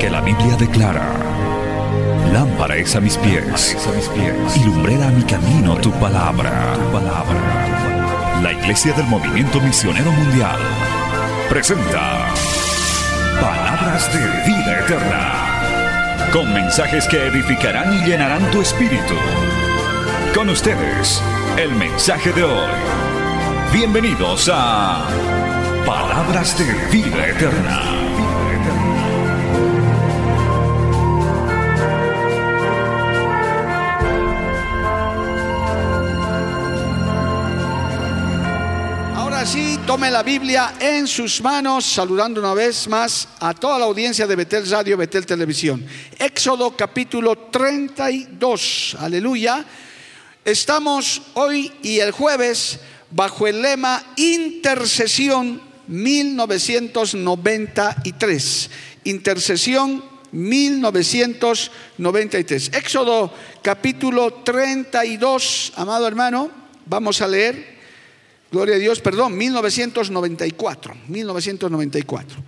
Porque 0.00 0.12
la 0.12 0.22
Biblia 0.22 0.56
declara, 0.56 1.12
lámpara 2.32 2.74
es 2.76 2.96
a 2.96 3.00
mis 3.00 3.18
pies, 3.18 3.76
a 3.86 3.92
mis 3.92 4.08
pies 4.08 4.56
y 4.56 4.64
lumbrera 4.64 5.08
a 5.08 5.10
mi 5.10 5.22
camino 5.24 5.76
tu 5.76 5.92
palabra. 5.92 6.72
Tu 6.74 6.90
palabra. 6.90 8.40
La 8.42 8.50
Iglesia 8.50 8.94
del 8.94 9.04
Movimiento 9.08 9.60
Misionero 9.60 10.10
Mundial 10.10 10.58
presenta 11.50 12.32
Palabras 13.42 14.10
de 14.14 14.20
Vida 14.50 14.80
Eterna, 14.80 16.30
con 16.32 16.50
mensajes 16.50 17.06
que 17.06 17.26
edificarán 17.26 17.92
y 17.92 18.06
llenarán 18.06 18.50
tu 18.52 18.62
espíritu. 18.62 19.16
Con 20.34 20.48
ustedes, 20.48 21.20
el 21.58 21.74
mensaje 21.74 22.32
de 22.32 22.44
hoy. 22.44 22.70
Bienvenidos 23.70 24.50
a 24.50 25.06
Palabras 25.84 26.56
de 26.56 26.72
Vida 26.90 27.26
Eterna. 27.26 28.09
Tome 39.90 40.06
la 40.08 40.22
Biblia 40.22 40.74
en 40.78 41.08
sus 41.08 41.42
manos, 41.42 41.84
saludando 41.84 42.38
una 42.38 42.54
vez 42.54 42.86
más 42.86 43.26
a 43.40 43.52
toda 43.52 43.76
la 43.76 43.86
audiencia 43.86 44.24
de 44.24 44.36
Betel 44.36 44.70
Radio, 44.70 44.96
Betel 44.96 45.26
Televisión. 45.26 45.84
Éxodo 46.16 46.76
capítulo 46.76 47.36
32, 47.50 48.96
aleluya. 49.00 49.64
Estamos 50.44 51.22
hoy 51.34 51.72
y 51.82 51.98
el 51.98 52.12
jueves 52.12 52.78
bajo 53.10 53.48
el 53.48 53.62
lema 53.62 54.00
Intercesión 54.14 55.60
1993. 55.88 58.70
Intercesión 59.02 60.04
1993. 60.30 62.70
Éxodo 62.74 63.34
capítulo 63.60 64.34
32, 64.44 65.72
amado 65.74 66.06
hermano, 66.06 66.48
vamos 66.86 67.20
a 67.20 67.26
leer. 67.26 67.79
Gloria 68.50 68.74
a 68.74 68.78
Dios, 68.78 69.00
perdón, 69.00 69.38
1994, 69.38 70.96
1994. 71.06 72.42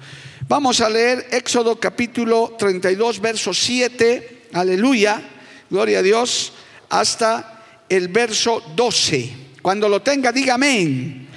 Vamos 0.48 0.80
a 0.80 0.90
leer 0.90 1.28
Éxodo 1.30 1.78
capítulo 1.78 2.56
32, 2.58 3.20
verso 3.20 3.54
7, 3.54 4.48
aleluya, 4.52 5.22
gloria 5.70 6.00
a 6.00 6.02
Dios, 6.02 6.54
hasta 6.88 7.62
el 7.88 8.08
verso 8.08 8.64
12. 8.74 9.32
Cuando 9.62 9.88
lo 9.88 10.02
tenga, 10.02 10.32
diga 10.32 10.54
amén. 10.54 11.28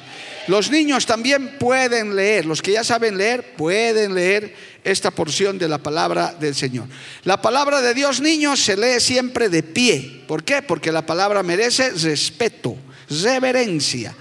Los 0.47 0.71
niños 0.71 1.05
también 1.05 1.59
pueden 1.59 2.15
leer, 2.15 2.47
los 2.47 2.63
que 2.63 2.71
ya 2.71 2.83
saben 2.83 3.19
leer, 3.19 3.53
pueden 3.55 4.15
leer 4.15 4.55
esta 4.83 5.11
porción 5.11 5.59
de 5.59 5.67
la 5.67 5.77
palabra 5.77 6.35
del 6.39 6.55
Señor. 6.55 6.87
La 7.23 7.39
palabra 7.39 7.81
de 7.81 7.93
Dios, 7.93 8.19
niños, 8.19 8.59
se 8.59 8.75
lee 8.75 8.99
siempre 8.99 9.49
de 9.49 9.61
pie. 9.61 10.23
¿Por 10.27 10.43
qué? 10.43 10.63
Porque 10.63 10.91
la 10.91 11.05
palabra 11.05 11.43
merece 11.43 11.91
respeto, 11.91 12.75
reverencia. 13.09 14.15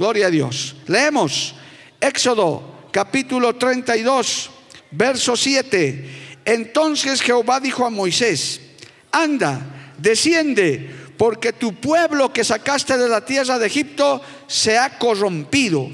Gloria 0.00 0.28
a 0.28 0.30
Dios. 0.30 0.76
Leemos 0.86 1.54
Éxodo 2.00 2.88
capítulo 2.90 3.56
32, 3.56 4.48
verso 4.92 5.36
7. 5.36 6.40
Entonces 6.42 7.20
Jehová 7.20 7.60
dijo 7.60 7.84
a 7.84 7.90
Moisés, 7.90 8.62
anda, 9.12 9.92
desciende 9.98 10.88
porque 11.18 11.52
tu 11.52 11.74
pueblo 11.74 12.32
que 12.32 12.44
sacaste 12.44 12.96
de 12.96 13.10
la 13.10 13.26
tierra 13.26 13.58
de 13.58 13.66
Egipto 13.66 14.22
se 14.46 14.78
ha 14.78 14.96
corrompido. 14.96 15.90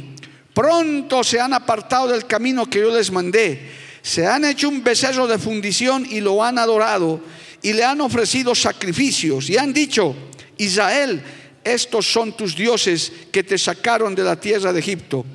Pronto 0.54 1.24
se 1.24 1.40
han 1.40 1.52
apartado 1.52 2.06
del 2.06 2.28
camino 2.28 2.70
que 2.70 2.78
yo 2.78 2.96
les 2.96 3.10
mandé. 3.10 3.72
Se 4.02 4.24
han 4.24 4.44
hecho 4.44 4.68
un 4.68 4.84
becerro 4.84 5.26
de 5.26 5.36
fundición 5.36 6.06
y 6.08 6.20
lo 6.20 6.44
han 6.44 6.58
adorado 6.58 7.20
y 7.60 7.72
le 7.72 7.82
han 7.82 8.00
ofrecido 8.00 8.54
sacrificios 8.54 9.50
y 9.50 9.56
han 9.58 9.72
dicho, 9.72 10.14
Israel, 10.58 11.24
estos 11.66 12.06
son 12.06 12.36
tus 12.36 12.54
dioses 12.54 13.12
que 13.32 13.42
te 13.42 13.58
sacaron 13.58 14.14
de 14.14 14.22
la 14.22 14.38
tierra 14.38 14.72
de 14.72 14.80
Egipto. 14.80 15.26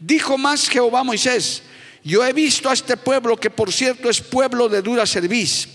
Dijo 0.00 0.38
más 0.38 0.68
Jehová 0.68 1.00
a 1.00 1.04
Moisés, 1.04 1.62
yo 2.02 2.24
he 2.24 2.32
visto 2.32 2.68
a 2.68 2.72
este 2.72 2.96
pueblo 2.96 3.36
que 3.36 3.50
por 3.50 3.72
cierto 3.72 4.10
es 4.10 4.20
pueblo 4.20 4.68
de 4.68 4.82
dura 4.82 5.06
cerviz. 5.06 5.68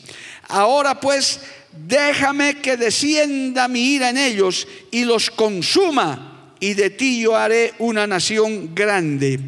Ahora 0.48 1.00
pues 1.00 1.42
déjame 1.72 2.62
que 2.62 2.78
descienda 2.78 3.68
mi 3.68 3.94
ira 3.96 4.10
en 4.10 4.18
ellos 4.18 4.68
y 4.92 5.06
los 5.06 5.30
consuma, 5.30 6.56
y 6.60 6.74
de 6.74 6.90
ti 6.90 7.22
yo 7.22 7.36
haré 7.36 7.74
una 7.80 8.06
nación 8.06 8.74
grande. 8.76 9.40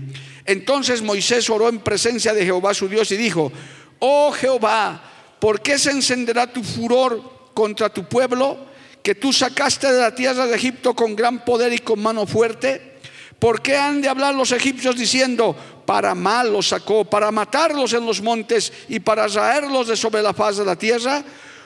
Entonces 0.45 1.01
Moisés 1.01 1.49
oró 1.49 1.69
en 1.69 1.79
presencia 1.79 2.33
de 2.33 2.45
Jehová 2.45 2.73
su 2.73 2.87
Dios 2.87 3.11
y 3.11 3.17
dijo, 3.17 3.51
oh 3.99 4.31
Jehová, 4.31 5.01
¿por 5.39 5.61
qué 5.61 5.77
se 5.77 5.91
encenderá 5.91 6.51
tu 6.51 6.63
furor 6.63 7.41
contra 7.53 7.89
tu 7.89 8.05
pueblo, 8.05 8.70
que 9.03 9.15
tú 9.15 9.33
sacaste 9.33 9.91
de 9.91 9.99
la 9.99 10.13
tierra 10.13 10.45
de 10.45 10.55
Egipto 10.55 10.93
con 10.93 11.15
gran 11.15 11.43
poder 11.43 11.73
y 11.73 11.79
con 11.79 12.01
mano 12.01 12.25
fuerte? 12.25 12.91
¿Por 13.39 13.61
qué 13.61 13.75
han 13.75 14.01
de 14.01 14.09
hablar 14.09 14.35
los 14.35 14.51
egipcios 14.51 14.95
diciendo, 14.95 15.55
para 15.85 16.13
mal 16.13 16.53
los 16.53 16.67
sacó, 16.67 17.05
para 17.05 17.31
matarlos 17.31 17.93
en 17.93 18.05
los 18.05 18.21
montes 18.21 18.71
y 18.87 18.99
para 18.99 19.27
raerlos 19.27 19.87
de 19.87 19.97
sobre 19.97 20.21
la 20.21 20.33
faz 20.33 20.57
de 20.57 20.65
la 20.65 20.75
tierra? 20.75 21.23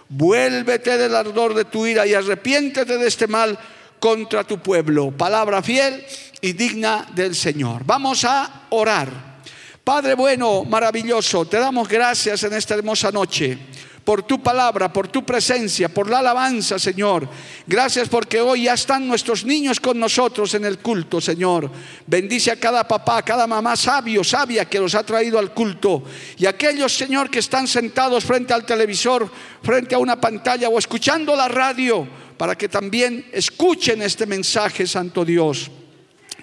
Vuélvete 0.07 0.97
del 0.97 1.13
ardor 1.13 1.53
de 1.53 1.66
tu 1.66 1.85
ira 1.85 2.07
y 2.07 2.13
arrepiéntete 2.13 2.97
de 2.97 3.07
este 3.07 3.28
mal 3.28 3.59
contra 4.00 4.46
tu 4.46 4.59
pueblo. 4.59 5.12
Palabra 5.12 5.62
fiel 5.62 6.06
y 6.40 6.53
digna 6.53 7.07
del 7.13 7.35
Señor. 7.35 7.81
Vamos 7.85 8.23
a 8.23 8.67
orar. 8.69 9.35
Padre 9.84 10.13
bueno, 10.16 10.63
maravilloso, 10.63 11.46
te 11.46 11.59
damos 11.59 11.90
gracias 11.90 12.41
en 12.44 12.53
esta 12.53 12.75
hermosa 12.75 13.12
noche 13.12 13.57
por 14.05 14.21
tu 14.21 14.41
palabra, 14.41 14.93
por 14.93 15.07
tu 15.07 15.25
presencia, 15.25 15.89
por 15.89 16.07
la 16.07 16.19
alabanza, 16.19 16.77
Señor. 16.77 17.27
Gracias 17.66 18.07
porque 18.07 18.39
hoy 18.39 18.66
ya 18.66 18.75
están 18.75 19.07
nuestros 19.07 19.43
niños 19.43 19.79
con 19.79 19.99
nosotros 19.99 20.53
en 20.53 20.63
el 20.63 20.77
culto, 20.77 21.19
Señor. 21.19 21.71
Bendice 22.05 22.51
a 22.51 22.59
cada 22.59 22.88
papá, 22.88 23.17
a 23.17 23.25
cada 23.25 23.47
mamá 23.47 23.75
sabio, 23.75 24.23
sabia 24.23 24.66
que 24.66 24.79
los 24.79 24.93
ha 24.93 25.03
traído 25.03 25.39
al 25.39 25.55
culto. 25.55 26.03
Y 26.38 26.45
aquellos, 26.45 26.95
Señor, 26.95 27.31
que 27.31 27.39
están 27.39 27.67
sentados 27.67 28.23
frente 28.23 28.53
al 28.53 28.63
televisor, 28.63 29.27
frente 29.63 29.95
a 29.95 29.99
una 29.99 30.22
pantalla 30.22 30.69
o 30.69 30.77
escuchando 30.77 31.35
la 31.35 31.47
radio, 31.47 32.07
para 32.37 32.55
que 32.55 32.69
también 32.69 33.25
escuchen 33.33 34.03
este 34.03 34.27
mensaje, 34.27 34.85
Santo 34.85 35.25
Dios 35.25 35.72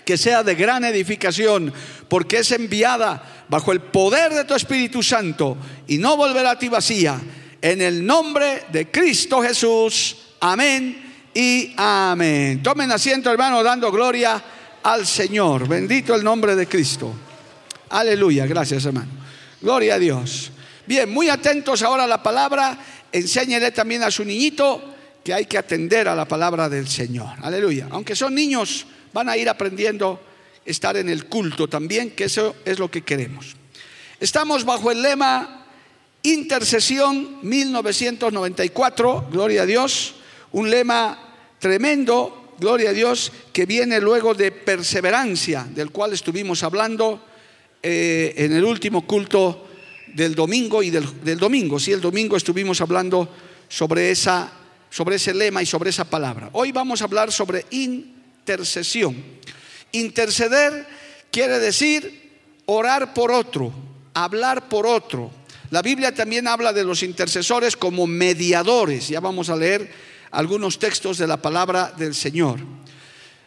que 0.05 0.19
sea 0.19 0.43
de 0.43 0.57
gran 0.57 0.83
edificación, 0.83 1.73
porque 2.09 2.39
es 2.39 2.51
enviada 2.51 3.45
bajo 3.49 3.71
el 3.71 3.79
poder 3.79 4.33
de 4.35 4.43
tu 4.43 4.53
Espíritu 4.53 5.01
Santo 5.01 5.57
y 5.87 5.99
no 5.99 6.17
volverá 6.17 6.51
a 6.51 6.59
ti 6.59 6.69
vacía. 6.69 7.21
En 7.63 7.81
el 7.81 8.05
nombre 8.05 8.65
de 8.73 8.91
Cristo 8.91 9.41
Jesús. 9.41 10.17
Amén 10.41 11.31
y 11.33 11.73
amén. 11.77 12.61
Tomen 12.61 12.91
asiento, 12.91 13.31
hermano, 13.31 13.63
dando 13.63 13.93
gloria 13.93 14.43
al 14.83 15.07
Señor. 15.07 15.69
Bendito 15.69 16.17
el 16.17 16.25
nombre 16.25 16.57
de 16.57 16.67
Cristo. 16.67 17.15
Aleluya. 17.91 18.47
Gracias, 18.47 18.85
hermano. 18.85 19.13
Gloria 19.61 19.95
a 19.95 19.99
Dios. 20.01 20.51
Bien, 20.87 21.09
muy 21.09 21.29
atentos 21.29 21.83
ahora 21.83 22.03
a 22.03 22.09
la 22.09 22.21
palabra. 22.21 22.77
Enséñele 23.13 23.71
también 23.71 24.03
a 24.03 24.11
su 24.11 24.25
niñito 24.25 24.83
que 25.23 25.33
hay 25.33 25.47
que 25.47 25.57
atender 25.57 26.09
a 26.09 26.17
la 26.17 26.27
palabra 26.27 26.69
del 26.69 26.89
Señor. 26.89 27.31
Aleluya. 27.43 27.87
Aunque 27.93 28.17
son 28.17 28.35
niños, 28.35 28.87
van 29.13 29.29
a 29.29 29.37
ir 29.37 29.49
aprendiendo 29.49 30.21
estar 30.65 30.97
en 30.97 31.09
el 31.09 31.27
culto 31.27 31.69
también, 31.69 32.11
que 32.11 32.25
eso 32.25 32.57
es 32.65 32.81
lo 32.81 32.91
que 32.91 33.03
queremos. 33.03 33.55
Estamos 34.19 34.65
bajo 34.65 34.91
el 34.91 35.01
lema 35.01 35.62
Intercesión 36.25 37.39
1994, 37.43 39.29
gloria 39.33 39.63
a 39.63 39.67
Dios, 39.67 40.15
un 40.53 40.71
lema 40.71 41.19
tremendo, 41.59 42.55
gloria 42.61 42.91
a 42.91 42.93
Dios, 42.93 43.33
que 43.53 43.67
viene 43.67 44.01
luego 44.01 44.33
de 44.33 44.53
perseverancia, 44.53 45.67
del 45.69 45.91
cual 45.91 46.13
estuvimos 46.13 46.63
hablando 46.63 47.25
eh, 47.83 48.35
en 48.37 48.53
el 48.53 48.65
último 48.65 49.05
culto 49.05 49.67
del 50.15 50.37
domingo 50.37 50.81
y 50.85 50.91
del, 50.91 51.25
del 51.25 51.41
domingo. 51.41 51.81
Sí, 51.81 51.91
el 51.91 52.01
domingo 52.01 52.37
estuvimos 52.37 52.81
hablando 52.81 53.29
sobre, 53.69 54.13
esa, 54.13 54.53
sobre 54.91 55.17
ese 55.17 55.35
lema 55.35 55.61
y 55.61 55.67
sobre 55.67 55.91
esa 55.91 56.05
palabra. 56.05 56.51
Hoy 56.53 56.71
vamos 56.71 57.03
a 57.03 57.07
hablar 57.07 57.33
sobre 57.33 57.67
intercesión. 57.71 59.17
Interceder 59.91 60.87
quiere 61.33 61.59
decir 61.59 62.31
orar 62.67 63.13
por 63.13 63.33
otro, 63.33 63.73
hablar 64.15 64.69
por 64.69 64.87
otro 64.87 65.42
la 65.73 65.81
Biblia 65.81 66.13
también 66.15 66.47
habla 66.49 66.75
de 66.75 66.85
los 66.85 67.03
intercesores 67.03 67.79
como 67.79 68.07
mediadores. 68.07 69.09
Ya 69.09 69.21
vamos 69.21 69.49
a 69.49 69.57
leer 69.57 69.91
algunos 70.31 70.79
textos 70.79 71.17
de 71.17 71.27
la 71.27 71.39
palabra 71.39 71.95
del 71.97 72.15
Señor. 72.15 72.61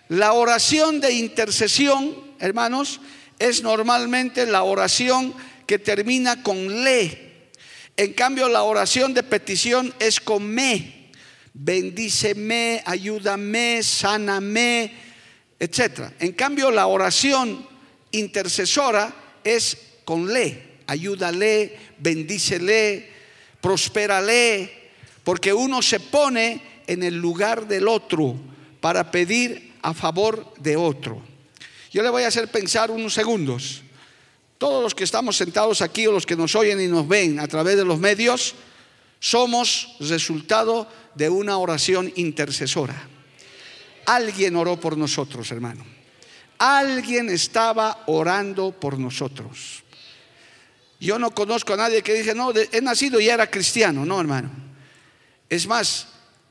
La 0.10 0.34
oración 0.34 1.00
de 1.00 1.14
intercesión, 1.14 2.18
hermanos, 2.40 3.00
es 3.38 3.62
normalmente 3.62 4.48
la 4.48 4.64
oración 4.64 5.36
que 5.68 5.78
termina 5.78 6.42
con 6.42 6.84
le. 6.84 7.52
En 7.96 8.14
cambio, 8.14 8.50
la 8.50 8.64
oración 8.64 9.14
de 9.14 9.22
petición 9.22 9.94
es 10.00 10.20
con 10.20 10.48
me. 10.48 11.12
Bendíceme, 11.54 12.82
ayúdame, 12.88 13.84
sáname, 13.84 14.92
etc. 15.60 16.10
En 16.20 16.32
cambio, 16.32 16.72
la 16.72 16.88
oración 16.88 17.68
intercesora 18.10 19.14
es 19.44 19.78
con 20.06 20.34
le 20.34 20.75
ayúdale, 20.88 21.78
bendícele, 21.98 23.10
prospérale, 23.62 24.92
porque 25.24 25.54
uno 25.54 25.82
se 25.82 26.00
pone 26.00 26.62
en 26.88 27.04
el 27.04 27.16
lugar 27.16 27.68
del 27.68 27.88
otro 27.88 28.36
para 28.80 29.10
pedir 29.12 29.74
a 29.82 29.94
favor 29.94 30.54
de 30.60 30.76
otro. 30.76 31.22
Yo 31.92 32.04
le 32.04 32.10
voy 32.10 32.24
a 32.24 32.28
hacer 32.28 32.50
pensar 32.50 32.92
unos 32.92 33.14
segundos. 33.14 33.82
Todos 34.58 34.84
los 34.84 34.94
que 34.94 35.04
estamos 35.04 35.38
sentados 35.38 35.82
aquí 35.82 36.08
o 36.08 36.12
los 36.12 36.26
que 36.26 36.36
nos 36.36 36.56
oyen 36.56 36.82
y 36.82 36.88
nos 36.88 37.08
ven 37.08 37.40
a 37.40 37.48
través 37.48 37.78
de 37.78 37.86
los 37.86 38.00
medios, 38.00 38.56
somos 39.20 39.96
resultado 40.00 40.88
de 41.16 41.30
una 41.30 41.58
oración 41.58 42.12
intercesora. 42.16 43.08
Alguien 44.06 44.56
oró 44.56 44.80
por 44.80 44.98
nosotros, 44.98 45.52
hermano. 45.52 45.86
Alguien 46.58 47.30
estaba 47.30 48.04
orando 48.08 48.72
por 48.72 49.00
nosotros. 49.00 49.85
Yo 51.00 51.20
no 51.20 51.32
conozco 51.32 51.74
a 51.74 51.78
nadie 51.78 52.02
que 52.02 52.14
dice, 52.14 52.34
no, 52.34 52.54
he 52.54 52.82
nacido 52.82 53.20
y 53.20 53.30
era 53.30 53.50
cristiano. 53.50 54.06
No, 54.06 54.20
hermano. 54.20 54.50
Es 55.50 55.68
más, 55.68 56.08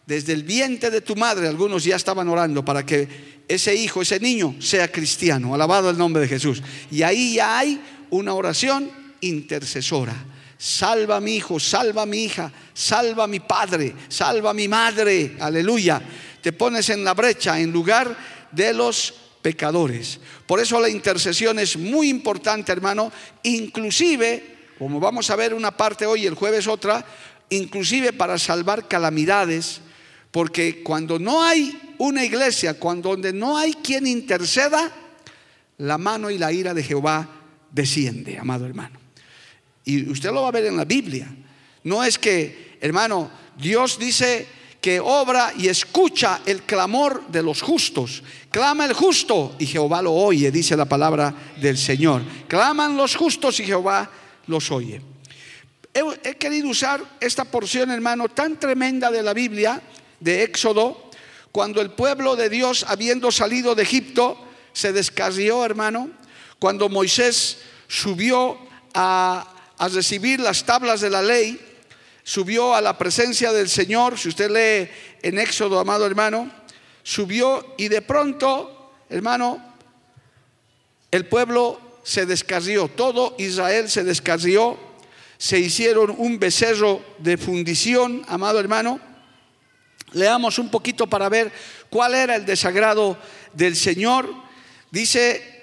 desde 0.06 0.32
el 0.32 0.42
vientre 0.42 0.90
de 0.90 1.00
tu 1.00 1.16
madre 1.16 1.48
algunos 1.48 1.84
ya 1.84 1.96
estaban 1.96 2.28
orando 2.28 2.64
para 2.64 2.84
que 2.84 3.42
ese 3.48 3.74
hijo, 3.74 4.02
ese 4.02 4.20
niño 4.20 4.56
sea 4.60 4.90
cristiano. 4.90 5.54
Alabado 5.54 5.90
el 5.90 5.98
nombre 5.98 6.22
de 6.22 6.28
Jesús. 6.28 6.62
Y 6.90 7.02
ahí 7.02 7.34
ya 7.34 7.58
hay 7.58 7.80
una 8.10 8.34
oración 8.34 8.90
intercesora. 9.20 10.14
Salva 10.58 11.16
a 11.16 11.20
mi 11.20 11.36
hijo, 11.36 11.58
salva 11.58 12.02
a 12.02 12.06
mi 12.06 12.24
hija, 12.24 12.50
salva 12.72 13.24
a 13.24 13.26
mi 13.26 13.40
padre, 13.40 13.94
salva 14.08 14.50
a 14.50 14.54
mi 14.54 14.68
madre. 14.68 15.36
Aleluya. 15.40 16.00
Te 16.40 16.52
pones 16.52 16.88
en 16.90 17.04
la 17.04 17.14
brecha 17.14 17.58
en 17.58 17.72
lugar 17.72 18.16
de 18.52 18.72
los 18.72 19.14
pecadores. 19.42 20.20
Por 20.46 20.60
eso 20.60 20.80
la 20.80 20.88
intercesión 20.88 21.58
es 21.58 21.76
muy 21.76 22.08
importante, 22.08 22.72
hermano, 22.72 23.10
inclusive, 23.42 24.56
como 24.78 25.00
vamos 25.00 25.30
a 25.30 25.36
ver 25.36 25.54
una 25.54 25.76
parte 25.76 26.04
hoy, 26.04 26.26
el 26.26 26.34
jueves 26.34 26.66
otra, 26.66 27.04
inclusive 27.50 28.12
para 28.12 28.38
salvar 28.38 28.86
calamidades, 28.88 29.80
porque 30.30 30.82
cuando 30.82 31.18
no 31.18 31.42
hay 31.42 31.94
una 31.98 32.24
iglesia, 32.24 32.78
cuando 32.78 33.10
donde 33.10 33.32
no 33.32 33.56
hay 33.56 33.72
quien 33.74 34.06
interceda, 34.06 34.92
la 35.78 35.98
mano 35.98 36.30
y 36.30 36.38
la 36.38 36.52
ira 36.52 36.74
de 36.74 36.82
Jehová 36.82 37.28
desciende, 37.70 38.38
amado 38.38 38.66
hermano. 38.66 38.98
Y 39.84 40.08
usted 40.08 40.30
lo 40.32 40.42
va 40.42 40.48
a 40.48 40.52
ver 40.52 40.66
en 40.66 40.76
la 40.76 40.84
Biblia. 40.84 41.28
No 41.84 42.02
es 42.02 42.18
que, 42.18 42.78
hermano, 42.80 43.30
Dios 43.58 43.98
dice 43.98 44.46
que 44.84 45.00
obra 45.00 45.54
y 45.56 45.68
escucha 45.68 46.42
el 46.44 46.64
clamor 46.64 47.26
de 47.28 47.42
los 47.42 47.62
justos. 47.62 48.22
Clama 48.50 48.84
el 48.84 48.92
justo 48.92 49.56
y 49.58 49.64
Jehová 49.64 50.02
lo 50.02 50.12
oye, 50.12 50.50
dice 50.50 50.76
la 50.76 50.84
palabra 50.84 51.34
del 51.58 51.78
Señor. 51.78 52.20
Claman 52.48 52.94
los 52.94 53.16
justos 53.16 53.58
y 53.60 53.64
Jehová 53.64 54.10
los 54.46 54.70
oye. 54.70 55.00
He, 55.94 56.34
querido 56.34 56.68
usar 56.68 57.02
esta 57.18 57.46
porción, 57.46 57.92
hermano, 57.92 58.28
tan 58.28 58.60
tremenda 58.60 59.10
de 59.10 59.22
la 59.22 59.32
Biblia, 59.32 59.80
de 60.20 60.42
Éxodo, 60.42 61.08
cuando 61.50 61.80
el 61.80 61.92
pueblo 61.92 62.36
de 62.36 62.50
Dios, 62.50 62.84
habiendo 62.86 63.32
salido 63.32 63.74
de 63.74 63.84
Egipto, 63.84 64.36
se 64.74 64.92
descarrió, 64.92 65.64
hermano, 65.64 66.10
cuando 66.58 66.90
Moisés 66.90 67.56
subió 67.88 68.58
a, 68.92 69.50
a 69.78 69.88
recibir 69.88 70.40
las 70.40 70.64
tablas 70.64 71.00
de 71.00 71.08
la 71.08 71.22
ley, 71.22 71.58
subió 72.24 72.74
a 72.74 72.80
la 72.80 72.98
presencia 72.98 73.52
del 73.52 73.68
Señor, 73.68 74.18
si 74.18 74.30
usted 74.30 74.50
lee 74.50 74.90
en 75.22 75.38
Éxodo, 75.38 75.78
amado 75.78 76.06
hermano, 76.06 76.50
subió 77.02 77.74
y 77.76 77.88
de 77.88 78.02
pronto, 78.02 78.94
hermano, 79.10 79.62
el 81.10 81.26
pueblo 81.26 82.00
se 82.02 82.26
descarrió, 82.26 82.88
todo 82.88 83.36
Israel 83.38 83.88
se 83.88 84.02
descarrió, 84.02 84.78
se 85.38 85.58
hicieron 85.58 86.14
un 86.16 86.38
becerro 86.38 87.04
de 87.18 87.36
fundición, 87.36 88.24
amado 88.26 88.58
hermano. 88.58 88.98
Leamos 90.12 90.58
un 90.58 90.70
poquito 90.70 91.06
para 91.06 91.28
ver 91.28 91.52
cuál 91.90 92.14
era 92.14 92.36
el 92.36 92.46
desagrado 92.46 93.18
del 93.52 93.76
Señor. 93.76 94.32
Dice 94.90 95.54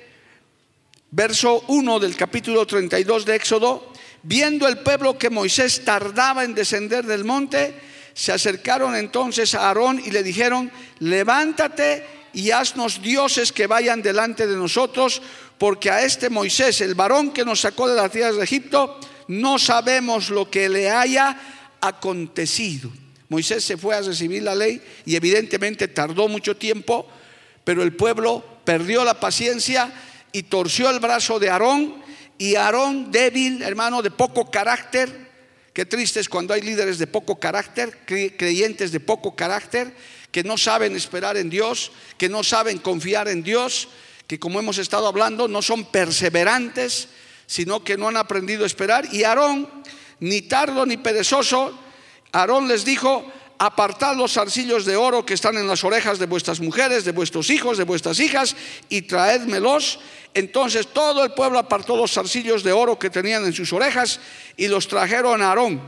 verso 1.10 1.64
1 1.68 2.00
del 2.00 2.16
capítulo 2.16 2.68
32 2.68 3.26
de 3.26 3.36
Éxodo, 3.36 3.91
Viendo 4.24 4.68
el 4.68 4.80
pueblo 4.80 5.18
que 5.18 5.30
Moisés 5.30 5.84
tardaba 5.84 6.44
en 6.44 6.54
descender 6.54 7.06
del 7.06 7.24
monte, 7.24 7.74
se 8.14 8.32
acercaron 8.32 8.96
entonces 8.96 9.56
a 9.56 9.68
Aarón 9.68 10.02
y 10.04 10.12
le 10.12 10.22
dijeron, 10.22 10.72
levántate 11.00 12.06
y 12.34 12.52
haznos 12.52 13.02
dioses 13.02 13.52
que 13.52 13.68
vayan 13.68 14.02
delante 14.02 14.48
de 14.48 14.56
nosotros, 14.56 15.22
porque 15.58 15.90
a 15.90 16.04
este 16.04 16.30
Moisés, 16.30 16.82
el 16.82 16.96
varón 16.96 17.32
que 17.32 17.46
nos 17.46 17.62
sacó 17.62 17.88
de 17.88 17.96
las 17.96 18.12
tierras 18.12 18.38
de 18.38 18.44
Egipto, 18.44 19.00
no 19.28 19.58
sabemos 19.58 20.30
lo 20.30 20.50
que 20.50 20.70
le 20.70 20.90
haya 20.90 21.38
acontecido. 21.82 22.92
Moisés 23.30 23.64
se 23.64 23.78
fue 23.78 23.96
a 23.96 24.02
recibir 24.02 24.44
la 24.44 24.54
ley 24.54 24.82
y 25.06 25.16
evidentemente 25.16 25.88
tardó 25.88 26.28
mucho 26.28 26.58
tiempo, 26.58 27.08
pero 27.64 27.82
el 27.82 27.96
pueblo 27.96 28.44
perdió 28.66 29.04
la 29.04 29.20
paciencia 29.20 29.92
y 30.32 30.44
torció 30.44 30.90
el 30.90 31.00
brazo 31.00 31.40
de 31.40 31.50
Aarón 31.50 32.01
y 32.42 32.56
Aarón 32.56 33.12
débil, 33.12 33.62
hermano, 33.62 34.02
de 34.02 34.10
poco 34.10 34.50
carácter. 34.50 35.30
Qué 35.74 35.86
triste 35.86 36.20
es 36.20 36.28
cuando 36.28 36.56
hay 36.56 36.62
líderes 36.62 36.98
de 36.98 37.06
poco 37.06 37.40
carácter, 37.40 38.00
creyentes 38.04 38.92
de 38.92 39.00
poco 39.00 39.36
carácter, 39.36 39.94
que 40.32 40.44
no 40.44 40.58
saben 40.58 40.96
esperar 40.96 41.38
en 41.38 41.52
Dios, 41.52 41.92
que 42.18 42.30
no 42.30 42.44
saben 42.44 42.80
confiar 42.80 43.28
en 43.28 43.44
Dios, 43.44 43.90
que 44.26 44.40
como 44.40 44.60
hemos 44.60 44.80
estado 44.80 45.06
hablando, 45.06 45.48
no 45.48 45.62
son 45.62 45.86
perseverantes, 45.86 47.10
sino 47.46 47.84
que 47.84 47.96
no 47.96 48.08
han 48.08 48.18
aprendido 48.18 48.64
a 48.64 48.68
esperar. 48.68 49.08
Y 49.14 49.24
Aarón, 49.24 49.70
ni 50.20 50.42
tardo 50.42 50.88
ni 50.88 50.98
perezoso, 50.98 51.78
Aarón 52.32 52.68
les 52.68 52.84
dijo, 52.84 53.32
apartad 53.66 54.16
los 54.16 54.34
zarcillos 54.34 54.86
de 54.86 54.96
oro 54.96 55.26
que 55.26 55.36
están 55.36 55.56
en 55.58 55.68
las 55.68 55.84
orejas 55.84 56.18
de 56.20 56.26
vuestras 56.26 56.60
mujeres, 56.60 57.06
de 57.06 57.12
vuestros 57.12 57.50
hijos, 57.50 57.78
de 57.78 57.84
vuestras 57.84 58.20
hijas, 58.20 58.56
y 58.90 59.04
traédmelos 59.04 60.00
entonces 60.34 60.88
todo 60.88 61.24
el 61.24 61.32
pueblo 61.32 61.60
apartó 61.60 61.98
los 61.98 62.14
zarcillos 62.14 62.64
de 62.64 62.72
oro 62.72 62.98
que 62.98 63.10
tenían 63.10 63.46
en 63.46 63.54
sus 63.54 63.74
orejas 63.74 64.20
y 64.56 64.68
los 64.68 64.88
trajeron 64.88 65.42
a 65.42 65.50
Aarón. 65.50 65.82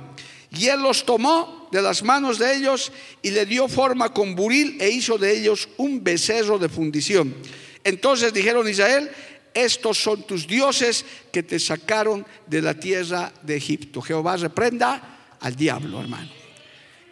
Y 0.52 0.68
él 0.68 0.82
los 0.82 1.06
tomó 1.06 1.70
de 1.72 1.82
las 1.82 2.04
manos 2.04 2.38
de 2.38 2.56
ellos 2.56 2.92
y 3.22 3.32
le 3.32 3.46
dio 3.46 3.68
forma 3.68 4.14
con 4.14 4.36
buril 4.36 4.78
e 4.80 4.90
hizo 4.90 5.18
de 5.18 5.38
ellos 5.38 5.70
un 5.78 6.04
becerro 6.04 6.60
de 6.60 6.70
fundición. 6.70 7.34
Entonces 7.84 8.34
dijeron 8.34 8.68
Israel, 8.68 9.10
estos 9.54 9.98
son 9.98 10.24
tus 10.24 10.46
dioses 10.46 11.06
que 11.32 11.44
te 11.44 11.60
sacaron 11.60 12.26
de 12.46 12.62
la 12.62 12.74
tierra 12.74 13.32
de 13.42 13.56
Egipto. 13.56 14.02
Jehová 14.02 14.38
reprenda 14.38 15.38
al 15.40 15.56
diablo, 15.56 16.02
hermano. 16.02 16.43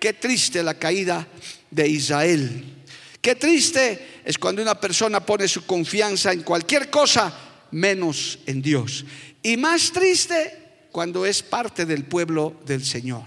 Qué 0.02 0.14
triste 0.14 0.64
la 0.64 0.74
caída 0.74 1.28
de 1.70 1.88
Israel. 1.88 2.84
Qué 3.22 3.36
triste 3.36 4.22
es 4.26 4.36
cuando 4.40 4.64
una 4.64 4.74
persona 4.74 5.24
pone 5.24 5.48
su 5.48 5.64
confianza 5.68 6.34
en 6.34 6.42
cualquier 6.42 6.90
cosa 6.90 7.32
menos 7.70 8.40
en 8.48 8.64
Dios. 8.64 9.06
Y 9.44 9.58
más 9.58 9.92
triste 9.92 10.88
cuando 10.92 11.24
es 11.24 11.44
parte 11.44 11.86
del 11.86 12.06
pueblo 12.06 12.56
del 12.66 12.84
Señor. 12.84 13.26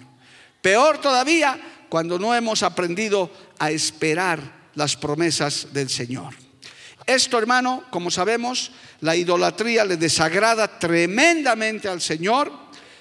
Peor 0.61 1.01
todavía 1.01 1.87
cuando 1.89 2.19
no 2.19 2.35
hemos 2.35 2.65
aprendido 2.65 3.31
a 3.61 3.71
esperar 3.71 4.71
las 4.75 4.97
promesas 4.97 5.69
del 5.73 5.89
Señor. 5.89 6.35
Esto, 7.07 7.39
hermano, 7.39 7.85
como 7.91 8.11
sabemos, 8.11 8.73
la 9.01 9.15
idolatría 9.15 9.85
le 9.85 9.97
desagrada 9.97 10.77
tremendamente 10.81 11.87
al 11.87 12.01
Señor. 12.01 12.51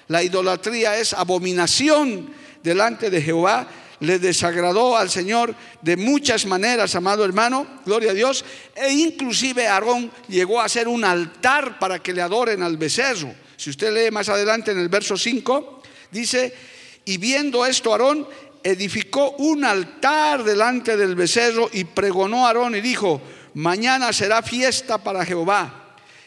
La 0.06 0.22
idolatría 0.22 0.96
es 0.96 1.12
abominación 1.12 2.43
delante 2.64 3.10
de 3.10 3.22
Jehová 3.22 3.68
le 4.00 4.18
desagradó 4.18 4.96
al 4.96 5.10
Señor 5.10 5.54
de 5.82 5.96
muchas 5.96 6.46
maneras, 6.46 6.94
amado 6.94 7.24
hermano, 7.24 7.66
gloria 7.84 8.10
a 8.10 8.14
Dios, 8.14 8.44
e 8.74 8.90
inclusive 8.90 9.68
Aarón 9.68 10.10
llegó 10.28 10.60
a 10.60 10.64
hacer 10.64 10.88
un 10.88 11.04
altar 11.04 11.78
para 11.78 12.00
que 12.00 12.12
le 12.12 12.22
adoren 12.22 12.62
al 12.62 12.76
becerro. 12.76 13.32
Si 13.56 13.70
usted 13.70 13.92
lee 13.92 14.10
más 14.10 14.28
adelante 14.28 14.72
en 14.72 14.78
el 14.78 14.88
verso 14.88 15.16
5, 15.16 15.82
dice, 16.10 16.52
y 17.04 17.18
viendo 17.18 17.64
esto 17.64 17.92
Aarón 17.92 18.26
edificó 18.62 19.32
un 19.32 19.64
altar 19.64 20.42
delante 20.42 20.96
del 20.96 21.14
becerro 21.14 21.68
y 21.72 21.84
pregonó 21.84 22.46
a 22.46 22.48
Aarón 22.48 22.74
y 22.74 22.80
dijo, 22.80 23.20
mañana 23.52 24.12
será 24.12 24.42
fiesta 24.42 24.98
para 24.98 25.24
Jehová. 25.24 25.82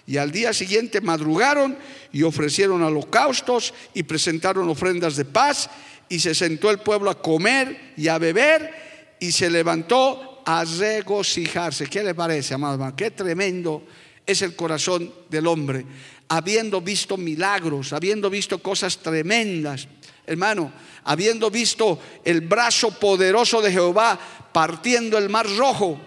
Y 0.05 0.17
al 0.17 0.31
día 0.31 0.53
siguiente 0.53 1.01
madrugaron 1.01 1.77
y 2.13 2.23
ofrecieron 2.23 2.81
holocaustos 2.81 3.73
y 3.93 4.03
presentaron 4.03 4.69
ofrendas 4.69 5.17
de 5.17 5.25
paz 5.25 5.69
y 6.09 6.19
se 6.19 6.33
sentó 6.33 6.69
el 6.69 6.79
pueblo 6.79 7.09
a 7.09 7.21
comer 7.21 7.93
y 7.97 8.07
a 8.07 8.17
beber 8.17 9.15
y 9.19 9.31
se 9.31 9.49
levantó 9.49 10.41
a 10.45 10.63
regocijarse. 10.63 11.87
¿Qué 11.87 12.03
le 12.03 12.15
parece, 12.15 12.53
amado 12.53 12.73
hermano? 12.73 12.95
Qué 12.95 13.11
tremendo 13.11 13.83
es 14.25 14.41
el 14.41 14.55
corazón 14.55 15.13
del 15.29 15.47
hombre, 15.47 15.85
habiendo 16.29 16.81
visto 16.81 17.17
milagros, 17.17 17.93
habiendo 17.93 18.29
visto 18.29 18.61
cosas 18.61 18.97
tremendas. 18.97 19.87
Hermano, 20.25 20.71
habiendo 21.05 21.49
visto 21.49 21.99
el 22.23 22.41
brazo 22.41 22.91
poderoso 22.99 23.61
de 23.61 23.71
Jehová 23.71 24.19
partiendo 24.51 25.17
el 25.17 25.29
mar 25.29 25.47
rojo, 25.55 25.99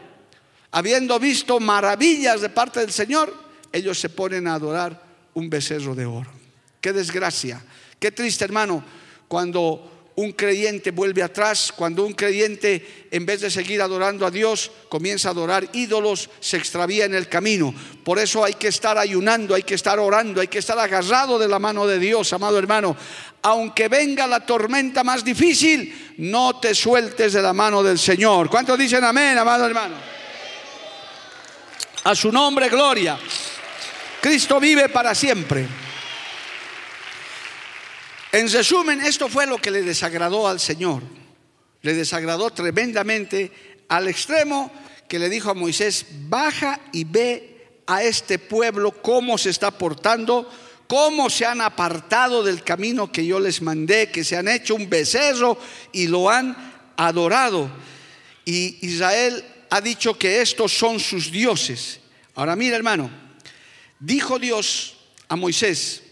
habiendo 0.73 1.19
visto 1.19 1.59
maravillas 1.59 2.41
de 2.41 2.51
parte 2.51 2.81
del 2.81 2.93
Señor, 2.93 3.35
ellos 3.73 3.99
se 3.99 4.09
ponen 4.09 4.47
a 4.47 4.55
adorar 4.55 5.03
un 5.35 5.49
becerro 5.49 5.95
de 5.95 6.05
oro. 6.07 6.31
Qué 6.81 6.93
desgracia. 6.93 7.63
Qué 7.99 8.11
triste, 8.13 8.45
hermano, 8.45 8.83
cuando 9.31 10.11
un 10.17 10.33
creyente 10.33 10.91
vuelve 10.91 11.23
atrás, 11.23 11.73
cuando 11.75 12.05
un 12.05 12.15
creyente 12.15 13.07
en 13.13 13.25
vez 13.25 13.41
de 13.41 13.49
seguir 13.49 13.81
adorando 13.81 14.27
a 14.27 14.31
Dios, 14.33 14.73
comienza 14.89 15.29
a 15.29 15.31
adorar 15.31 15.69
ídolos, 15.73 16.29
se 16.41 16.57
extravía 16.57 17.05
en 17.05 17.15
el 17.15 17.29
camino. 17.29 17.73
Por 18.03 18.19
eso 18.19 18.43
hay 18.43 18.55
que 18.55 18.67
estar 18.67 18.99
ayunando, 18.99 19.55
hay 19.55 19.63
que 19.63 19.77
estar 19.77 20.01
orando, 20.01 20.41
hay 20.41 20.49
que 20.49 20.59
estar 20.59 20.77
agarrado 20.77 21.39
de 21.39 21.47
la 21.47 21.61
mano 21.61 21.87
de 21.87 22.01
Dios, 22.01 22.33
amado 22.33 22.59
hermano. 22.59 22.97
Aunque 23.43 23.87
venga 23.87 24.27
la 24.27 24.45
tormenta 24.45 25.05
más 25.05 25.25
difícil, 25.25 26.15
no 26.19 26.59
te 26.59 26.75
sueltes 26.75 27.33
de 27.33 27.41
la 27.41 27.53
mano 27.53 27.85
del 27.85 28.01
Señor. 28.01 28.51
¿Cuántos 28.51 28.77
dicen 28.77 29.05
amén, 29.05 29.39
amado 29.39 29.65
hermano? 29.65 29.95
A 32.03 32.17
su 32.17 32.33
nombre, 32.33 32.69
gloria. 32.69 33.17
Cristo 34.21 34.59
vive 34.59 34.89
para 34.89 35.15
siempre. 35.15 35.69
En 38.33 38.49
resumen, 38.51 39.01
esto 39.01 39.29
fue 39.29 39.47
lo 39.47 39.59
que 39.59 39.71
le 39.71 39.83
desagradó 39.83 40.47
al 40.47 40.61
Señor. 40.61 41.03
Le 41.83 41.95
desagradó 41.95 42.51
tremendamente 42.51 43.51
al 43.89 44.07
extremo 44.07 44.71
que 45.09 45.19
le 45.19 45.29
dijo 45.29 45.51
a 45.51 45.55
Moisés, 45.55 46.07
baja 46.29 46.81
y 46.93 47.03
ve 47.03 47.81
a 47.87 48.05
este 48.05 48.39
pueblo 48.39 49.03
cómo 49.03 49.37
se 49.37 49.51
está 49.51 49.73
portando, 49.73 50.49
cómo 50.87 51.29
se 51.29 51.45
han 51.45 51.61
apartado 51.61 52.45
del 52.45 52.63
camino 52.63 53.11
que 53.11 53.27
yo 53.27 53.41
les 53.41 53.63
mandé, 53.63 54.13
que 54.13 54.23
se 54.23 54.37
han 54.37 54.47
hecho 54.47 54.77
un 54.77 54.89
becerro 54.89 55.59
y 55.91 56.07
lo 56.07 56.31
han 56.31 56.57
adorado. 56.97 57.69
Y 58.45 58.79
Israel 58.87 59.45
ha 59.71 59.81
dicho 59.81 60.17
que 60.17 60.41
estos 60.41 60.73
son 60.73 61.01
sus 61.01 61.33
dioses. 61.33 61.99
Ahora 62.37 62.55
mira 62.55 62.77
hermano, 62.77 63.11
dijo 63.99 64.39
Dios 64.39 64.95
a 65.29 65.35
Moisés, 65.35 66.03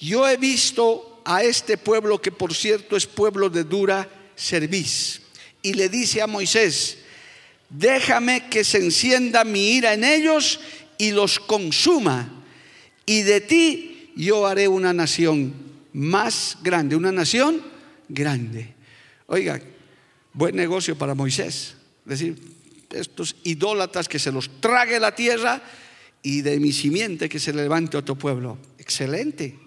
yo 0.00 0.28
he 0.28 0.36
visto 0.36 1.11
a 1.24 1.42
este 1.42 1.76
pueblo 1.76 2.20
que 2.20 2.32
por 2.32 2.54
cierto 2.54 2.96
es 2.96 3.06
pueblo 3.06 3.48
de 3.48 3.64
dura 3.64 4.08
cerviz. 4.36 5.22
Y 5.62 5.74
le 5.74 5.88
dice 5.88 6.22
a 6.22 6.26
Moisés, 6.26 6.98
déjame 7.68 8.48
que 8.48 8.64
se 8.64 8.78
encienda 8.78 9.44
mi 9.44 9.72
ira 9.76 9.94
en 9.94 10.04
ellos 10.04 10.60
y 10.98 11.12
los 11.12 11.38
consuma. 11.38 12.44
Y 13.06 13.22
de 13.22 13.40
ti 13.40 14.12
yo 14.16 14.46
haré 14.46 14.68
una 14.68 14.92
nación 14.92 15.54
más 15.92 16.58
grande, 16.62 16.96
una 16.96 17.12
nación 17.12 17.62
grande. 18.08 18.74
Oiga, 19.26 19.60
buen 20.32 20.56
negocio 20.56 20.96
para 20.96 21.14
Moisés. 21.14 21.76
Decir, 22.04 22.36
estos 22.90 23.36
idólatras 23.44 24.08
que 24.08 24.18
se 24.18 24.32
los 24.32 24.60
trague 24.60 25.00
la 25.00 25.14
tierra 25.14 25.62
y 26.22 26.42
de 26.42 26.58
mi 26.60 26.72
simiente 26.72 27.28
que 27.28 27.38
se 27.38 27.52
levante 27.52 27.96
otro 27.96 28.16
pueblo. 28.16 28.58
Excelente. 28.78 29.61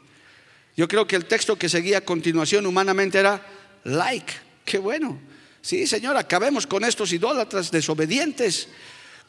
Yo 0.75 0.87
creo 0.87 1.07
que 1.07 1.15
el 1.15 1.25
texto 1.25 1.55
que 1.55 1.69
seguía 1.69 1.99
a 1.99 2.01
continuación 2.01 2.65
humanamente 2.65 3.19
era 3.19 3.41
like. 3.85 4.33
Qué 4.65 4.77
bueno. 4.77 5.19
Sí, 5.61 5.87
Señor, 5.87 6.17
acabemos 6.17 6.67
con 6.67 6.83
estos 6.83 7.13
idólatras 7.13 7.71
desobedientes, 7.71 8.67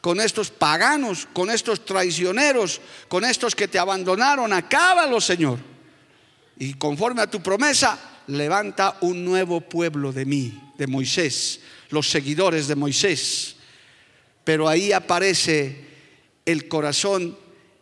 con 0.01 0.19
estos 0.19 0.51
paganos, 0.51 1.27
con 1.31 1.49
estos 1.49 1.85
traicioneros, 1.85 2.81
con 3.07 3.23
estos 3.23 3.55
que 3.55 3.67
te 3.67 3.79
abandonaron. 3.79 4.51
Acábalos, 4.51 5.25
Señor. 5.25 5.57
Y 6.59 6.73
conforme 6.73 7.21
a 7.21 7.31
tu 7.31 7.41
promesa, 7.41 7.97
levanta 8.27 8.97
un 9.01 9.23
nuevo 9.23 9.61
pueblo 9.61 10.11
de 10.11 10.25
mí, 10.25 10.61
de 10.77 10.87
Moisés, 10.87 11.61
los 11.89 12.09
seguidores 12.09 12.67
de 12.67 12.75
Moisés. 12.75 13.55
Pero 14.43 14.67
ahí 14.67 14.91
aparece 14.91 15.85
el 16.45 16.67
corazón 16.67 17.37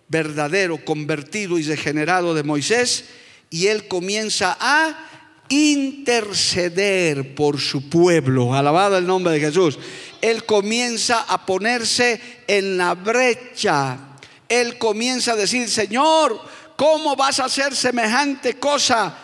verdadero, 0.07 0.85
convertido 0.85 1.57
y 1.57 1.63
regenerado 1.63 2.35
de 2.35 2.43
Moisés 2.43 3.05
y 3.55 3.67
él 3.67 3.87
comienza 3.87 4.57
a 4.59 4.93
interceder 5.47 7.35
por 7.35 7.57
su 7.57 7.89
pueblo. 7.89 8.53
Alabado 8.53 8.97
el 8.97 9.07
nombre 9.07 9.31
de 9.31 9.39
Jesús. 9.39 9.79
Él 10.19 10.45
comienza 10.45 11.21
a 11.21 11.45
ponerse 11.45 12.19
en 12.47 12.77
la 12.77 12.95
brecha. 12.95 13.97
Él 14.49 14.77
comienza 14.77 15.31
a 15.31 15.35
decir, 15.37 15.69
Señor, 15.69 16.37
¿cómo 16.75 17.15
vas 17.15 17.39
a 17.39 17.45
hacer 17.45 17.73
semejante 17.77 18.55
cosa? 18.55 19.17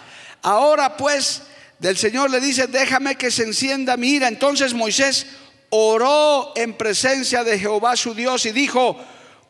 Ahora 0.44 0.96
pues, 0.96 1.42
del 1.80 1.98
Señor 1.98 2.32
le 2.32 2.40
dice, 2.40 2.68
déjame 2.68 3.18
que 3.18 3.32
se 3.32 3.44
encienda 3.44 3.98
mi 3.98 4.12
ira. 4.12 4.30
Entonces 4.30 4.74
Moisés 4.74 5.28
oró 5.72 6.54
en 6.56 6.78
presencia 6.78 7.44
de 7.44 7.60
Jehová 7.60 7.98
su 7.98 8.14
Dios 8.14 8.46
y 8.46 8.54
dijo, 8.54 8.98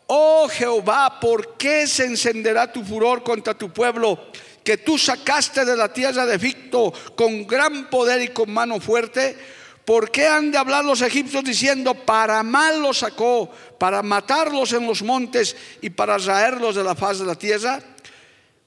oh 0.07 0.49
Jehová, 0.49 1.19
¿por 1.19 1.55
qué 1.55 1.85
se 1.85 2.05
encenderá 2.05 2.73
tu 2.73 2.83
furor 2.83 3.21
contra 3.21 3.53
tu 3.53 3.71
pueblo? 3.71 4.19
Que 4.63 4.77
tú 4.77 4.97
sacaste 4.97 5.65
de 5.65 5.75
la 5.75 5.91
tierra 5.91 6.25
de 6.25 6.35
Egipto 6.35 6.93
con 7.15 7.47
gran 7.47 7.89
poder 7.89 8.21
y 8.21 8.27
con 8.29 8.51
mano 8.51 8.79
fuerte, 8.79 9.35
¿por 9.85 10.11
qué 10.11 10.27
han 10.27 10.51
de 10.51 10.57
hablar 10.57 10.85
los 10.85 11.01
egipcios 11.01 11.43
diciendo, 11.43 11.93
para 11.93 12.43
mal 12.43 12.81
los 12.81 12.99
sacó, 12.99 13.49
para 13.79 14.03
matarlos 14.03 14.73
en 14.73 14.85
los 14.85 15.01
montes 15.01 15.55
y 15.81 15.89
para 15.89 16.17
raerlos 16.17 16.75
de 16.75 16.83
la 16.83 16.95
faz 16.95 17.19
de 17.19 17.25
la 17.25 17.35
tierra? 17.35 17.79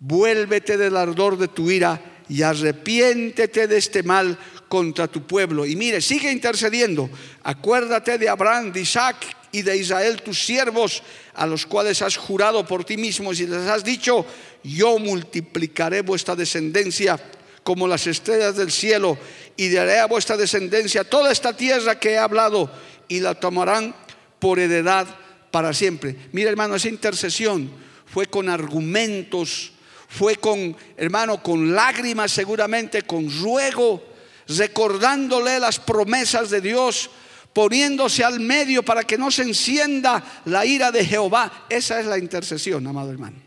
Vuélvete 0.01 0.77
del 0.77 0.97
ardor 0.97 1.39
de 1.39 1.49
tu 1.49 1.71
ira 1.71 2.01
y 2.29 2.43
arrepiéntete 2.43 3.67
de 3.67 3.77
este 3.77 4.03
mal 4.03 4.39
contra 4.69 5.07
tu 5.07 5.27
pueblo. 5.27 5.65
Y 5.67 5.77
mire, 5.77 6.01
sigue 6.01 6.31
intercediendo. 6.33 7.09
Acuérdate 7.43 8.19
de 8.19 8.29
Abraham, 8.29 8.73
de 8.73 8.81
Isaac 8.81 9.17
y 9.53 9.63
de 9.63 9.77
Israel, 9.77 10.21
tus 10.23 10.45
siervos, 10.45 11.03
a 11.35 11.47
los 11.47 11.65
cuales 11.65 12.03
has 12.03 12.17
jurado 12.17 12.67
por 12.67 12.85
ti 12.85 12.97
mismo 12.97 13.33
y 13.33 13.47
les 13.47 13.69
has 13.69 13.85
dicho, 13.85 14.27
yo 14.65 14.99
multiplicaré 14.99 16.01
vuestra 16.01 16.35
descendencia 16.35 17.21
como 17.63 17.87
las 17.87 18.07
estrellas 18.07 18.57
del 18.57 18.73
cielo 18.73 19.17
y 19.57 19.71
daré 19.71 19.99
a 19.99 20.07
vuestra 20.07 20.37
descendencia 20.37 21.05
toda 21.05 21.31
esta 21.31 21.57
tierra 21.57 21.99
que 21.99 22.13
he 22.13 22.19
hablado 22.19 22.71
y 23.07 23.21
la 23.21 23.35
tomarán 23.35 23.95
por 24.39 24.59
heredad 24.59 25.07
para 25.51 25.73
siempre. 25.73 26.17
Mira 26.33 26.51
hermano, 26.51 26.75
esa 26.75 26.89
intercesión 26.89 27.71
fue 28.07 28.27
con 28.27 28.49
argumentos, 28.49 29.73
fue 30.09 30.37
con, 30.37 30.77
hermano, 30.97 31.43
con 31.43 31.75
lágrimas 31.75 32.33
seguramente, 32.33 33.03
con 33.03 33.31
ruego, 33.41 34.03
recordándole 34.49 35.61
las 35.61 35.79
promesas 35.79 36.51
de 36.51 36.61
Dios, 36.61 37.11
poniéndose 37.53 38.25
al 38.25 38.41
medio 38.41 38.83
para 38.83 39.05
que 39.05 39.19
no 39.19 39.31
se 39.31 39.43
encienda 39.43 40.43
la 40.47 40.67
ira 40.67 40.91
de 40.91 41.05
Jehová. 41.05 41.67
Esa 41.69 42.01
es 42.01 42.07
la 42.07 42.19
intercesión, 42.19 42.87
amado 42.87 43.11
hermano. 43.11 43.44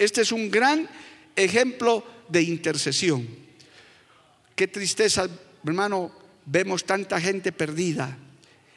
Este 0.00 0.22
es 0.22 0.32
un 0.32 0.50
gran 0.50 0.88
ejemplo 1.36 2.02
de 2.26 2.40
intercesión. 2.40 3.28
Qué 4.56 4.66
tristeza, 4.66 5.28
hermano, 5.62 6.10
vemos 6.46 6.84
tanta 6.84 7.20
gente 7.20 7.52
perdida 7.52 8.16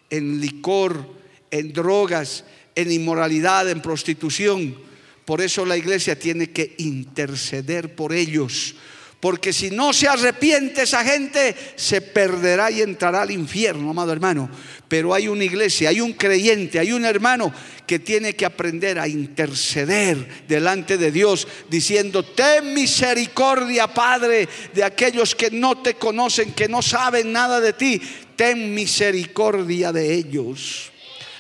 en 0.09 0.41
licor, 0.41 1.07
en 1.49 1.71
drogas, 1.71 2.43
en 2.75 2.91
inmoralidad, 2.91 3.69
en 3.69 3.81
prostitución. 3.81 4.75
Por 5.23 5.39
eso 5.39 5.65
la 5.65 5.77
iglesia 5.77 6.19
tiene 6.19 6.51
que 6.51 6.75
interceder 6.77 7.95
por 7.95 8.11
ellos, 8.11 8.75
porque 9.23 9.53
si 9.53 9.71
no 9.71 9.93
se 9.93 10.09
arrepiente 10.09 10.81
esa 10.81 11.01
gente, 11.01 11.55
se 11.77 12.01
perderá 12.01 12.69
y 12.69 12.81
entrará 12.81 13.21
al 13.21 13.31
infierno, 13.31 13.89
amado 13.89 14.11
hermano. 14.11 14.49
Pero 14.89 15.13
hay 15.13 15.29
una 15.29 15.45
iglesia, 15.45 15.87
hay 15.87 16.01
un 16.01 16.11
creyente, 16.11 16.77
hay 16.77 16.91
un 16.91 17.05
hermano 17.05 17.53
que 17.87 17.99
tiene 17.99 18.35
que 18.35 18.45
aprender 18.45 18.99
a 18.99 19.07
interceder 19.07 20.43
delante 20.45 20.97
de 20.97 21.09
Dios, 21.09 21.47
diciendo, 21.69 22.23
ten 22.23 22.73
misericordia, 22.73 23.87
Padre, 23.87 24.49
de 24.73 24.83
aquellos 24.83 25.35
que 25.35 25.49
no 25.51 25.81
te 25.81 25.93
conocen, 25.93 26.51
que 26.51 26.67
no 26.67 26.81
saben 26.81 27.31
nada 27.31 27.61
de 27.61 27.71
ti. 27.71 28.01
Ten 28.35 28.75
misericordia 28.75 29.93
de 29.93 30.15
ellos. 30.15 30.91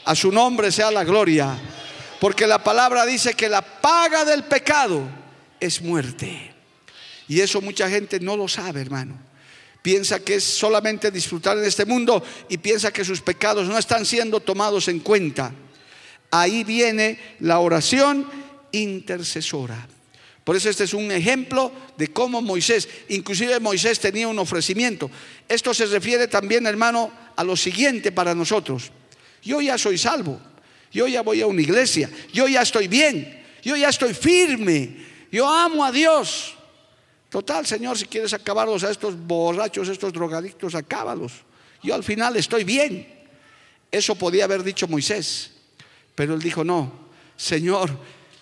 A 0.05 0.15
su 0.15 0.31
nombre 0.31 0.71
sea 0.71 0.89
la 0.89 1.03
gloria. 1.03 1.53
Porque 2.21 2.47
la 2.47 2.63
palabra 2.63 3.05
dice 3.05 3.33
que 3.33 3.49
la 3.49 3.61
paga 3.61 4.23
del 4.23 4.43
pecado 4.45 5.01
es 5.59 5.81
muerte. 5.81 6.52
Y 7.33 7.41
eso 7.41 7.61
mucha 7.61 7.89
gente 7.89 8.19
no 8.19 8.37
lo 8.37 8.47
sabe, 8.47 8.79
hermano. 8.79 9.17
Piensa 9.81 10.19
que 10.19 10.35
es 10.35 10.43
solamente 10.43 11.09
disfrutar 11.09 11.57
en 11.57 11.63
este 11.63 11.83
mundo 11.83 12.23
y 12.47 12.59
piensa 12.59 12.93
que 12.93 13.03
sus 13.03 13.21
pecados 13.21 13.67
no 13.67 13.75
están 13.75 14.05
siendo 14.05 14.39
tomados 14.39 14.87
en 14.87 14.99
cuenta. 14.99 15.51
Ahí 16.29 16.63
viene 16.63 17.17
la 17.39 17.57
oración 17.57 18.29
intercesora. 18.71 19.87
Por 20.43 20.55
eso 20.55 20.69
este 20.69 20.83
es 20.83 20.93
un 20.93 21.11
ejemplo 21.11 21.71
de 21.97 22.09
cómo 22.09 22.39
Moisés, 22.39 22.87
inclusive 23.09 23.59
Moisés 23.59 23.99
tenía 23.99 24.27
un 24.27 24.37
ofrecimiento. 24.37 25.09
Esto 25.49 25.73
se 25.73 25.87
refiere 25.87 26.27
también, 26.27 26.67
hermano, 26.67 27.11
a 27.35 27.43
lo 27.43 27.57
siguiente 27.57 28.11
para 28.11 28.35
nosotros. 28.35 28.91
Yo 29.41 29.59
ya 29.59 29.79
soy 29.79 29.97
salvo, 29.97 30.39
yo 30.91 31.07
ya 31.07 31.23
voy 31.23 31.41
a 31.41 31.47
una 31.47 31.63
iglesia, 31.63 32.11
yo 32.31 32.47
ya 32.47 32.61
estoy 32.61 32.87
bien, 32.87 33.43
yo 33.63 33.75
ya 33.75 33.89
estoy 33.89 34.13
firme, 34.13 34.97
yo 35.31 35.49
amo 35.49 35.83
a 35.83 35.91
Dios. 35.91 36.57
Total, 37.33 37.65
Señor, 37.65 37.97
si 37.97 38.05
quieres 38.05 38.31
acabarlos 38.33 38.83
a 38.83 38.91
estos 38.91 39.17
borrachos, 39.17 39.89
estos 39.89 40.13
drogadictos, 40.13 40.75
acábalos. 40.75 41.31
Yo 41.81 41.95
al 41.95 42.03
final 42.03 42.37
estoy 42.37 42.63
bien. 42.63 43.07
Eso 43.91 44.13
podía 44.13 44.43
haber 44.43 44.61
dicho 44.61 44.87
Moisés. 44.87 45.49
Pero 46.13 46.35
él 46.35 46.41
dijo, 46.43 46.63
no, 46.63 46.91
Señor, 47.35 47.89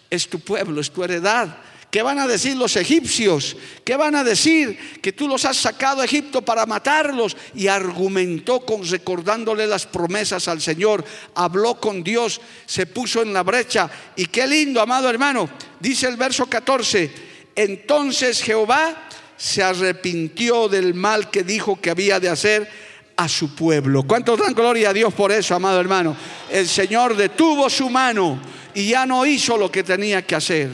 es 0.09 0.27
tu 0.27 0.41
pueblo, 0.41 0.81
es 0.81 0.91
tu 0.91 1.05
heredad 1.05 1.57
¿Qué 1.91 2.01
van 2.01 2.19
a 2.19 2.27
decir 2.27 2.55
los 2.55 2.77
egipcios? 2.77 3.57
¿Qué 3.83 3.97
van 3.97 4.15
a 4.15 4.23
decir? 4.23 5.01
Que 5.01 5.11
tú 5.11 5.27
los 5.27 5.43
has 5.43 5.57
sacado 5.57 6.01
a 6.01 6.05
Egipto 6.05 6.41
para 6.41 6.65
matarlos. 6.65 7.35
Y 7.53 7.67
argumentó 7.67 8.61
con 8.61 8.87
recordándole 8.87 9.67
las 9.67 9.85
promesas 9.87 10.47
al 10.47 10.61
Señor. 10.61 11.03
Habló 11.35 11.81
con 11.81 12.01
Dios, 12.01 12.39
se 12.65 12.85
puso 12.85 13.21
en 13.21 13.33
la 13.33 13.43
brecha. 13.43 13.91
Y 14.15 14.27
qué 14.27 14.47
lindo, 14.47 14.79
amado 14.79 15.09
hermano. 15.09 15.49
Dice 15.81 16.07
el 16.07 16.15
verso 16.15 16.45
14. 16.45 17.30
Entonces 17.55 18.41
Jehová 18.41 19.09
se 19.37 19.63
arrepintió 19.63 20.67
del 20.67 20.93
mal 20.93 21.29
que 21.29 21.43
dijo 21.43 21.79
que 21.79 21.89
había 21.89 22.19
de 22.19 22.29
hacer 22.29 22.69
a 23.17 23.27
su 23.27 23.55
pueblo. 23.55 24.03
¿Cuántos 24.03 24.39
dan 24.39 24.53
gloria 24.53 24.89
a 24.89 24.93
Dios 24.93 25.13
por 25.13 25.31
eso, 25.31 25.55
amado 25.55 25.79
hermano? 25.79 26.15
El 26.49 26.67
Señor 26.67 27.15
detuvo 27.15 27.69
su 27.69 27.89
mano 27.89 28.41
y 28.73 28.89
ya 28.89 29.05
no 29.05 29.25
hizo 29.25 29.57
lo 29.57 29.71
que 29.71 29.83
tenía 29.83 30.25
que 30.25 30.35
hacer. 30.35 30.69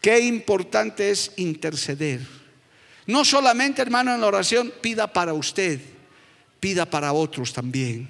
Qué 0.00 0.20
importante 0.20 1.10
es 1.10 1.32
interceder. 1.36 2.20
No 3.06 3.24
solamente, 3.24 3.82
hermano, 3.82 4.14
en 4.14 4.20
la 4.20 4.26
oración 4.26 4.72
pida 4.80 5.06
para 5.06 5.32
usted, 5.32 5.80
pida 6.60 6.86
para 6.86 7.12
otros 7.12 7.52
también. 7.52 8.08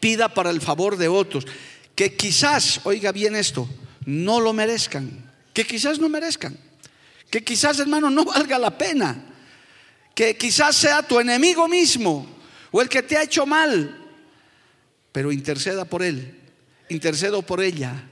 Pida 0.00 0.28
para 0.28 0.50
el 0.50 0.60
favor 0.60 0.96
de 0.96 1.08
otros, 1.08 1.46
que 1.94 2.14
quizás, 2.14 2.80
oiga 2.84 3.12
bien 3.12 3.34
esto, 3.34 3.68
no 4.04 4.40
lo 4.40 4.52
merezcan, 4.52 5.23
que 5.54 5.64
quizás 5.64 5.98
no 5.98 6.10
merezcan, 6.10 6.58
que 7.30 7.42
quizás, 7.42 7.78
hermano, 7.78 8.10
no 8.10 8.24
valga 8.24 8.58
la 8.58 8.76
pena, 8.76 9.24
que 10.14 10.36
quizás 10.36 10.76
sea 10.76 11.02
tu 11.02 11.18
enemigo 11.20 11.68
mismo 11.68 12.26
o 12.72 12.82
el 12.82 12.88
que 12.88 13.02
te 13.02 13.16
ha 13.16 13.22
hecho 13.22 13.46
mal, 13.46 14.04
pero 15.12 15.30
interceda 15.30 15.84
por 15.84 16.02
él, 16.02 16.40
intercedo 16.88 17.42
por 17.42 17.62
ella, 17.62 18.10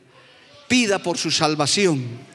pida 0.68 1.02
por 1.02 1.18
su 1.18 1.30
salvación. 1.32 2.32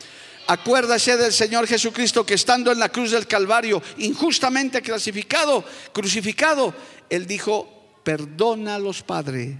Acuérdase 0.48 1.18
del 1.18 1.34
Señor 1.34 1.68
Jesucristo 1.68 2.26
que 2.26 2.34
estando 2.34 2.72
en 2.72 2.80
la 2.80 2.90
cruz 2.90 3.12
del 3.12 3.28
Calvario, 3.28 3.82
injustamente 3.98 4.82
clasificado, 4.82 5.64
crucificado, 5.94 6.74
Él 7.10 7.26
dijo, 7.26 8.00
perdónalos, 8.04 9.04
Padre, 9.04 9.58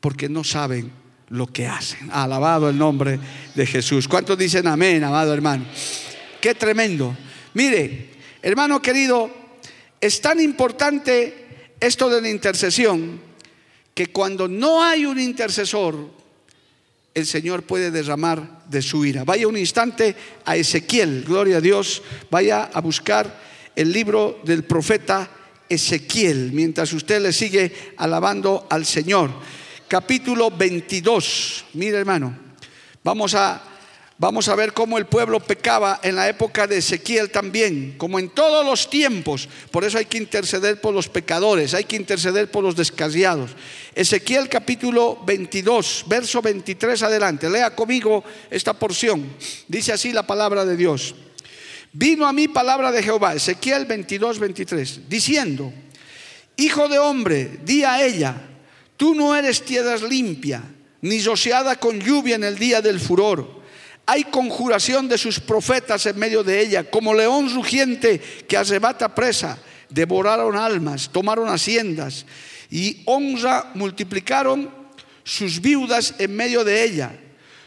porque 0.00 0.28
no 0.28 0.44
saben 0.44 0.99
lo 1.30 1.46
que 1.46 1.66
hacen. 1.66 2.10
Alabado 2.12 2.68
el 2.68 2.78
nombre 2.78 3.18
de 3.54 3.66
Jesús. 3.66 4.06
¿Cuántos 4.06 4.36
dicen 4.36 4.66
amén, 4.66 5.02
amado 5.02 5.32
hermano? 5.32 5.64
Qué 6.40 6.54
tremendo. 6.54 7.16
Mire, 7.54 8.10
hermano 8.42 8.80
querido, 8.80 9.30
es 10.00 10.20
tan 10.20 10.40
importante 10.40 11.74
esto 11.80 12.08
de 12.08 12.20
la 12.20 12.28
intercesión 12.28 13.20
que 13.94 14.08
cuando 14.08 14.48
no 14.48 14.82
hay 14.82 15.04
un 15.04 15.18
intercesor, 15.18 16.20
el 17.12 17.26
Señor 17.26 17.64
puede 17.64 17.90
derramar 17.90 18.64
de 18.68 18.82
su 18.82 19.04
ira. 19.04 19.24
Vaya 19.24 19.48
un 19.48 19.56
instante 19.56 20.14
a 20.44 20.56
Ezequiel, 20.56 21.24
gloria 21.26 21.58
a 21.58 21.60
Dios, 21.60 22.02
vaya 22.30 22.70
a 22.72 22.80
buscar 22.80 23.40
el 23.74 23.92
libro 23.92 24.40
del 24.44 24.64
profeta 24.64 25.28
Ezequiel, 25.68 26.52
mientras 26.52 26.92
usted 26.92 27.20
le 27.20 27.32
sigue 27.32 27.72
alabando 27.96 28.66
al 28.70 28.86
Señor. 28.86 29.30
Capítulo 29.90 30.52
22, 30.52 31.64
mire 31.74 31.98
hermano, 31.98 32.32
vamos 33.02 33.34
a 33.34 33.60
Vamos 34.18 34.48
a 34.48 34.54
ver 34.54 34.74
cómo 34.74 34.98
el 34.98 35.06
pueblo 35.06 35.40
pecaba 35.40 35.98
en 36.02 36.14
la 36.14 36.28
época 36.28 36.66
de 36.66 36.76
Ezequiel 36.76 37.30
también, 37.30 37.94
como 37.96 38.18
en 38.18 38.28
todos 38.28 38.66
los 38.66 38.90
tiempos. 38.90 39.48
Por 39.70 39.82
eso 39.82 39.96
hay 39.96 40.04
que 40.04 40.18
interceder 40.18 40.78
por 40.78 40.92
los 40.92 41.08
pecadores, 41.08 41.72
hay 41.72 41.84
que 41.84 41.96
interceder 41.96 42.50
por 42.50 42.62
los 42.62 42.76
descarriados. 42.76 43.52
Ezequiel 43.94 44.50
capítulo 44.50 45.18
22, 45.24 46.04
verso 46.06 46.42
23 46.42 47.02
adelante. 47.02 47.48
Lea 47.48 47.74
conmigo 47.74 48.22
esta 48.50 48.74
porción. 48.74 49.24
Dice 49.66 49.94
así 49.94 50.12
la 50.12 50.26
palabra 50.26 50.66
de 50.66 50.76
Dios. 50.76 51.14
Vino 51.94 52.26
a 52.26 52.34
mí 52.34 52.46
palabra 52.46 52.92
de 52.92 53.02
Jehová, 53.02 53.34
Ezequiel 53.34 53.86
22, 53.86 54.38
23, 54.38 55.08
diciendo, 55.08 55.72
Hijo 56.58 56.88
de 56.88 56.98
hombre, 56.98 57.58
di 57.64 57.84
a 57.84 58.04
ella, 58.04 58.49
tú 59.00 59.14
no 59.14 59.34
eres 59.34 59.64
tierra 59.64 59.96
limpia, 59.96 60.62
ni 61.00 61.22
rociada 61.22 61.76
con 61.76 61.98
lluvia 61.98 62.34
en 62.34 62.44
el 62.44 62.58
día 62.58 62.82
del 62.82 63.00
furor 63.00 63.60
hay 64.10 64.24
conjuración 64.24 65.06
de 65.08 65.16
sus 65.16 65.38
profetas 65.38 66.04
en 66.06 66.18
medio 66.18 66.42
de 66.42 66.60
ella, 66.60 66.90
como 66.90 67.14
león 67.14 67.54
rugiente 67.54 68.18
que 68.18 68.56
arrebata 68.56 69.14
presa. 69.14 69.56
Devoraron 69.88 70.56
almas, 70.56 71.10
tomaron 71.10 71.48
haciendas 71.48 72.26
y 72.72 73.02
honra 73.04 73.70
multiplicaron 73.74 74.68
sus 75.22 75.60
viudas 75.60 76.16
en 76.18 76.34
medio 76.34 76.64
de 76.64 76.82
ella. 76.82 77.16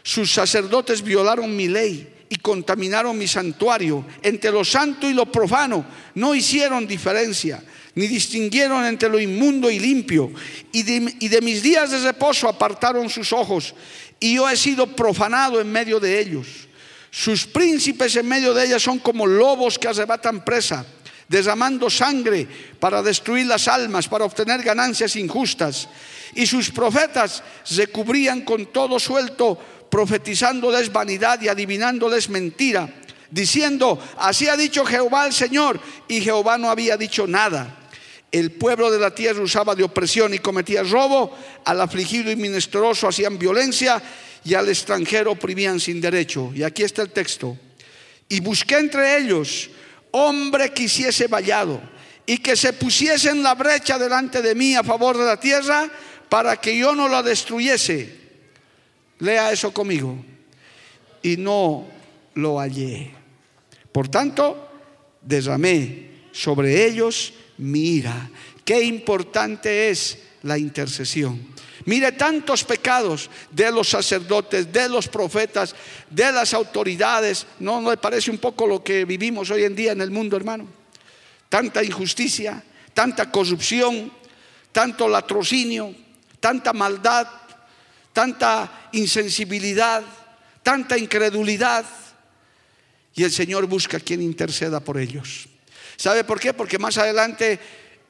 Sus 0.02 0.32
sacerdotes 0.32 1.00
violaron 1.00 1.56
mi 1.56 1.66
ley 1.66 2.14
y 2.28 2.36
contaminaron 2.36 3.16
mi 3.16 3.26
santuario. 3.26 4.04
Entre 4.22 4.50
lo 4.50 4.66
santo 4.66 5.08
y 5.08 5.14
lo 5.14 5.24
profano 5.32 5.86
no 6.14 6.34
hicieron 6.34 6.86
diferencia, 6.86 7.64
ni 7.94 8.06
distinguieron 8.06 8.84
entre 8.84 9.08
lo 9.08 9.20
inmundo 9.20 9.70
y 9.70 9.78
limpio. 9.78 10.32
Y 10.72 10.82
de, 10.82 11.40
mis 11.40 11.62
días 11.62 11.90
de 11.90 11.98
reposo 11.98 12.48
apartaron 12.48 13.08
sus 13.08 13.32
ojos 13.32 13.74
y 14.18 14.34
yo 14.34 14.48
he 14.48 14.56
sido 14.56 14.86
profanado 14.86 15.60
en 15.60 15.70
medio 15.70 16.00
de 16.00 16.18
ellos. 16.20 16.68
Sus 17.10 17.46
príncipes 17.46 18.16
en 18.16 18.26
medio 18.26 18.52
de 18.54 18.66
ellas 18.66 18.82
son 18.82 18.98
como 18.98 19.26
lobos 19.26 19.78
que 19.78 19.86
arrebatan 19.86 20.44
presa, 20.44 20.84
derramando 21.28 21.88
sangre 21.88 22.46
para 22.80 23.02
destruir 23.02 23.46
las 23.46 23.68
almas, 23.68 24.08
para 24.08 24.24
obtener 24.24 24.62
ganancias 24.62 25.14
injustas. 25.14 25.88
Y 26.34 26.46
sus 26.46 26.70
profetas 26.70 27.44
se 27.62 27.86
cubrían 27.86 28.40
con 28.40 28.66
todo 28.66 28.98
suelto, 28.98 29.56
profetizándoles 29.88 30.92
vanidad 30.92 31.40
y 31.40 31.46
adivinándoles 31.46 32.28
mentira, 32.28 32.92
diciendo, 33.30 33.96
así 34.18 34.48
ha 34.48 34.56
dicho 34.56 34.84
Jehová 34.84 35.26
el 35.26 35.32
Señor, 35.32 35.78
y 36.08 36.20
Jehová 36.20 36.58
no 36.58 36.68
había 36.68 36.96
dicho 36.96 37.28
nada. 37.28 37.83
El 38.34 38.50
pueblo 38.50 38.90
de 38.90 38.98
la 38.98 39.14
tierra 39.14 39.40
usaba 39.40 39.76
de 39.76 39.84
opresión 39.84 40.34
y 40.34 40.40
cometía 40.40 40.82
robo, 40.82 41.38
al 41.64 41.80
afligido 41.80 42.32
y 42.32 42.34
menesteroso 42.34 43.06
hacían 43.06 43.38
violencia 43.38 44.02
y 44.44 44.54
al 44.54 44.68
extranjero 44.68 45.30
oprimían 45.30 45.78
sin 45.78 46.00
derecho. 46.00 46.50
Y 46.52 46.64
aquí 46.64 46.82
está 46.82 47.02
el 47.02 47.10
texto. 47.10 47.56
Y 48.28 48.40
busqué 48.40 48.78
entre 48.78 49.18
ellos 49.18 49.70
hombre 50.10 50.72
que 50.72 50.82
hiciese 50.82 51.28
vallado 51.28 51.80
y 52.26 52.38
que 52.38 52.56
se 52.56 52.72
pusiese 52.72 53.30
en 53.30 53.40
la 53.40 53.54
brecha 53.54 54.00
delante 54.00 54.42
de 54.42 54.56
mí 54.56 54.74
a 54.74 54.82
favor 54.82 55.16
de 55.16 55.26
la 55.26 55.38
tierra 55.38 55.88
para 56.28 56.56
que 56.56 56.76
yo 56.76 56.92
no 56.92 57.08
la 57.08 57.22
destruyese. 57.22 58.18
Lea 59.20 59.52
eso 59.52 59.72
conmigo. 59.72 60.18
Y 61.22 61.36
no 61.36 61.86
lo 62.34 62.58
hallé. 62.58 63.14
Por 63.92 64.08
tanto, 64.08 64.70
derramé 65.22 66.10
sobre 66.32 66.84
ellos 66.84 67.32
mira. 67.58 68.30
Qué 68.64 68.82
importante 68.82 69.90
es 69.90 70.18
la 70.42 70.58
intercesión. 70.58 71.54
Mire 71.86 72.12
tantos 72.12 72.64
pecados 72.64 73.28
de 73.50 73.70
los 73.70 73.90
sacerdotes, 73.90 74.72
de 74.72 74.88
los 74.88 75.08
profetas, 75.08 75.74
de 76.08 76.32
las 76.32 76.54
autoridades. 76.54 77.46
¿No, 77.58 77.80
¿No 77.80 77.90
le 77.90 77.96
parece 77.98 78.30
un 78.30 78.38
poco 78.38 78.66
lo 78.66 78.82
que 78.82 79.04
vivimos 79.04 79.50
hoy 79.50 79.64
en 79.64 79.76
día 79.76 79.92
en 79.92 80.00
el 80.00 80.10
mundo, 80.10 80.36
hermano? 80.36 80.66
Tanta 81.48 81.84
injusticia, 81.84 82.62
tanta 82.94 83.30
corrupción, 83.30 84.10
tanto 84.72 85.08
latrocinio, 85.08 85.94
tanta 86.40 86.72
maldad, 86.72 87.28
tanta 88.12 88.88
insensibilidad, 88.92 90.02
tanta 90.62 90.96
incredulidad. 90.96 91.84
Y 93.14 93.24
el 93.24 93.30
Señor 93.30 93.66
busca 93.66 94.00
quien 94.00 94.22
interceda 94.22 94.80
por 94.80 94.98
ellos. 94.98 95.48
¿Sabe 95.96 96.24
por 96.24 96.40
qué? 96.40 96.52
Porque 96.52 96.78
más 96.78 96.98
adelante 96.98 97.58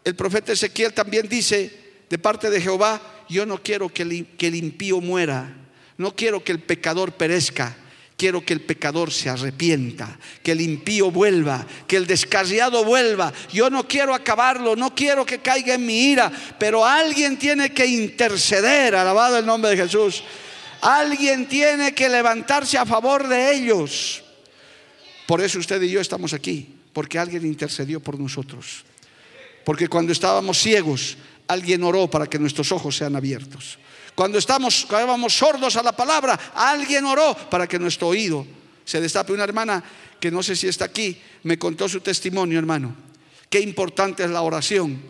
el 0.04 0.14
profeta 0.14 0.52
Ezequiel 0.52 0.92
también 0.92 1.28
dice 1.28 1.84
de 2.08 2.18
parte 2.18 2.50
de 2.50 2.60
Jehová, 2.60 3.00
yo 3.28 3.46
no 3.46 3.62
quiero 3.62 3.88
que 3.88 4.02
el, 4.02 4.54
impío 4.54 5.00
muera, 5.00 5.56
no 5.96 6.14
quiero 6.14 6.44
que 6.44 6.52
el 6.52 6.60
pecador 6.60 7.12
perezca, 7.12 7.76
quiero 8.16 8.44
que 8.44 8.52
el 8.52 8.60
pecador 8.60 9.10
se 9.10 9.30
arrepienta, 9.30 10.18
que 10.42 10.52
el 10.52 10.60
impío 10.60 11.10
vuelva, 11.10 11.66
que 11.86 11.96
el 11.96 12.06
descarriado 12.06 12.84
vuelva. 12.84 13.32
Yo 13.52 13.70
no 13.70 13.88
quiero 13.88 14.14
acabarlo, 14.14 14.76
no 14.76 14.94
quiero 14.94 15.24
que 15.24 15.38
caiga 15.38 15.74
en 15.74 15.86
mi 15.86 16.10
ira, 16.10 16.30
pero 16.58 16.84
alguien 16.84 17.38
tiene 17.38 17.72
que 17.72 17.86
interceder, 17.86 18.94
alabado 18.94 19.38
el 19.38 19.46
nombre 19.46 19.70
de 19.70 19.78
Jesús. 19.78 20.22
Alguien 20.82 21.48
tiene 21.48 21.94
que 21.94 22.10
levantarse 22.10 22.76
a 22.76 22.84
favor 22.84 23.26
de 23.26 23.54
ellos. 23.54 24.22
Por 25.26 25.40
eso 25.40 25.58
usted 25.58 25.80
y 25.80 25.88
yo 25.88 26.02
estamos 26.02 26.34
aquí 26.34 26.73
porque 26.94 27.18
alguien 27.18 27.44
intercedió 27.44 28.00
por 28.00 28.18
nosotros. 28.18 28.84
Porque 29.64 29.88
cuando 29.88 30.12
estábamos 30.12 30.58
ciegos, 30.58 31.18
alguien 31.46 31.82
oró 31.82 32.08
para 32.08 32.26
que 32.26 32.38
nuestros 32.38 32.72
ojos 32.72 32.96
sean 32.96 33.16
abiertos. 33.16 33.78
Cuando 34.14 34.38
estábamos 34.38 35.34
sordos 35.34 35.76
a 35.76 35.82
la 35.82 35.92
palabra, 35.92 36.38
alguien 36.54 37.04
oró 37.04 37.36
para 37.50 37.66
que 37.66 37.78
nuestro 37.78 38.08
oído 38.08 38.46
se 38.84 39.00
destape. 39.00 39.32
Una 39.32 39.44
hermana 39.44 39.82
que 40.20 40.30
no 40.30 40.42
sé 40.42 40.54
si 40.54 40.68
está 40.68 40.84
aquí, 40.84 41.20
me 41.42 41.58
contó 41.58 41.88
su 41.88 42.00
testimonio, 42.00 42.58
hermano. 42.58 42.94
Qué 43.50 43.60
importante 43.60 44.24
es 44.24 44.30
la 44.30 44.42
oración. 44.42 45.02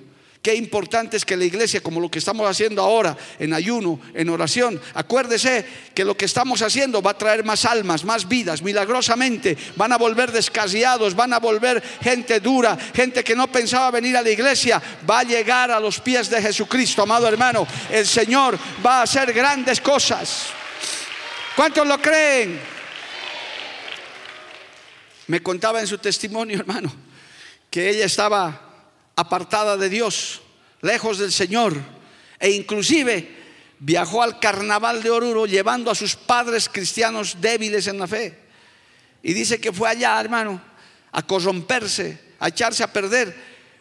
Qué 0.44 0.54
importante 0.54 1.16
es 1.16 1.24
que 1.24 1.38
la 1.38 1.46
iglesia, 1.46 1.80
como 1.80 2.00
lo 2.00 2.11
que 2.11 2.18
estamos 2.18 2.46
haciendo 2.46 2.83
ahora, 2.83 3.16
en 3.38 3.54
ayuno, 3.54 3.98
en 4.12 4.28
oración, 4.28 4.78
acuérdese 4.92 5.64
que 5.94 6.04
lo 6.04 6.18
que 6.18 6.26
estamos 6.26 6.61
haciendo 6.61 7.00
va 7.00 7.12
a 7.12 7.16
traer 7.16 7.42
más 7.44 7.64
almas, 7.64 8.04
más 8.04 8.28
vidas, 8.28 8.61
milagrosamente. 8.61 9.57
Van 9.74 9.90
a 9.92 9.96
volver 9.96 10.30
descasiados, 10.33 11.16
van 11.16 11.33
a 11.33 11.38
volver 11.38 11.83
gente 12.02 12.40
dura, 12.40 12.76
gente 12.94 13.24
que 13.24 13.35
no 13.35 13.50
pensaba 13.50 13.90
venir 13.90 14.18
a 14.18 14.22
la 14.22 14.28
iglesia, 14.28 14.83
va 15.09 15.20
a 15.20 15.24
llegar 15.24 15.70
a 15.70 15.80
los 15.80 15.98
pies 16.00 16.28
de 16.28 16.42
Jesucristo, 16.42 17.00
amado 17.00 17.26
hermano. 17.26 17.66
El 17.90 18.07
Señor 18.07 18.59
va 18.85 18.98
a 18.98 19.02
hacer 19.04 19.33
grandes 19.33 19.80
cosas. 19.80 20.48
¿Cuántos 21.57 21.87
lo 21.87 21.98
creen? 22.02 22.61
Me 25.28 25.42
contaba 25.42 25.80
en 25.80 25.87
su 25.87 25.96
testimonio, 25.96 26.59
hermano, 26.59 26.94
que 27.70 27.88
ella 27.88 28.04
estaba 28.04 28.73
apartada 29.16 29.77
de 29.77 29.88
Dios, 29.88 30.42
lejos 30.81 31.18
del 31.18 31.33
Señor, 31.33 31.74
e 32.38 32.50
inclusive 32.50 33.29
viajó 33.79 34.22
al 34.22 34.38
carnaval 34.38 35.03
de 35.03 35.11
Oruro 35.11 35.46
llevando 35.46 35.90
a 35.90 35.94
sus 35.94 36.16
padres 36.16 36.68
cristianos 36.68 37.37
débiles 37.40 37.87
en 37.87 37.98
la 37.98 38.07
fe. 38.07 38.38
Y 39.22 39.33
dice 39.33 39.61
que 39.61 39.72
fue 39.72 39.88
allá, 39.88 40.20
hermano, 40.20 40.61
a 41.12 41.22
corromperse, 41.22 42.18
a 42.40 42.48
echarse 42.48 42.83
a 42.83 42.92
perder, 42.92 43.35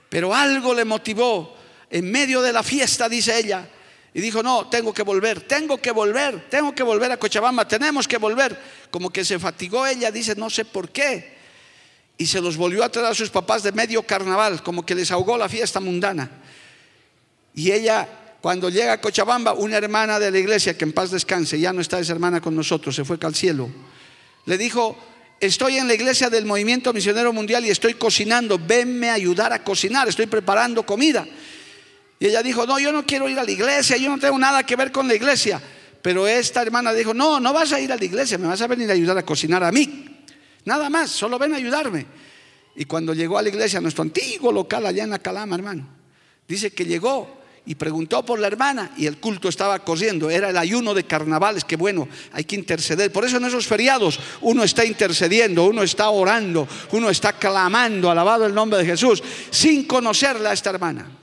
pero 0.09 0.33
algo 0.33 0.73
le 0.73 0.85
motivó 0.85 1.57
en 1.89 2.09
medio 2.09 2.41
de 2.41 2.53
la 2.53 2.63
fiesta, 2.63 3.09
dice 3.09 3.37
ella, 3.37 3.67
y 4.13 4.21
dijo, 4.21 4.43
no, 4.43 4.69
tengo 4.69 4.93
que 4.93 5.01
volver, 5.01 5.41
tengo 5.41 5.77
que 5.77 5.91
volver, 5.91 6.47
tengo 6.49 6.73
que 6.73 6.83
volver 6.83 7.11
a 7.11 7.17
Cochabamba, 7.17 7.67
tenemos 7.67 8.07
que 8.07 8.17
volver. 8.17 8.59
Como 8.91 9.09
que 9.09 9.25
se 9.25 9.39
fatigó 9.39 9.87
ella, 9.87 10.11
dice, 10.11 10.35
no 10.35 10.51
sé 10.51 10.65
por 10.65 10.89
qué 10.89 11.42
y 12.17 12.25
se 12.25 12.41
los 12.41 12.57
volvió 12.57 12.83
a 12.83 12.89
traer 12.89 13.07
a 13.07 13.15
sus 13.15 13.29
papás 13.29 13.63
de 13.63 13.71
medio 13.71 14.03
carnaval, 14.03 14.61
como 14.61 14.85
que 14.85 14.95
les 14.95 15.11
ahogó 15.11 15.37
la 15.37 15.49
fiesta 15.49 15.79
mundana. 15.79 16.29
Y 17.55 17.71
ella, 17.71 18.07
cuando 18.41 18.69
llega 18.69 18.93
a 18.93 19.01
Cochabamba, 19.01 19.53
una 19.53 19.77
hermana 19.77 20.19
de 20.19 20.31
la 20.31 20.39
iglesia, 20.39 20.77
que 20.77 20.85
en 20.85 20.93
paz 20.93 21.11
descanse, 21.11 21.59
ya 21.59 21.73
no 21.73 21.81
está 21.81 21.99
esa 21.99 22.13
hermana 22.13 22.41
con 22.41 22.55
nosotros, 22.55 22.95
se 22.95 23.03
fue 23.03 23.17
al 23.21 23.35
cielo, 23.35 23.69
le 24.45 24.57
dijo, 24.57 24.97
estoy 25.39 25.77
en 25.77 25.87
la 25.87 25.93
iglesia 25.93 26.29
del 26.29 26.45
movimiento 26.45 26.93
misionero 26.93 27.33
mundial 27.33 27.65
y 27.65 27.69
estoy 27.69 27.95
cocinando, 27.95 28.59
venme 28.59 29.09
a 29.09 29.13
ayudar 29.13 29.53
a 29.53 29.63
cocinar, 29.63 30.07
estoy 30.07 30.27
preparando 30.27 30.85
comida. 30.85 31.25
Y 32.19 32.27
ella 32.27 32.43
dijo, 32.43 32.65
no, 32.65 32.79
yo 32.79 32.91
no 32.91 33.05
quiero 33.05 33.27
ir 33.27 33.39
a 33.39 33.43
la 33.43 33.51
iglesia, 33.51 33.97
yo 33.97 34.09
no 34.09 34.19
tengo 34.19 34.37
nada 34.37 34.63
que 34.63 34.75
ver 34.75 34.91
con 34.91 35.07
la 35.07 35.15
iglesia. 35.15 35.61
Pero 36.01 36.27
esta 36.27 36.61
hermana 36.61 36.93
dijo, 36.93 37.13
no, 37.13 37.39
no 37.39 37.53
vas 37.53 37.71
a 37.71 37.79
ir 37.79 37.91
a 37.91 37.97
la 37.97 38.05
iglesia, 38.05 38.37
me 38.37 38.47
vas 38.47 38.61
a 38.61 38.67
venir 38.67 38.89
a 38.89 38.93
ayudar 38.93 39.17
a 39.17 39.23
cocinar 39.23 39.63
a 39.63 39.71
mí. 39.71 40.12
Nada 40.65 40.89
más, 40.89 41.09
solo 41.09 41.37
ven 41.37 41.53
a 41.53 41.57
ayudarme. 41.57 42.05
Y 42.75 42.85
cuando 42.85 43.13
llegó 43.13 43.37
a 43.37 43.41
la 43.41 43.49
iglesia, 43.49 43.81
nuestro 43.81 44.01
antiguo 44.01 44.51
local 44.51 44.85
allá 44.85 45.03
en 45.03 45.11
la 45.11 45.19
Calama, 45.19 45.55
hermano, 45.55 45.87
dice 46.47 46.71
que 46.71 46.85
llegó 46.85 47.43
y 47.65 47.75
preguntó 47.75 48.25
por 48.25 48.39
la 48.39 48.47
hermana 48.47 48.91
y 48.97 49.05
el 49.05 49.19
culto 49.19 49.47
estaba 49.47 49.79
corriendo. 49.79 50.29
Era 50.29 50.49
el 50.49 50.57
ayuno 50.57 50.93
de 50.93 51.05
carnavales, 51.05 51.63
que 51.63 51.75
bueno, 51.75 52.07
hay 52.31 52.43
que 52.43 52.55
interceder. 52.55 53.11
Por 53.11 53.25
eso 53.25 53.37
en 53.37 53.45
esos 53.45 53.67
feriados 53.67 54.19
uno 54.41 54.63
está 54.63 54.83
intercediendo, 54.85 55.65
uno 55.65 55.83
está 55.83 56.09
orando, 56.09 56.67
uno 56.91 57.09
está 57.09 57.33
clamando, 57.33 58.09
alabado 58.09 58.45
el 58.45 58.53
nombre 58.53 58.79
de 58.79 58.85
Jesús, 58.85 59.23
sin 59.49 59.85
conocerla 59.85 60.49
a 60.49 60.53
esta 60.53 60.71
hermana. 60.71 61.22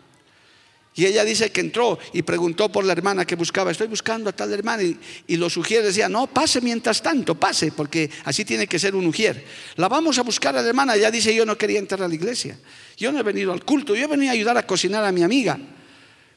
Y 0.94 1.06
ella 1.06 1.24
dice 1.24 1.52
que 1.52 1.60
entró 1.60 1.98
y 2.12 2.22
preguntó 2.22 2.70
por 2.70 2.84
la 2.84 2.92
hermana 2.92 3.24
que 3.24 3.36
buscaba. 3.36 3.70
Estoy 3.70 3.86
buscando 3.86 4.30
a 4.30 4.32
tal 4.32 4.52
hermana. 4.52 4.82
Y, 4.82 5.36
los 5.36 5.56
ujieres 5.56 5.86
decían, 5.86 6.10
no, 6.10 6.26
pase 6.26 6.60
mientras 6.60 7.00
tanto, 7.00 7.36
pase, 7.36 7.70
porque 7.72 8.10
así 8.24 8.44
tiene 8.44 8.66
que 8.66 8.78
ser 8.78 8.96
un 8.96 9.06
ujier. 9.06 9.44
La 9.76 9.88
vamos 9.88 10.18
a 10.18 10.22
buscar 10.22 10.56
a 10.56 10.62
la 10.62 10.68
hermana. 10.68 10.96
Ella 10.96 11.10
dice, 11.10 11.34
yo 11.34 11.46
no 11.46 11.56
quería 11.56 11.78
entrar 11.78 12.02
a 12.02 12.08
la 12.08 12.14
iglesia. 12.14 12.58
Yo 12.96 13.12
no 13.12 13.20
he 13.20 13.22
venido 13.22 13.52
al 13.52 13.64
culto. 13.64 13.94
Yo 13.94 14.04
he 14.04 14.08
venido 14.08 14.30
a 14.30 14.34
ayudar 14.34 14.58
a 14.58 14.66
cocinar 14.66 15.04
a 15.04 15.12
mi 15.12 15.22
amiga. 15.22 15.58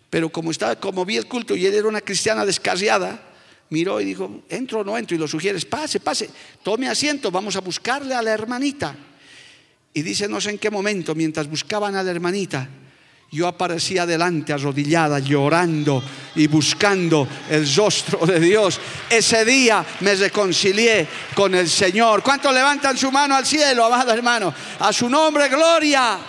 Pero 0.09 0.29
como, 0.29 0.51
estaba, 0.51 0.75
como 0.75 1.03
vi 1.03 1.17
el 1.17 1.25
culto 1.25 1.55
y 1.55 1.65
ella 1.65 1.79
era 1.79 1.87
una 1.87 2.01
cristiana 2.01 2.45
descarriada, 2.45 3.31
miró 3.71 3.99
y 3.99 4.05
dijo, 4.05 4.43
entro 4.49 4.81
o 4.81 4.83
no 4.83 4.95
entro. 4.95 5.15
Y 5.15 5.19
los 5.19 5.33
ujieres, 5.33 5.65
pase, 5.65 5.99
pase, 5.99 6.29
tome 6.61 6.87
asiento, 6.87 7.31
vamos 7.31 7.55
a 7.55 7.61
buscarle 7.61 8.13
a 8.13 8.21
la 8.21 8.31
hermanita. 8.31 8.95
Y 9.95 10.03
dice, 10.03 10.27
no 10.27 10.39
sé 10.39 10.51
en 10.51 10.59
qué 10.59 10.69
momento, 10.69 11.15
mientras 11.15 11.49
buscaban 11.49 11.95
a 11.95 12.03
la 12.03 12.11
hermanita, 12.11 12.69
yo 13.33 13.47
aparecía 13.47 14.03
adelante 14.03 14.53
arrodillada, 14.53 15.17
llorando 15.17 16.03
y 16.35 16.45
buscando 16.45 17.27
el 17.49 17.67
rostro 17.75 18.27
de 18.27 18.39
Dios. 18.39 18.79
Ese 19.09 19.43
día 19.43 19.83
me 20.01 20.13
reconcilié 20.13 21.07
con 21.33 21.55
el 21.55 21.67
Señor. 21.67 22.21
¿Cuántos 22.21 22.53
levantan 22.53 22.95
su 22.95 23.11
mano 23.11 23.35
al 23.35 23.45
cielo, 23.45 23.85
amado 23.85 24.13
hermano? 24.13 24.53
A 24.79 24.93
su 24.93 25.09
nombre, 25.09 25.49
gloria. 25.49 26.19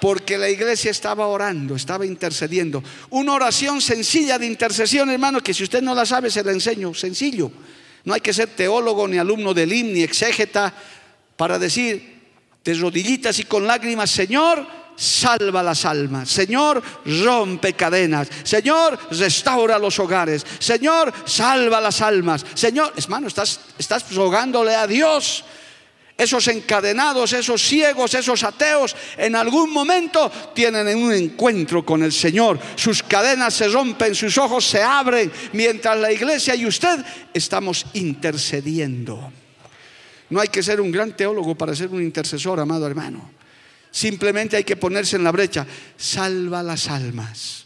Porque 0.00 0.38
la 0.38 0.48
iglesia 0.48 0.90
estaba 0.90 1.26
orando, 1.26 1.76
estaba 1.76 2.06
intercediendo. 2.06 2.82
Una 3.10 3.34
oración 3.34 3.82
sencilla 3.82 4.38
de 4.38 4.46
intercesión, 4.46 5.10
hermano, 5.10 5.42
que 5.42 5.52
si 5.52 5.62
usted 5.64 5.82
no 5.82 5.94
la 5.94 6.06
sabe, 6.06 6.30
se 6.30 6.42
la 6.42 6.52
enseño. 6.52 6.94
Sencillo. 6.94 7.52
No 8.04 8.14
hay 8.14 8.22
que 8.22 8.32
ser 8.32 8.48
teólogo, 8.48 9.06
ni 9.06 9.18
alumno 9.18 9.52
del 9.52 9.74
IM, 9.74 9.92
ni 9.92 10.02
exégeta, 10.02 10.72
para 11.36 11.58
decir 11.58 12.16
de 12.64 12.74
rodillitas 12.74 13.38
y 13.40 13.44
con 13.44 13.66
lágrimas, 13.66 14.10
Señor, 14.10 14.85
salva 14.96 15.62
las 15.62 15.84
almas. 15.84 16.28
Señor, 16.28 16.82
rompe 17.24 17.74
cadenas. 17.74 18.28
Señor, 18.42 18.98
restaura 19.10 19.78
los 19.78 19.98
hogares. 19.98 20.44
Señor, 20.58 21.12
salva 21.24 21.80
las 21.80 22.00
almas. 22.00 22.44
Señor, 22.54 22.92
hermano, 22.96 23.28
estás, 23.28 23.60
estás 23.78 24.14
rogándole 24.14 24.74
a 24.74 24.86
Dios. 24.86 25.44
Esos 26.18 26.48
encadenados, 26.48 27.34
esos 27.34 27.60
ciegos, 27.60 28.14
esos 28.14 28.42
ateos, 28.42 28.96
en 29.18 29.36
algún 29.36 29.70
momento 29.70 30.32
tienen 30.54 30.96
un 30.96 31.12
encuentro 31.12 31.84
con 31.84 32.02
el 32.02 32.12
Señor. 32.12 32.58
Sus 32.74 33.02
cadenas 33.02 33.52
se 33.52 33.68
rompen, 33.68 34.14
sus 34.14 34.38
ojos 34.38 34.64
se 34.64 34.82
abren, 34.82 35.30
mientras 35.52 35.98
la 35.98 36.10
iglesia 36.10 36.54
y 36.54 36.64
usted 36.64 37.04
estamos 37.34 37.84
intercediendo. 37.92 39.30
No 40.30 40.40
hay 40.40 40.48
que 40.48 40.62
ser 40.62 40.80
un 40.80 40.90
gran 40.90 41.14
teólogo 41.14 41.54
para 41.54 41.74
ser 41.74 41.88
un 41.88 42.02
intercesor, 42.02 42.60
amado 42.60 42.86
hermano. 42.86 43.35
Simplemente 43.96 44.58
hay 44.58 44.64
que 44.64 44.76
ponerse 44.76 45.16
en 45.16 45.24
la 45.24 45.32
brecha. 45.32 45.66
Salva 45.96 46.62
las 46.62 46.88
almas. 46.88 47.64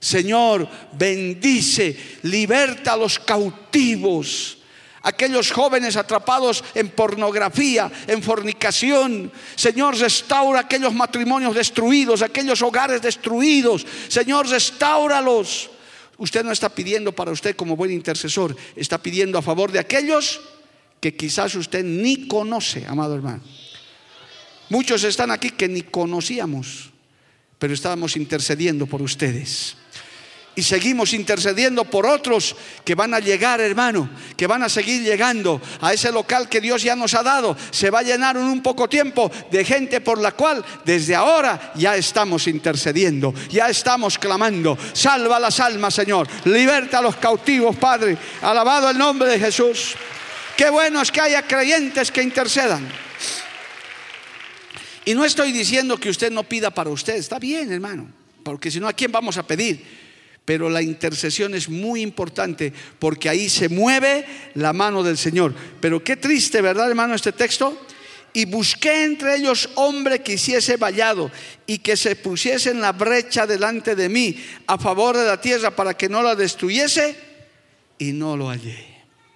Señor, 0.00 0.68
bendice, 0.94 1.96
liberta 2.22 2.94
a 2.94 2.96
los 2.96 3.20
cautivos, 3.20 4.58
aquellos 5.02 5.52
jóvenes 5.52 5.94
atrapados 5.94 6.64
en 6.74 6.88
pornografía, 6.88 7.88
en 8.08 8.24
fornicación. 8.24 9.30
Señor, 9.54 9.96
restaura 9.96 10.58
aquellos 10.58 10.92
matrimonios 10.92 11.54
destruidos, 11.54 12.22
aquellos 12.22 12.60
hogares 12.60 13.00
destruidos. 13.00 13.86
Señor, 14.08 14.48
restauralos. 14.48 15.70
Usted 16.18 16.42
no 16.42 16.50
está 16.50 16.70
pidiendo 16.70 17.12
para 17.12 17.30
usted 17.30 17.54
como 17.54 17.76
buen 17.76 17.92
intercesor, 17.92 18.56
está 18.74 18.98
pidiendo 18.98 19.38
a 19.38 19.42
favor 19.42 19.70
de 19.70 19.78
aquellos 19.78 20.40
que 20.98 21.14
quizás 21.14 21.54
usted 21.54 21.84
ni 21.84 22.26
conoce, 22.26 22.84
amado 22.88 23.14
hermano. 23.14 23.44
Muchos 24.72 25.04
están 25.04 25.30
aquí 25.30 25.50
que 25.50 25.68
ni 25.68 25.82
conocíamos, 25.82 26.88
pero 27.58 27.74
estábamos 27.74 28.16
intercediendo 28.16 28.86
por 28.86 29.02
ustedes. 29.02 29.76
Y 30.54 30.62
seguimos 30.62 31.12
intercediendo 31.12 31.84
por 31.84 32.06
otros 32.06 32.56
que 32.82 32.94
van 32.94 33.12
a 33.12 33.18
llegar, 33.18 33.60
hermano, 33.60 34.08
que 34.34 34.46
van 34.46 34.62
a 34.62 34.70
seguir 34.70 35.02
llegando 35.02 35.60
a 35.82 35.92
ese 35.92 36.10
local 36.10 36.48
que 36.48 36.62
Dios 36.62 36.82
ya 36.82 36.96
nos 36.96 37.12
ha 37.12 37.22
dado. 37.22 37.54
Se 37.70 37.90
va 37.90 37.98
a 37.98 38.02
llenar 38.02 38.38
en 38.38 38.44
un 38.44 38.62
poco 38.62 38.88
tiempo 38.88 39.30
de 39.50 39.62
gente 39.62 40.00
por 40.00 40.18
la 40.18 40.32
cual 40.32 40.64
desde 40.86 41.14
ahora 41.14 41.74
ya 41.74 41.94
estamos 41.94 42.46
intercediendo, 42.46 43.34
ya 43.50 43.68
estamos 43.68 44.16
clamando. 44.18 44.78
Salva 44.94 45.38
las 45.38 45.60
almas, 45.60 45.92
Señor. 45.92 46.26
Liberta 46.46 47.00
a 47.00 47.02
los 47.02 47.16
cautivos, 47.16 47.76
Padre. 47.76 48.16
Alabado 48.40 48.88
el 48.88 48.96
nombre 48.96 49.28
de 49.28 49.38
Jesús. 49.38 49.96
Qué 50.56 50.70
bueno 50.70 51.02
es 51.02 51.12
que 51.12 51.20
haya 51.20 51.42
creyentes 51.46 52.10
que 52.10 52.22
intercedan. 52.22 53.11
Y 55.04 55.14
no 55.14 55.24
estoy 55.24 55.52
diciendo 55.52 55.98
que 55.98 56.10
usted 56.10 56.30
no 56.30 56.44
pida 56.44 56.70
para 56.70 56.90
usted, 56.90 57.16
está 57.16 57.38
bien, 57.38 57.72
hermano, 57.72 58.08
porque 58.44 58.70
si 58.70 58.78
no, 58.78 58.88
¿a 58.88 58.92
quién 58.92 59.10
vamos 59.10 59.36
a 59.36 59.46
pedir? 59.46 59.84
Pero 60.44 60.68
la 60.68 60.82
intercesión 60.82 61.54
es 61.54 61.68
muy 61.68 62.02
importante 62.02 62.72
porque 62.98 63.28
ahí 63.28 63.48
se 63.48 63.68
mueve 63.68 64.24
la 64.54 64.72
mano 64.72 65.02
del 65.02 65.16
Señor. 65.16 65.54
Pero 65.80 66.02
qué 66.02 66.16
triste, 66.16 66.60
¿verdad, 66.60 66.88
hermano, 66.88 67.14
este 67.14 67.32
texto? 67.32 67.86
Y 68.34 68.46
busqué 68.46 69.04
entre 69.04 69.36
ellos 69.36 69.68
hombre 69.74 70.20
que 70.22 70.34
hiciese 70.34 70.76
vallado 70.76 71.30
y 71.66 71.78
que 71.78 71.96
se 71.96 72.16
pusiese 72.16 72.70
en 72.70 72.80
la 72.80 72.92
brecha 72.92 73.46
delante 73.46 73.94
de 73.94 74.08
mí 74.08 74.36
a 74.66 74.78
favor 74.78 75.16
de 75.16 75.26
la 75.26 75.40
tierra 75.40 75.70
para 75.70 75.94
que 75.94 76.08
no 76.08 76.22
la 76.22 76.34
destruyese 76.34 77.14
y 77.98 78.12
no 78.12 78.36
lo 78.36 78.48
hallé. 78.48 78.84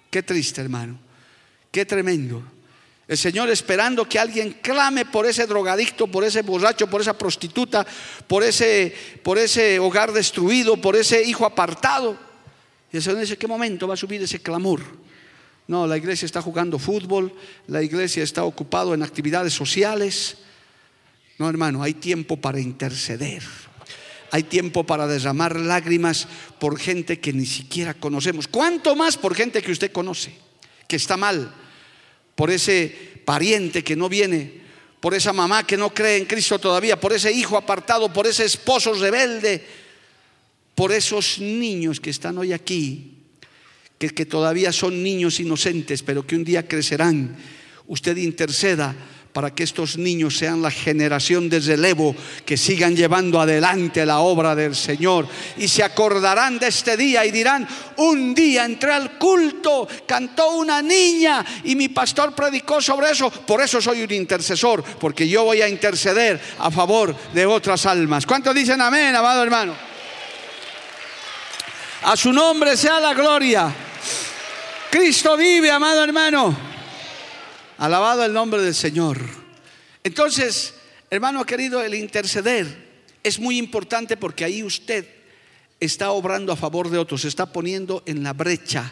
Qué 0.09 0.23
triste, 0.23 0.61
hermano. 0.61 0.99
Qué 1.71 1.85
tremendo. 1.85 2.43
El 3.07 3.17
Señor 3.17 3.49
esperando 3.49 4.07
que 4.07 4.19
alguien 4.19 4.57
clame 4.61 5.05
por 5.05 5.25
ese 5.25 5.47
drogadicto, 5.47 6.07
por 6.07 6.25
ese 6.25 6.41
borracho, 6.41 6.87
por 6.87 6.99
esa 6.99 7.17
prostituta, 7.17 7.87
por 8.27 8.43
ese, 8.43 8.93
por 9.23 9.37
ese 9.37 9.79
hogar 9.79 10.11
destruido, 10.11 10.75
por 10.75 10.95
ese 10.97 11.23
hijo 11.23 11.45
apartado. 11.45 12.17
Y 12.91 12.97
el 12.97 13.03
Señor 13.03 13.21
dice, 13.21 13.37
¿qué 13.37 13.47
momento 13.47 13.87
va 13.87 13.93
a 13.93 13.97
subir 13.97 14.21
ese 14.21 14.41
clamor? 14.41 14.81
No, 15.67 15.87
la 15.87 15.95
iglesia 15.95 16.25
está 16.25 16.41
jugando 16.41 16.79
fútbol, 16.79 17.33
la 17.67 17.81
iglesia 17.81 18.23
está 18.23 18.43
ocupado 18.43 18.93
en 18.93 19.03
actividades 19.03 19.53
sociales. 19.53 20.37
No, 21.37 21.49
hermano, 21.49 21.83
hay 21.83 21.93
tiempo 21.93 22.37
para 22.37 22.59
interceder. 22.59 23.43
hay 24.31 24.43
tiempo 24.43 24.83
para 24.83 25.07
derramar 25.07 25.55
lágrimas 25.55 26.27
por 26.59 26.77
gente 26.77 27.21
que 27.21 27.31
ni 27.31 27.45
siquiera 27.45 27.93
conocemos. 27.93 28.49
¿Cuánto 28.49 28.93
más 28.93 29.15
por 29.15 29.33
gente 29.33 29.61
que 29.61 29.71
usted 29.71 29.93
conoce, 29.93 30.37
que 30.89 30.97
está 30.97 31.15
mal? 31.15 31.53
Por 32.37 32.51
ese 32.51 33.17
pariente 33.25 33.83
que 33.83 33.95
no 33.95 34.07
viene, 34.07 34.61
por 34.99 35.15
esa 35.15 35.33
mamá 35.33 35.65
que 35.65 35.75
no 35.75 35.91
cree 35.91 36.17
en 36.17 36.25
Cristo 36.25 36.59
todavía, 36.59 36.99
por 36.99 37.13
ese 37.13 37.31
hijo 37.31 37.57
apartado, 37.57 38.13
por 38.13 38.27
ese 38.27 38.45
esposo 38.45 38.93
rebelde, 38.93 39.65
por 40.75 40.91
esos 40.91 41.39
niños 41.39 41.99
que 41.99 42.11
están 42.11 42.37
hoy 42.37 42.53
aquí, 42.53 43.15
que, 43.97 44.11
que 44.11 44.27
todavía 44.27 44.71
son 44.71 45.01
niños 45.01 45.39
inocentes, 45.39 46.03
pero 46.03 46.27
que 46.27 46.35
un 46.35 46.43
día 46.43 46.67
crecerán. 46.67 47.35
Usted 47.87 48.17
interceda 48.17 48.95
para 49.37 49.53
que 49.53 49.65
estos 49.65 49.99
niños 49.99 50.35
sean 50.35 50.63
la 50.63 50.71
generación 50.71 51.47
de 51.47 51.59
relevo 51.59 52.15
que 52.43 52.57
sigan 52.57 52.95
llevando 52.95 53.39
adelante 53.39 54.03
la 54.03 54.21
obra 54.21 54.55
del 54.55 54.75
Señor. 54.75 55.27
Y 55.57 55.67
se 55.67 55.83
acordarán 55.83 56.57
de 56.57 56.69
este 56.69 56.97
día 56.97 57.23
y 57.23 57.29
dirán, 57.29 57.67
un 57.97 58.33
día 58.33 58.65
entré 58.65 58.93
al 58.93 59.19
culto, 59.19 59.87
cantó 60.07 60.53
una 60.53 60.81
niña 60.81 61.45
y 61.65 61.75
mi 61.75 61.89
pastor 61.89 62.33
predicó 62.33 62.81
sobre 62.81 63.11
eso. 63.11 63.29
Por 63.29 63.61
eso 63.61 63.79
soy 63.79 64.01
un 64.01 64.11
intercesor, 64.11 64.83
porque 64.83 65.27
yo 65.27 65.43
voy 65.43 65.61
a 65.61 65.69
interceder 65.69 66.41
a 66.57 66.71
favor 66.71 67.15
de 67.31 67.45
otras 67.45 67.85
almas. 67.85 68.25
¿Cuántos 68.25 68.55
dicen 68.55 68.81
amén, 68.81 69.15
amado 69.15 69.43
hermano? 69.43 69.75
A 72.01 72.17
su 72.17 72.33
nombre 72.33 72.75
sea 72.75 72.99
la 72.99 73.13
gloria. 73.13 73.71
Cristo 74.89 75.37
vive, 75.37 75.69
amado 75.69 76.03
hermano. 76.03 76.66
Alabado 77.77 78.25
el 78.25 78.33
nombre 78.33 78.59
del 78.61 78.73
Señor. 78.73 79.19
Entonces, 80.03 80.73
hermano 81.11 81.45
querido, 81.45 81.81
el 81.83 81.93
interceder 81.93 82.87
es 83.23 83.39
muy 83.39 83.59
importante 83.59 84.17
porque 84.17 84.43
ahí 84.43 84.63
usted 84.63 85.07
está 85.79 86.09
obrando 86.09 86.51
a 86.51 86.55
favor 86.55 86.89
de 86.89 86.97
otros, 86.97 87.21
se 87.21 87.27
está 87.27 87.45
poniendo 87.53 88.01
en 88.07 88.23
la 88.23 88.33
brecha, 88.33 88.91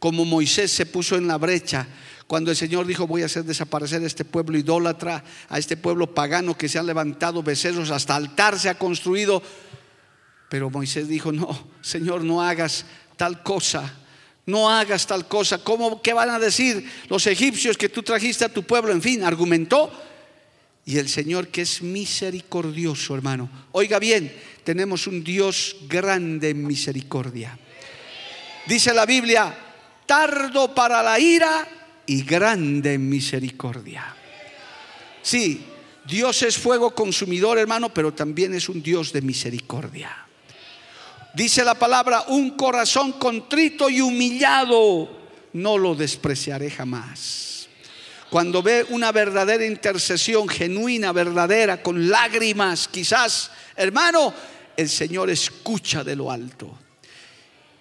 como 0.00 0.24
Moisés 0.24 0.72
se 0.72 0.86
puso 0.86 1.16
en 1.16 1.28
la 1.28 1.38
brecha 1.38 1.86
cuando 2.26 2.50
el 2.50 2.56
Señor 2.56 2.86
dijo, 2.86 3.06
voy 3.06 3.22
a 3.22 3.26
hacer 3.26 3.44
desaparecer 3.44 4.02
a 4.02 4.06
este 4.06 4.24
pueblo 4.24 4.58
idólatra, 4.58 5.22
a 5.48 5.58
este 5.60 5.76
pueblo 5.76 6.12
pagano 6.12 6.58
que 6.58 6.68
se 6.68 6.80
ha 6.80 6.82
levantado 6.82 7.44
becerros, 7.44 7.92
hasta 7.92 8.16
altar 8.16 8.58
se 8.58 8.68
ha 8.68 8.74
construido. 8.74 9.40
Pero 10.48 10.68
Moisés 10.68 11.06
dijo, 11.06 11.30
no, 11.30 11.68
Señor, 11.80 12.24
no 12.24 12.42
hagas 12.42 12.86
tal 13.16 13.44
cosa 13.44 13.94
no 14.46 14.70
hagas 14.70 15.06
tal 15.06 15.26
cosa. 15.26 15.58
¿Cómo, 15.58 16.00
¿Qué 16.00 16.12
van 16.12 16.30
a 16.30 16.38
decir 16.38 16.88
los 17.08 17.26
egipcios 17.26 17.76
que 17.76 17.88
tú 17.88 18.02
trajiste 18.02 18.44
a 18.44 18.52
tu 18.52 18.62
pueblo? 18.62 18.92
En 18.92 19.02
fin, 19.02 19.24
argumentó. 19.24 19.92
Y 20.84 20.98
el 20.98 21.08
Señor 21.08 21.48
que 21.48 21.62
es 21.62 21.82
misericordioso, 21.82 23.16
hermano. 23.16 23.50
Oiga 23.72 23.98
bien, 23.98 24.32
tenemos 24.62 25.08
un 25.08 25.24
Dios 25.24 25.76
grande 25.88 26.50
en 26.50 26.64
misericordia. 26.64 27.58
Dice 28.66 28.94
la 28.94 29.04
Biblia, 29.04 29.52
tardo 30.06 30.72
para 30.72 31.02
la 31.02 31.18
ira 31.18 31.68
y 32.06 32.22
grande 32.22 32.94
en 32.94 33.08
misericordia. 33.08 34.14
Sí, 35.22 35.64
Dios 36.06 36.42
es 36.42 36.56
fuego 36.56 36.94
consumidor, 36.94 37.58
hermano, 37.58 37.92
pero 37.92 38.14
también 38.14 38.54
es 38.54 38.68
un 38.68 38.80
Dios 38.80 39.12
de 39.12 39.22
misericordia. 39.22 40.25
Dice 41.36 41.62
la 41.64 41.74
palabra, 41.74 42.24
un 42.28 42.52
corazón 42.52 43.12
contrito 43.12 43.90
y 43.90 44.00
humillado, 44.00 45.06
no 45.52 45.76
lo 45.76 45.94
despreciaré 45.94 46.70
jamás. 46.70 47.68
Cuando 48.30 48.62
ve 48.62 48.86
una 48.88 49.12
verdadera 49.12 49.66
intercesión 49.66 50.48
genuina, 50.48 51.12
verdadera, 51.12 51.82
con 51.82 52.08
lágrimas, 52.08 52.88
quizás, 52.88 53.50
hermano, 53.76 54.32
el 54.78 54.88
Señor 54.88 55.28
escucha 55.28 56.02
de 56.02 56.16
lo 56.16 56.32
alto. 56.32 56.72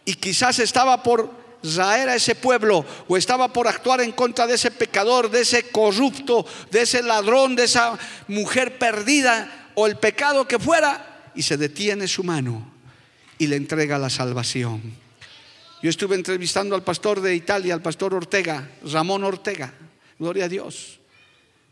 Y 0.03 0.15
quizás 0.15 0.59
estaba 0.59 1.01
por 1.01 1.31
raer 1.63 2.09
a 2.09 2.15
ese 2.15 2.35
pueblo 2.35 2.85
o 3.07 3.15
estaba 3.15 3.53
por 3.53 3.69
actuar 3.69 4.01
en 4.01 4.11
contra 4.11 4.47
de 4.47 4.55
ese 4.55 4.71
pecador, 4.71 5.31
de 5.31 5.39
ese 5.39 5.69
corrupto, 5.69 6.45
de 6.71 6.81
ese 6.81 7.01
ladrón, 7.01 7.55
de 7.55 7.63
esa 7.63 7.97
mujer 8.27 8.77
perdida 8.77 9.71
o 9.75 9.87
el 9.87 9.95
pecado 9.95 10.45
que 10.45 10.59
fuera, 10.59 11.31
y 11.33 11.41
se 11.41 11.55
detiene 11.55 12.05
su 12.05 12.21
mano 12.21 12.74
y 13.37 13.47
le 13.47 13.55
entrega 13.55 13.97
la 13.97 14.09
salvación. 14.09 14.81
Yo 15.81 15.89
estuve 15.89 16.15
entrevistando 16.15 16.75
al 16.75 16.83
pastor 16.83 17.21
de 17.21 17.35
Italia, 17.35 17.73
al 17.73 17.81
pastor 17.81 18.13
Ortega, 18.13 18.71
Ramón 18.91 19.23
Ortega, 19.23 19.73
gloria 20.17 20.45
a 20.45 20.49
Dios. 20.49 20.99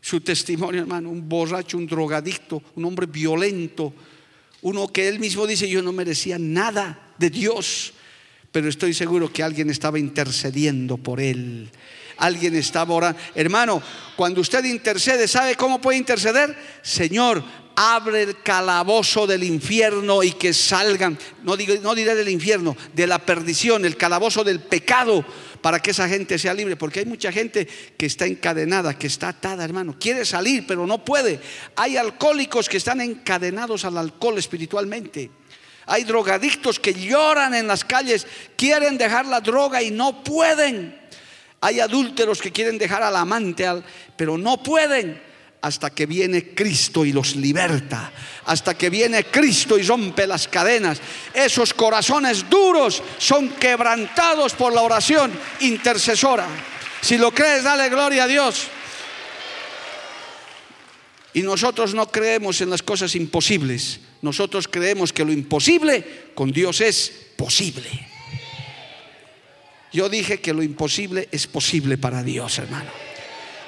Su 0.00 0.20
testimonio, 0.20 0.82
hermano, 0.82 1.10
un 1.10 1.28
borracho, 1.28 1.78
un 1.78 1.86
drogadicto, 1.86 2.62
un 2.76 2.84
hombre 2.84 3.06
violento, 3.06 3.92
uno 4.62 4.88
que 4.88 5.08
él 5.08 5.18
mismo 5.18 5.46
dice, 5.46 5.68
yo 5.68 5.82
no 5.82 5.92
merecía 5.92 6.38
nada 6.38 7.12
de 7.18 7.30
Dios, 7.30 7.92
pero 8.52 8.68
estoy 8.68 8.94
seguro 8.94 9.32
que 9.32 9.42
alguien 9.42 9.68
estaba 9.70 9.98
intercediendo 9.98 10.96
por 10.96 11.20
él. 11.20 11.68
Alguien 12.16 12.54
estaba 12.54 12.94
orando. 12.94 13.18
Hermano, 13.34 13.82
cuando 14.14 14.40
usted 14.40 14.64
intercede, 14.64 15.26
¿sabe 15.26 15.56
cómo 15.56 15.80
puede 15.80 15.98
interceder? 15.98 16.56
Señor, 16.82 17.42
abre 17.76 18.22
el 18.22 18.42
calabozo 18.42 19.26
del 19.26 19.44
infierno 19.44 20.22
y 20.22 20.32
que 20.32 20.52
salgan, 20.52 21.18
no, 21.42 21.56
digo, 21.56 21.74
no 21.82 21.94
diré 21.94 22.14
del 22.14 22.28
infierno, 22.28 22.76
de 22.92 23.06
la 23.06 23.18
perdición, 23.18 23.84
el 23.84 23.96
calabozo 23.96 24.44
del 24.44 24.60
pecado, 24.60 25.24
para 25.60 25.80
que 25.80 25.92
esa 25.92 26.08
gente 26.08 26.38
sea 26.38 26.54
libre. 26.54 26.76
Porque 26.76 27.00
hay 27.00 27.06
mucha 27.06 27.32
gente 27.32 27.66
que 27.96 28.06
está 28.06 28.26
encadenada, 28.26 28.98
que 28.98 29.06
está 29.06 29.28
atada, 29.28 29.64
hermano. 29.64 29.96
Quiere 29.98 30.24
salir, 30.24 30.66
pero 30.66 30.86
no 30.86 31.04
puede. 31.04 31.40
Hay 31.76 31.96
alcohólicos 31.96 32.68
que 32.68 32.76
están 32.76 33.00
encadenados 33.00 33.84
al 33.84 33.98
alcohol 33.98 34.38
espiritualmente. 34.38 35.30
Hay 35.86 36.04
drogadictos 36.04 36.80
que 36.80 36.94
lloran 36.94 37.54
en 37.54 37.66
las 37.66 37.84
calles, 37.84 38.26
quieren 38.56 38.96
dejar 38.96 39.26
la 39.26 39.40
droga 39.40 39.82
y 39.82 39.90
no 39.90 40.24
pueden. 40.24 40.98
Hay 41.60 41.80
adúlteros 41.80 42.40
que 42.40 42.52
quieren 42.52 42.78
dejar 42.78 43.02
al 43.02 43.16
amante, 43.16 43.66
pero 44.16 44.38
no 44.38 44.62
pueden 44.62 45.33
hasta 45.64 45.88
que 45.88 46.04
viene 46.04 46.50
Cristo 46.50 47.06
y 47.06 47.12
los 47.14 47.36
liberta, 47.36 48.12
hasta 48.44 48.76
que 48.76 48.90
viene 48.90 49.24
Cristo 49.24 49.78
y 49.78 49.82
rompe 49.82 50.26
las 50.26 50.46
cadenas. 50.46 51.00
Esos 51.32 51.72
corazones 51.72 52.50
duros 52.50 53.02
son 53.16 53.48
quebrantados 53.48 54.52
por 54.52 54.74
la 54.74 54.82
oración 54.82 55.32
intercesora. 55.60 56.46
Si 57.00 57.16
lo 57.16 57.32
crees, 57.32 57.64
dale 57.64 57.88
gloria 57.88 58.24
a 58.24 58.26
Dios. 58.26 58.66
Y 61.32 61.40
nosotros 61.40 61.94
no 61.94 62.10
creemos 62.10 62.60
en 62.60 62.68
las 62.68 62.82
cosas 62.82 63.14
imposibles. 63.14 64.00
Nosotros 64.20 64.68
creemos 64.68 65.14
que 65.14 65.24
lo 65.24 65.32
imposible 65.32 66.28
con 66.34 66.52
Dios 66.52 66.82
es 66.82 67.10
posible. 67.36 67.88
Yo 69.94 70.10
dije 70.10 70.40
que 70.40 70.52
lo 70.52 70.62
imposible 70.62 71.26
es 71.32 71.46
posible 71.46 71.96
para 71.96 72.22
Dios, 72.22 72.58
hermano. 72.58 72.90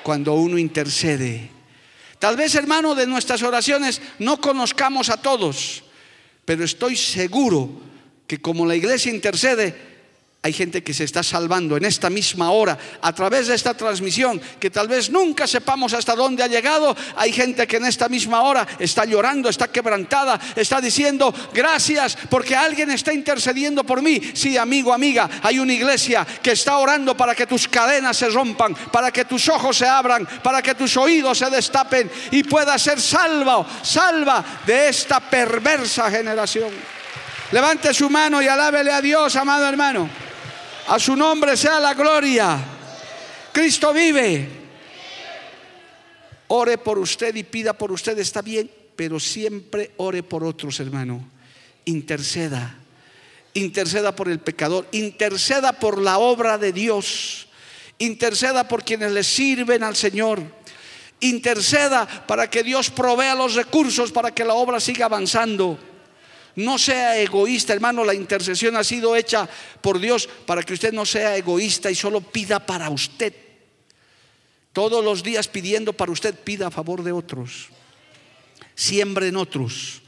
Cuando 0.02 0.34
uno 0.34 0.58
intercede 0.58 1.55
Tal 2.18 2.36
vez, 2.36 2.54
hermano, 2.54 2.94
de 2.94 3.06
nuestras 3.06 3.42
oraciones 3.42 4.00
no 4.18 4.40
conozcamos 4.40 5.10
a 5.10 5.18
todos, 5.18 5.84
pero 6.44 6.64
estoy 6.64 6.96
seguro 6.96 7.68
que 8.26 8.38
como 8.40 8.66
la 8.66 8.74
iglesia 8.74 9.12
intercede, 9.12 9.95
hay 10.46 10.52
gente 10.52 10.80
que 10.84 10.94
se 10.94 11.02
está 11.02 11.24
salvando 11.24 11.76
en 11.76 11.84
esta 11.84 12.08
misma 12.08 12.52
hora 12.52 12.78
a 13.02 13.12
través 13.12 13.48
de 13.48 13.56
esta 13.56 13.74
transmisión, 13.74 14.40
que 14.60 14.70
tal 14.70 14.86
vez 14.86 15.10
nunca 15.10 15.44
sepamos 15.44 15.92
hasta 15.92 16.14
dónde 16.14 16.44
ha 16.44 16.46
llegado. 16.46 16.96
Hay 17.16 17.32
gente 17.32 17.66
que 17.66 17.78
en 17.78 17.84
esta 17.84 18.08
misma 18.08 18.42
hora 18.42 18.64
está 18.78 19.04
llorando, 19.04 19.48
está 19.48 19.66
quebrantada, 19.66 20.38
está 20.54 20.80
diciendo, 20.80 21.34
gracias 21.52 22.16
porque 22.30 22.54
alguien 22.54 22.92
está 22.92 23.12
intercediendo 23.12 23.82
por 23.82 24.00
mí. 24.02 24.22
Sí, 24.34 24.56
amigo, 24.56 24.92
amiga, 24.92 25.28
hay 25.42 25.58
una 25.58 25.72
iglesia 25.72 26.24
que 26.40 26.52
está 26.52 26.78
orando 26.78 27.16
para 27.16 27.34
que 27.34 27.48
tus 27.48 27.66
cadenas 27.66 28.16
se 28.16 28.28
rompan, 28.28 28.72
para 28.92 29.10
que 29.10 29.24
tus 29.24 29.48
ojos 29.48 29.76
se 29.76 29.86
abran, 29.88 30.28
para 30.44 30.62
que 30.62 30.76
tus 30.76 30.96
oídos 30.96 31.38
se 31.38 31.50
destapen 31.50 32.08
y 32.30 32.44
puedas 32.44 32.80
ser 32.80 33.00
salvo, 33.00 33.66
salva 33.82 34.44
de 34.64 34.90
esta 34.90 35.18
perversa 35.18 36.08
generación. 36.08 36.70
Levante 37.50 37.92
su 37.92 38.08
mano 38.08 38.40
y 38.40 38.46
alábele 38.46 38.92
a 38.92 39.00
Dios, 39.00 39.34
amado 39.34 39.66
hermano. 39.66 40.25
A 40.88 40.98
su 40.98 41.16
nombre 41.16 41.56
sea 41.56 41.80
la 41.80 41.94
gloria. 41.94 42.58
Cristo 43.52 43.92
vive. 43.92 44.48
Ore 46.48 46.78
por 46.78 46.98
usted 46.98 47.34
y 47.34 47.42
pida 47.42 47.72
por 47.72 47.90
usted, 47.90 48.16
está 48.18 48.40
bien, 48.40 48.70
pero 48.94 49.18
siempre 49.18 49.92
ore 49.96 50.22
por 50.22 50.44
otros, 50.44 50.78
hermano. 50.78 51.28
Interceda. 51.86 52.78
Interceda 53.54 54.14
por 54.14 54.28
el 54.28 54.38
pecador. 54.38 54.86
Interceda 54.92 55.72
por 55.72 56.00
la 56.00 56.18
obra 56.18 56.56
de 56.58 56.72
Dios. 56.72 57.48
Interceda 57.98 58.68
por 58.68 58.84
quienes 58.84 59.12
le 59.12 59.24
sirven 59.24 59.82
al 59.82 59.96
Señor. 59.96 60.40
Interceda 61.20 62.06
para 62.26 62.48
que 62.50 62.62
Dios 62.62 62.90
provea 62.90 63.34
los 63.34 63.54
recursos 63.54 64.12
para 64.12 64.32
que 64.32 64.44
la 64.44 64.54
obra 64.54 64.78
siga 64.78 65.06
avanzando. 65.06 65.78
No 66.56 66.78
sea 66.78 67.18
egoísta, 67.18 67.74
hermano. 67.74 68.04
La 68.04 68.14
intercesión 68.14 68.76
ha 68.76 68.84
sido 68.84 69.14
hecha 69.14 69.48
por 69.80 70.00
Dios 70.00 70.28
para 70.46 70.62
que 70.62 70.72
usted 70.72 70.92
no 70.92 71.04
sea 71.04 71.36
egoísta 71.36 71.90
y 71.90 71.94
solo 71.94 72.20
pida 72.20 72.64
para 72.64 72.88
usted. 72.90 73.34
Todos 74.72 75.04
los 75.04 75.22
días 75.22 75.48
pidiendo 75.48 75.92
para 75.92 76.12
usted, 76.12 76.34
pida 76.34 76.66
a 76.66 76.70
favor 76.70 77.02
de 77.02 77.12
otros. 77.12 77.68
Siembre 78.74 79.28
en 79.28 79.36
otros. 79.36 80.02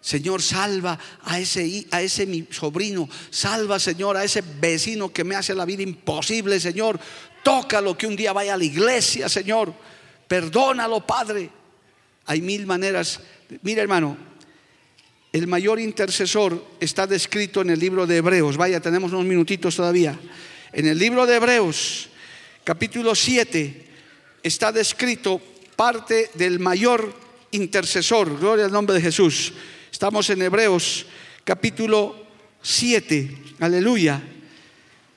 Señor, 0.00 0.42
salva 0.42 0.98
a 1.22 1.38
ese, 1.38 1.86
a 1.92 2.02
ese 2.02 2.26
mi 2.26 2.46
sobrino. 2.50 3.08
Salva, 3.30 3.78
Señor, 3.78 4.16
a 4.16 4.24
ese 4.24 4.42
vecino 4.42 5.12
que 5.12 5.22
me 5.22 5.36
hace 5.36 5.54
la 5.54 5.64
vida 5.64 5.82
imposible, 5.84 6.58
Señor. 6.58 6.98
Tócalo 7.44 7.96
que 7.96 8.08
un 8.08 8.16
día 8.16 8.32
vaya 8.32 8.54
a 8.54 8.56
la 8.56 8.64
iglesia, 8.64 9.28
Señor. 9.28 9.72
Perdónalo, 10.26 11.06
Padre. 11.06 11.50
Hay 12.26 12.40
mil 12.40 12.66
maneras. 12.66 13.20
Mira, 13.62 13.82
hermano, 13.82 14.16
el 15.32 15.46
mayor 15.46 15.80
intercesor 15.80 16.62
está 16.78 17.06
descrito 17.06 17.62
en 17.62 17.70
el 17.70 17.78
libro 17.78 18.06
de 18.06 18.18
Hebreos. 18.18 18.58
Vaya, 18.58 18.80
tenemos 18.80 19.12
unos 19.12 19.24
minutitos 19.24 19.76
todavía. 19.76 20.18
En 20.72 20.86
el 20.86 20.98
libro 20.98 21.24
de 21.24 21.36
Hebreos, 21.36 22.10
capítulo 22.64 23.14
7, 23.14 23.86
está 24.42 24.70
descrito 24.72 25.40
parte 25.74 26.30
del 26.34 26.58
mayor 26.58 27.14
intercesor. 27.50 28.38
Gloria 28.38 28.66
al 28.66 28.72
nombre 28.72 28.94
de 28.94 29.00
Jesús. 29.00 29.54
Estamos 29.90 30.28
en 30.28 30.42
Hebreos 30.42 31.06
capítulo 31.44 32.26
7. 32.60 33.38
Aleluya. 33.60 34.22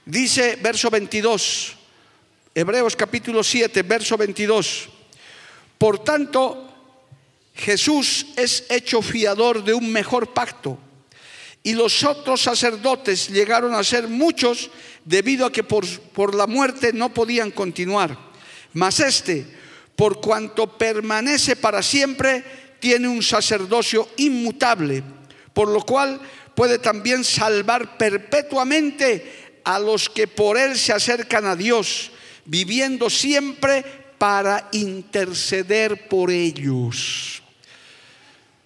Dice 0.06 0.58
verso 0.62 0.90
22. 0.90 1.76
Hebreos 2.54 2.96
capítulo 2.96 3.44
7, 3.44 3.84
verso 3.84 4.16
22. 4.16 4.90
Por 5.78 6.04
tanto, 6.06 6.65
Jesús 7.56 8.28
es 8.36 8.66
hecho 8.70 9.02
fiador 9.02 9.64
de 9.64 9.74
un 9.74 9.92
mejor 9.92 10.34
pacto. 10.34 10.78
Y 11.64 11.74
los 11.74 12.04
otros 12.04 12.42
sacerdotes 12.42 13.30
llegaron 13.30 13.74
a 13.74 13.84
ser 13.84 14.08
muchos 14.08 14.70
debido 15.04 15.46
a 15.46 15.52
que 15.52 15.64
por, 15.64 15.88
por 16.12 16.36
la 16.36 16.46
muerte 16.46 16.94
no 16.94 17.14
podían 17.14 17.50
continuar. 17.50 18.18
Mas 18.74 19.00
este, 19.00 19.48
por 19.96 20.22
cuanto 20.22 20.78
permanece 20.78 21.56
para 21.56 21.82
siempre, 21.82 22.44
tiene 22.80 23.08
un 23.08 23.24
sacerdocio 23.24 24.10
inmutable, 24.18 25.02
por 25.54 25.70
lo 25.70 25.82
cual 25.82 26.20
puede 26.54 26.78
también 26.78 27.24
salvar 27.24 27.98
perpetuamente 27.98 29.62
a 29.64 29.80
los 29.80 30.10
que 30.10 30.28
por 30.28 30.58
él 30.58 30.78
se 30.78 30.94
acercan 30.94 31.46
a 31.46 31.56
Dios, 31.56 32.12
viviendo 32.46 33.10
siempre 33.10 33.84
para 34.18 34.70
interceder 34.72 36.08
por 36.08 36.30
ellos. 36.30 37.42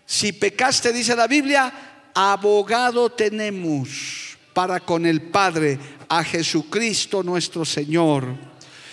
Si 0.09 0.33
pecaste, 0.33 0.91
dice 0.91 1.15
la 1.15 1.27
Biblia, 1.27 1.71
abogado 2.15 3.11
tenemos 3.11 4.35
para 4.55 4.79
con 4.79 5.05
el 5.05 5.21
Padre, 5.21 5.77
a 6.09 6.23
Jesucristo 6.23 7.21
nuestro 7.21 7.63
Señor. 7.63 8.25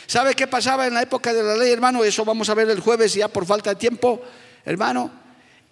¿Sabe 0.07 0.35
qué 0.35 0.47
pasaba 0.47 0.87
en 0.87 0.93
la 0.93 1.01
época 1.01 1.33
de 1.33 1.43
la 1.43 1.57
ley, 1.57 1.73
hermano? 1.73 2.05
Eso 2.05 2.23
vamos 2.23 2.51
a 2.51 2.55
ver 2.55 2.69
el 2.69 2.81
jueves 2.81 3.15
ya 3.15 3.29
por 3.29 3.47
falta 3.47 3.71
de 3.71 3.77
tiempo. 3.77 4.23
Hermano, 4.63 5.11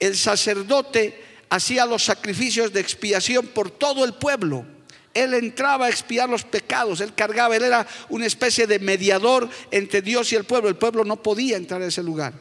el 0.01 0.17
sacerdote 0.17 1.23
hacía 1.51 1.85
los 1.85 2.03
sacrificios 2.03 2.73
de 2.73 2.81
expiación 2.81 3.49
por 3.49 3.71
todo 3.71 4.07
el 4.07 4.15
pueblo. 4.15 4.65
Él 5.13 5.35
entraba 5.35 5.87
a 5.87 5.91
expiar 5.91 6.27
los 6.27 6.45
pecados, 6.45 7.03
él 7.03 7.15
cargaba, 7.15 7.55
él 7.55 7.65
era 7.65 7.87
una 8.09 8.25
especie 8.25 8.67
de 8.67 8.79
mediador 8.79 9.51
entre 9.71 10.01
Dios 10.01 10.33
y 10.33 10.37
el 10.37 10.45
pueblo. 10.45 10.71
El 10.71 10.77
pueblo 10.77 11.05
no 11.05 11.23
podía 11.23 11.59
entrar 11.59 11.83
a 11.83 11.87
ese 11.87 12.03
lugar. 12.03 12.33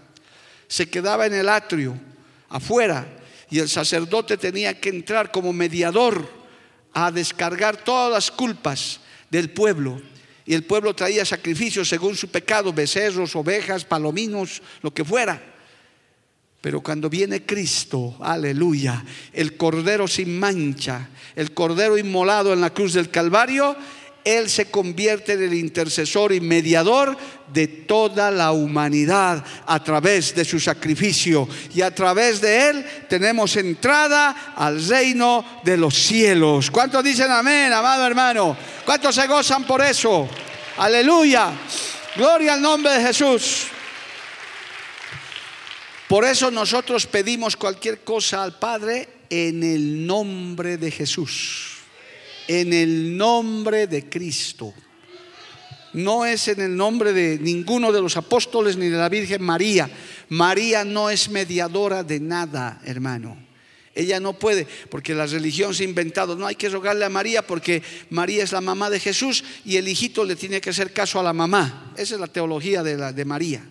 Se 0.69 0.89
quedaba 0.89 1.25
en 1.25 1.33
el 1.33 1.49
atrio, 1.49 1.99
afuera, 2.53 3.05
y 3.49 3.59
el 3.59 3.67
sacerdote 3.67 4.37
tenía 4.37 4.79
que 4.79 4.89
entrar 4.89 5.31
como 5.31 5.51
mediador 5.51 6.29
a 6.93 7.11
descargar 7.11 7.77
todas 7.77 8.11
las 8.11 8.31
culpas 8.31 8.99
del 9.29 9.49
pueblo. 9.49 10.01
Y 10.45 10.53
el 10.53 10.63
pueblo 10.63 10.93
traía 10.93 11.25
sacrificios 11.25 11.89
según 11.89 12.15
su 12.15 12.29
pecado, 12.29 12.71
becerros, 12.71 13.35
ovejas, 13.35 13.85
palominos, 13.85 14.61
lo 14.81 14.93
que 14.93 15.03
fuera. 15.03 15.41
Pero 16.61 16.81
cuando 16.81 17.09
viene 17.09 17.45
Cristo, 17.45 18.15
aleluya, 18.21 19.03
el 19.33 19.57
cordero 19.57 20.07
sin 20.07 20.39
mancha, 20.39 21.09
el 21.35 21.53
cordero 21.53 21.97
inmolado 21.97 22.53
en 22.53 22.61
la 22.61 22.69
cruz 22.69 22.93
del 22.93 23.09
Calvario, 23.09 23.75
Él 24.25 24.49
se 24.49 24.71
convierte 24.71 25.33
en 25.33 25.43
el 25.43 25.53
intercesor 25.53 26.33
y 26.33 26.39
mediador 26.39 27.17
de 27.51 27.67
toda 27.67 28.31
la 28.31 28.51
humanidad 28.51 29.43
a 29.65 29.83
través 29.83 30.33
de 30.33 30.45
su 30.45 30.59
sacrificio. 30.59 31.47
Y 31.73 31.81
a 31.81 31.93
través 31.93 32.41
de 32.41 32.69
Él 32.69 32.85
tenemos 33.09 33.55
entrada 33.55 34.53
al 34.55 34.85
reino 34.87 35.61
de 35.63 35.77
los 35.77 35.93
cielos. 35.93 36.71
¿Cuántos 36.71 37.03
dicen 37.03 37.31
amén, 37.31 37.71
amado 37.73 38.05
hermano? 38.05 38.57
¿Cuántos 38.85 39.15
se 39.15 39.27
gozan 39.27 39.65
por 39.65 39.81
eso? 39.81 40.27
Aleluya. 40.77 41.51
Gloria 42.15 42.53
al 42.53 42.61
nombre 42.61 42.93
de 42.93 43.01
Jesús. 43.01 43.67
Por 46.07 46.25
eso 46.25 46.51
nosotros 46.51 47.07
pedimos 47.07 47.57
cualquier 47.57 48.03
cosa 48.03 48.43
al 48.43 48.59
Padre 48.59 49.09
en 49.31 49.63
el 49.63 50.05
nombre 50.05 50.77
de 50.77 50.91
Jesús, 50.91 51.72
en 52.47 52.73
el 52.73 53.17
nombre 53.17 53.87
de 53.87 54.09
Cristo. 54.09 54.73
No 55.93 56.25
es 56.25 56.47
en 56.47 56.59
el 56.61 56.75
nombre 56.75 57.13
de 57.13 57.37
ninguno 57.37 57.91
de 57.91 58.01
los 58.01 58.17
apóstoles 58.17 58.77
ni 58.77 58.87
de 58.87 58.97
la 58.97 59.09
Virgen 59.09 59.43
María. 59.43 59.89
María 60.29 60.83
no 60.83 61.09
es 61.09 61.29
mediadora 61.29 62.03
de 62.03 62.19
nada, 62.19 62.81
hermano. 62.85 63.37
Ella 63.95 64.19
no 64.19 64.33
puede, 64.33 64.67
porque 64.89 65.13
la 65.13 65.27
religión 65.27 65.75
se 65.75 65.83
ha 65.83 65.87
inventado. 65.87 66.35
No 66.35 66.47
hay 66.47 66.55
que 66.55 66.69
rogarle 66.69 67.05
a 67.05 67.09
María 67.09 67.45
porque 67.45 67.83
María 68.09 68.43
es 68.43 68.51
la 68.51 68.61
mamá 68.61 68.89
de 68.89 68.99
Jesús 68.99 69.43
y 69.65 69.77
el 69.77 69.87
hijito 69.87 70.25
le 70.25 70.35
tiene 70.35 70.59
que 70.59 70.71
hacer 70.71 70.93
caso 70.93 71.19
a 71.19 71.23
la 71.23 71.33
mamá. 71.33 71.93
Esa 71.95 72.15
es 72.15 72.19
la 72.19 72.27
teología 72.27 72.81
de, 72.81 72.97
la, 72.97 73.13
de 73.13 73.25
María. 73.25 73.63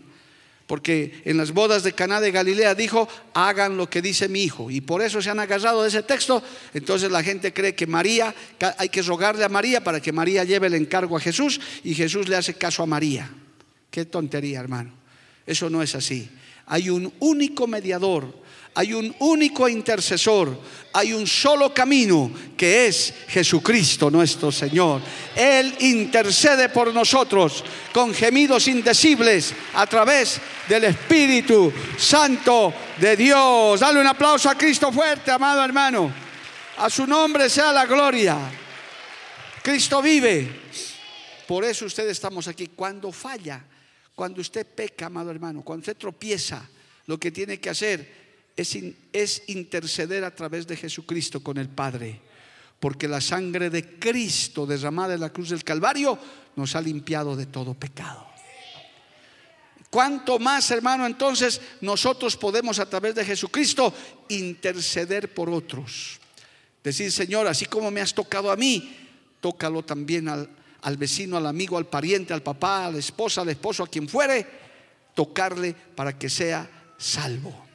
Porque 0.67 1.23
en 1.25 1.37
las 1.37 1.53
bodas 1.53 1.83
de 1.83 1.93
Caná 1.93 2.21
de 2.21 2.31
Galilea 2.31 2.75
dijo, 2.75 3.09
hagan 3.35 3.77
lo 3.77 3.91
que 3.91 4.01
dice 4.01 4.29
mi 4.29 4.43
hijo. 4.43 4.71
Y 4.71 4.81
por 4.81 5.03
eso 5.03 5.21
se 5.21 5.31
han 5.31 5.41
agarrado 5.41 5.83
de 5.83 5.89
ese 5.89 6.03
texto. 6.03 6.43
Entonces 6.73 7.11
la 7.11 7.23
gente 7.23 7.53
cree 7.53 7.75
que 7.75 7.87
María, 7.87 8.35
hay 8.79 8.89
que 8.89 9.03
rogarle 9.03 9.45
a 9.45 9.49
María 9.49 9.83
para 9.83 10.01
que 10.01 10.13
María 10.13 10.45
lleve 10.45 10.69
el 10.69 10.75
encargo 10.75 11.17
a 11.17 11.21
Jesús 11.21 11.61
y 11.85 11.95
Jesús 11.95 12.29
le 12.29 12.37
hace 12.37 12.55
caso 12.55 12.83
a 12.83 12.87
María. 12.87 13.31
Qué 13.91 14.05
tontería, 14.07 14.61
hermano. 14.61 14.93
Eso 15.47 15.69
no 15.69 15.83
es 15.83 15.95
así. 15.95 16.29
Hay 16.67 16.89
un 16.89 17.13
único 17.19 17.67
mediador 17.67 18.42
hay 18.75 18.95
un 18.95 19.15
único 19.19 19.69
intercesor, 19.69 20.59
hay 20.95 21.13
un 21.13 21.27
solo 21.27 21.75
camino 21.75 22.31
que 22.57 22.87
es 22.87 23.13
Jesucristo 23.29 24.11
nuestro 24.11 24.51
Señor. 24.51 25.03
Él 25.37 25.75
intercede 25.81 26.71
por 26.71 26.93
nosotros 26.93 27.65
con 27.93 28.15
gemidos 28.15 28.69
indecibles 28.69 29.53
a 29.75 29.87
través 29.87 30.41
del 30.69 30.85
Espíritu 30.85 31.73
Santo 31.99 32.73
de 32.99 33.17
Dios. 33.17 33.81
Dale 33.81 34.01
un 34.01 34.07
aplauso 34.07 34.49
a 34.49 34.57
Cristo 34.57 34.91
fuerte, 34.91 35.31
amado 35.31 35.63
hermano. 35.63 36.13
A 36.79 36.89
su 36.89 37.07
nombre 37.07 37.51
sea 37.51 37.73
la 37.73 37.85
gloria. 37.85 38.39
Cristo 39.63 40.01
vive. 40.01 40.63
Por 41.47 41.65
eso 41.65 41.85
ustedes 41.85 42.13
estamos 42.13 42.49
aquí. 42.49 42.69
Cuando 42.69 43.13
falla, 43.13 43.63
cuando 44.15 44.41
usted 44.41 44.67
peca, 44.67 45.07
amado 45.07 45.31
hermano, 45.31 45.63
cuando 45.63 45.81
usted 45.81 45.97
tropieza, 45.97 46.67
lo 47.07 47.19
que 47.19 47.31
tiene 47.31 47.61
que 47.61 47.69
hacer 47.69 48.22
es, 48.57 49.43
interceder 49.47 50.25
a 50.25 50.35
través 50.35 50.67
de 50.67 50.77
Jesucristo 50.77 51.43
con 51.43 51.59
el 51.59 51.69
Padre. 51.69 52.21
Porque 52.81 53.09
la 53.09 53.21
sangre 53.21 53.71
de 53.71 53.99
Cristo 53.99 54.67
derramada 54.67 55.15
en 55.15 55.21
la 55.21 55.33
cruz 55.33 55.51
del 55.51 55.65
Calvario 55.65 56.19
nos 56.57 56.75
ha 56.75 56.81
limpiado 56.81 57.37
de 57.37 57.47
todo 57.47 57.75
pecado. 57.75 58.27
¿Cuánto 59.89 60.39
más, 60.39 60.71
hermano, 60.71 61.07
entonces 61.07 61.61
nosotros 61.83 62.37
podemos 62.37 62.79
a 62.79 62.89
través 62.89 63.15
de 63.15 63.25
Jesucristo 63.25 63.93
interceder 64.31 65.33
por 65.35 65.51
otros? 65.51 66.19
Decir, 66.83 67.13
Señor, 67.13 67.47
así 67.47 67.67
como 67.67 67.91
me 67.91 68.01
has 68.01 68.15
tocado 68.15 68.51
a 68.51 68.57
mí, 68.57 68.97
tócalo 69.41 69.85
también 69.85 70.29
al, 70.29 70.49
al 70.81 70.97
vecino, 70.97 71.37
al 71.37 71.47
amigo, 71.47 71.77
al 71.77 71.87
pariente, 71.87 72.33
al 72.33 72.43
papá, 72.43 72.87
a 72.87 72.91
la 72.91 72.99
esposa, 72.99 73.43
al 73.43 73.51
esposo, 73.51 73.85
a 73.85 73.87
quien 73.87 74.09
fuere, 74.09 74.47
tocarle 75.15 75.75
para 75.95 76.19
que 76.19 76.31
sea 76.31 76.69
salvo 76.97 77.72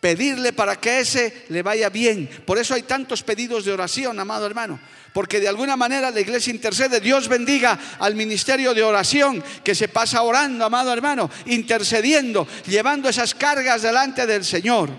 pedirle 0.00 0.52
para 0.52 0.76
que 0.76 1.00
ese 1.00 1.44
le 1.48 1.62
vaya 1.62 1.88
bien. 1.90 2.28
Por 2.44 2.58
eso 2.58 2.74
hay 2.74 2.82
tantos 2.82 3.22
pedidos 3.22 3.64
de 3.64 3.72
oración, 3.72 4.18
amado 4.20 4.46
hermano. 4.46 4.78
Porque 5.12 5.40
de 5.40 5.48
alguna 5.48 5.76
manera 5.76 6.10
la 6.10 6.20
iglesia 6.20 6.52
intercede. 6.52 7.00
Dios 7.00 7.28
bendiga 7.28 7.78
al 7.98 8.14
ministerio 8.14 8.74
de 8.74 8.82
oración 8.82 9.42
que 9.64 9.74
se 9.74 9.88
pasa 9.88 10.22
orando, 10.22 10.64
amado 10.64 10.92
hermano, 10.92 11.30
intercediendo, 11.46 12.46
llevando 12.66 13.08
esas 13.08 13.34
cargas 13.34 13.82
delante 13.82 14.26
del 14.26 14.44
Señor. 14.44 14.90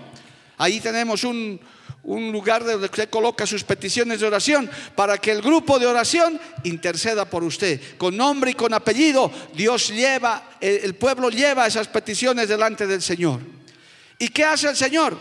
Ahí 0.58 0.80
tenemos 0.80 1.24
un, 1.24 1.58
lugar 2.02 2.64
donde 2.64 2.86
usted 2.86 3.08
coloca 3.08 3.46
sus 3.46 3.64
peticiones 3.64 4.20
de 4.20 4.26
oración 4.26 4.68
para 4.94 5.16
que 5.18 5.30
el 5.30 5.40
grupo 5.40 5.78
de 5.78 5.86
oración 5.86 6.38
interceda 6.64 7.24
por 7.24 7.44
usted. 7.44 7.80
Con 7.96 8.16
nombre 8.16 8.50
y 8.50 8.54
con 8.54 8.74
apellido, 8.74 9.30
Dios 9.54 9.88
lleva, 9.88 10.50
el 10.60 10.94
pueblo 10.96 11.30
lleva 11.30 11.66
esas 11.66 11.88
peticiones 11.88 12.48
delante 12.48 12.86
del 12.86 13.00
Señor. 13.00 13.59
¿Y 14.20 14.28
qué 14.28 14.44
hace 14.44 14.68
el 14.68 14.76
Señor? 14.76 15.18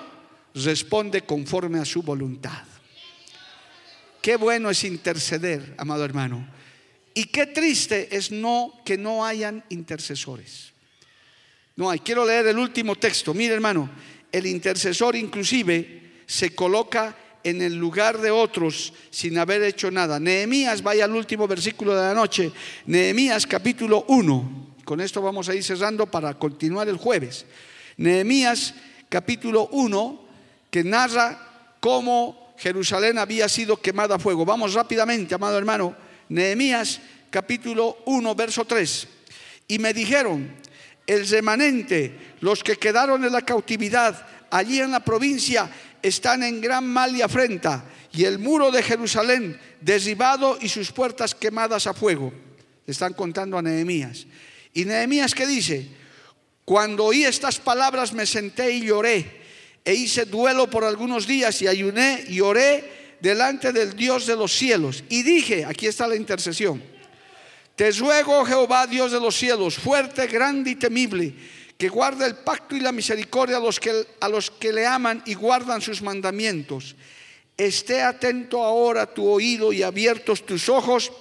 Responde 0.54 1.22
conforme 1.22 1.80
a 1.80 1.86
su 1.86 2.04
voluntad. 2.04 2.64
Qué 4.22 4.36
bueno 4.36 4.70
es 4.70 4.84
interceder, 4.84 5.74
amado 5.78 6.04
hermano. 6.04 6.46
Y 7.14 7.24
qué 7.26 7.48
triste 7.48 8.14
es 8.16 8.30
no 8.30 8.82
que 8.84 8.98
no 8.98 9.26
hayan 9.26 9.64
intercesores. 9.70 10.74
No 11.78 11.90
hay. 11.90 12.00
Quiero 12.00 12.26
leer 12.26 12.48
el 12.48 12.60
último 12.60 12.98
texto. 12.98 13.34
Mire, 13.34 13.54
hermano, 13.54 13.90
el 14.34 14.46
intercesor 14.46 15.16
inclusive 15.16 16.24
se 16.26 16.54
coloca 16.54 17.16
en 17.42 17.62
el 17.62 17.76
lugar 17.76 18.20
de 18.20 18.32
otros 18.32 18.92
sin 19.12 19.38
haber 19.38 19.64
hecho 19.64 19.90
nada. 19.90 20.20
Nehemías, 20.20 20.84
vaya 20.84 21.06
al 21.06 21.16
último 21.16 21.48
versículo 21.48 21.96
de 21.96 22.02
la 22.02 22.14
noche. 22.14 22.52
Nehemías 22.86 23.48
capítulo 23.48 24.04
1. 24.10 24.76
Con 24.84 25.00
esto 25.00 25.22
vamos 25.22 25.48
a 25.48 25.56
ir 25.56 25.64
cerrando 25.64 26.06
para 26.06 26.34
continuar 26.38 26.90
el 26.90 26.98
jueves. 26.98 27.46
Nehemías 27.96 28.74
capítulo 29.10 29.68
1 29.72 30.30
que 30.70 30.84
narra 30.84 31.76
cómo 31.80 32.54
Jerusalén 32.58 33.18
había 33.18 33.50
sido 33.50 33.82
quemada 33.82 34.16
a 34.16 34.20
fuego. 34.20 34.46
Vamos 34.46 34.74
rápidamente, 34.74 35.34
amado 35.36 35.58
hermano. 35.58 35.96
Nehemías 36.30 37.02
capítulo 37.30 37.98
1, 38.06 38.36
verso 38.36 38.66
3. 38.66 39.08
Y 39.68 39.80
me 39.80 39.94
dijeron, 39.94 40.52
el 41.08 41.28
remanente, 41.28 42.36
los 42.42 42.64
que 42.64 42.76
quedaron 42.76 43.24
en 43.26 43.32
la 43.32 43.42
cautividad 43.42 44.26
allí 44.52 44.80
en 44.80 44.92
la 44.92 45.00
provincia, 45.00 45.70
están 46.02 46.44
en 46.44 46.62
gran 46.62 46.88
mal 46.88 47.16
y 47.16 47.22
afrenta, 47.22 47.84
y 48.12 48.24
el 48.26 48.40
muro 48.40 48.72
de 48.72 48.84
Jerusalén 48.84 49.60
derribado 49.82 50.58
y 50.62 50.70
sus 50.70 50.92
puertas 50.92 51.36
quemadas 51.36 51.88
a 51.88 51.94
fuego. 51.94 52.34
Le 52.86 52.92
están 52.92 53.14
contando 53.14 53.58
a 53.58 53.62
Nehemías. 53.62 54.26
Y 54.74 54.86
Nehemías 54.86 55.34
que 55.34 55.46
dice, 55.46 55.88
cuando 56.70 57.06
oí 57.06 57.26
estas 57.26 57.58
palabras 57.58 58.14
me 58.14 58.28
senté 58.28 58.70
y 58.70 58.82
lloré, 58.82 59.26
e 59.84 59.96
hice 59.96 60.26
duelo 60.26 60.70
por 60.70 60.84
algunos 60.84 61.26
días 61.26 61.60
y 61.64 61.68
ayuné 61.68 62.24
y 62.28 62.42
oré 62.42 63.16
delante 63.20 63.74
del 63.74 63.96
Dios 63.96 64.28
de 64.28 64.36
los 64.36 64.52
cielos. 64.52 65.04
Y 65.10 65.24
dije, 65.24 65.66
aquí 65.66 65.88
está 65.88 66.08
la 66.08 66.16
intercesión, 66.16 66.80
te 67.76 67.90
ruego, 67.94 68.46
Jehová, 68.46 68.86
Dios 68.86 69.12
de 69.12 69.20
los 69.20 69.36
cielos, 69.36 69.80
fuerte, 69.80 70.28
grande 70.28 70.70
y 70.70 70.76
temible, 70.76 71.34
que 71.76 71.90
guarde 71.90 72.28
el 72.28 72.36
pacto 72.36 72.76
y 72.76 72.82
la 72.82 72.92
misericordia 72.92 73.58
a 73.58 73.62
los 73.62 73.80
que, 73.80 74.06
a 74.20 74.30
los 74.30 74.52
que 74.52 74.72
le 74.72 74.86
aman 74.86 75.24
y 75.26 75.34
guardan 75.34 75.82
sus 75.82 76.04
mandamientos. 76.04 76.96
Esté 77.58 78.04
atento 78.04 78.64
ahora 78.64 79.12
tu 79.12 79.28
oído 79.28 79.74
y 79.74 79.82
abiertos 79.82 80.46
tus 80.46 80.70
ojos 80.70 81.12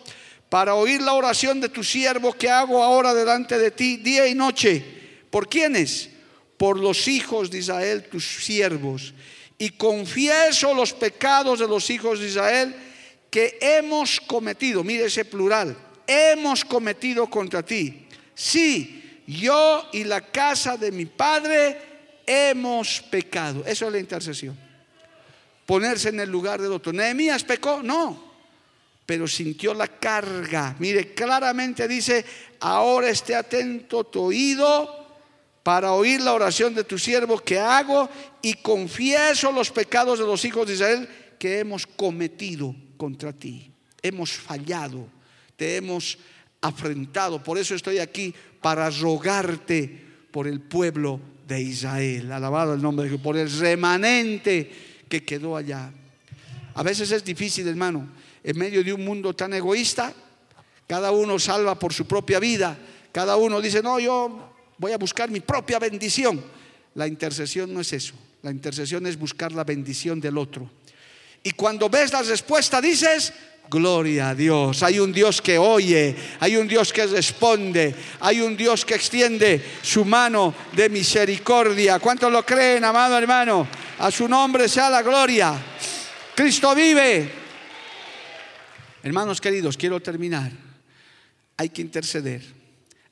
para 0.50 0.74
oír 0.74 1.00
la 1.00 1.14
oración 1.14 1.58
de 1.58 1.70
tu 1.70 1.82
siervo 1.82 2.34
que 2.34 2.50
hago 2.50 2.82
ahora 2.84 3.14
delante 3.14 3.56
de 3.58 3.70
ti 3.70 3.96
día 3.96 4.26
y 4.26 4.34
noche. 4.34 4.97
¿Por 5.30 5.48
quiénes? 5.48 6.10
Por 6.56 6.78
los 6.78 7.08
hijos 7.08 7.50
de 7.50 7.58
Israel, 7.58 8.08
tus 8.10 8.44
siervos. 8.44 9.14
Y 9.58 9.70
confieso 9.70 10.74
los 10.74 10.92
pecados 10.92 11.58
de 11.58 11.68
los 11.68 11.90
hijos 11.90 12.20
de 12.20 12.28
Israel 12.28 12.74
que 13.30 13.58
hemos 13.60 14.20
cometido. 14.20 14.84
Mire 14.84 15.06
ese 15.06 15.24
plural 15.24 15.76
hemos 16.08 16.64
cometido 16.64 17.28
contra 17.28 17.62
ti. 17.62 18.06
Sí, 18.34 19.22
yo 19.26 19.88
y 19.92 20.04
la 20.04 20.22
casa 20.22 20.76
de 20.76 20.90
mi 20.90 21.04
padre 21.04 21.76
hemos 22.26 23.02
pecado. 23.02 23.62
Eso 23.66 23.86
es 23.86 23.92
la 23.92 23.98
intercesión. 23.98 24.58
Ponerse 25.66 26.08
en 26.08 26.20
el 26.20 26.30
lugar 26.30 26.60
del 26.60 26.72
otro. 26.72 26.92
Nehemías 26.92 27.44
pecó, 27.44 27.82
no, 27.82 28.32
pero 29.04 29.28
sintió 29.28 29.74
la 29.74 29.86
carga. 29.86 30.74
Mire, 30.78 31.12
claramente 31.12 31.86
dice, 31.86 32.24
ahora 32.60 33.10
esté 33.10 33.34
atento 33.34 34.04
tu 34.04 34.22
oído 34.22 34.97
para 35.68 35.92
oír 35.92 36.22
la 36.22 36.32
oración 36.32 36.74
de 36.74 36.82
tu 36.82 36.98
siervo 36.98 37.40
que 37.40 37.58
hago 37.58 38.08
y 38.40 38.54
confieso 38.54 39.52
los 39.52 39.70
pecados 39.70 40.18
de 40.18 40.24
los 40.24 40.42
hijos 40.46 40.66
de 40.66 40.72
Israel 40.72 41.06
que 41.38 41.58
hemos 41.58 41.86
cometido 41.86 42.74
contra 42.96 43.34
ti. 43.34 43.70
Hemos 44.00 44.32
fallado 44.32 45.06
te 45.58 45.76
hemos 45.76 46.16
afrentado. 46.62 47.44
Por 47.44 47.58
eso 47.58 47.74
estoy 47.74 47.98
aquí 47.98 48.34
para 48.62 48.88
rogarte 48.88 50.06
por 50.30 50.48
el 50.48 50.62
pueblo 50.62 51.20
de 51.46 51.60
Israel. 51.60 52.32
Alabado 52.32 52.72
el 52.72 52.80
nombre 52.80 53.04
de 53.04 53.10
Dios, 53.10 53.20
por 53.20 53.36
el 53.36 53.50
remanente 53.50 54.70
que 55.06 55.22
quedó 55.22 55.54
allá. 55.54 55.92
A 56.76 56.82
veces 56.82 57.12
es 57.12 57.22
difícil, 57.22 57.68
hermano, 57.68 58.08
en 58.42 58.56
medio 58.56 58.82
de 58.82 58.94
un 58.94 59.04
mundo 59.04 59.36
tan 59.36 59.52
egoísta, 59.52 60.14
cada 60.86 61.10
uno 61.10 61.38
salva 61.38 61.78
por 61.78 61.92
su 61.92 62.06
propia 62.06 62.38
vida, 62.38 62.74
cada 63.12 63.36
uno 63.36 63.60
dice, 63.60 63.82
no, 63.82 64.00
yo 64.00 64.54
voy 64.78 64.92
a 64.92 64.98
buscar 64.98 65.30
mi 65.30 65.40
propia 65.40 65.78
bendición. 65.78 66.42
La 66.94 67.06
intercesión 67.06 67.72
no 67.72 67.80
es 67.80 67.92
eso, 67.92 68.14
la 68.42 68.50
intercesión 68.50 69.06
es 69.06 69.18
buscar 69.18 69.52
la 69.52 69.64
bendición 69.64 70.20
del 70.20 70.38
otro. 70.38 70.70
Y 71.42 71.52
cuando 71.52 71.88
ves 71.88 72.12
la 72.12 72.22
respuesta 72.22 72.80
dices, 72.80 73.32
Gloria 73.70 74.30
a 74.30 74.34
Dios. 74.34 74.82
Hay 74.82 74.98
un 74.98 75.12
Dios 75.12 75.42
que 75.42 75.58
oye, 75.58 76.16
hay 76.40 76.56
un 76.56 76.66
Dios 76.66 76.92
que 76.92 77.06
responde, 77.06 77.94
hay 78.20 78.40
un 78.40 78.56
Dios 78.56 78.84
que 78.84 78.94
extiende 78.94 79.62
su 79.82 80.04
mano 80.06 80.54
de 80.74 80.88
misericordia. 80.88 81.98
¿Cuántos 81.98 82.32
lo 82.32 82.46
creen, 82.46 82.84
amado 82.84 83.18
hermano? 83.18 83.68
A 83.98 84.10
su 84.10 84.26
nombre 84.26 84.68
sea 84.68 84.88
la 84.88 85.02
gloria. 85.02 85.54
Cristo 86.34 86.74
vive. 86.74 87.30
Hermanos 89.02 89.40
queridos, 89.40 89.76
quiero 89.76 90.00
terminar. 90.00 90.50
Hay 91.58 91.68
que 91.68 91.82
interceder, 91.82 92.42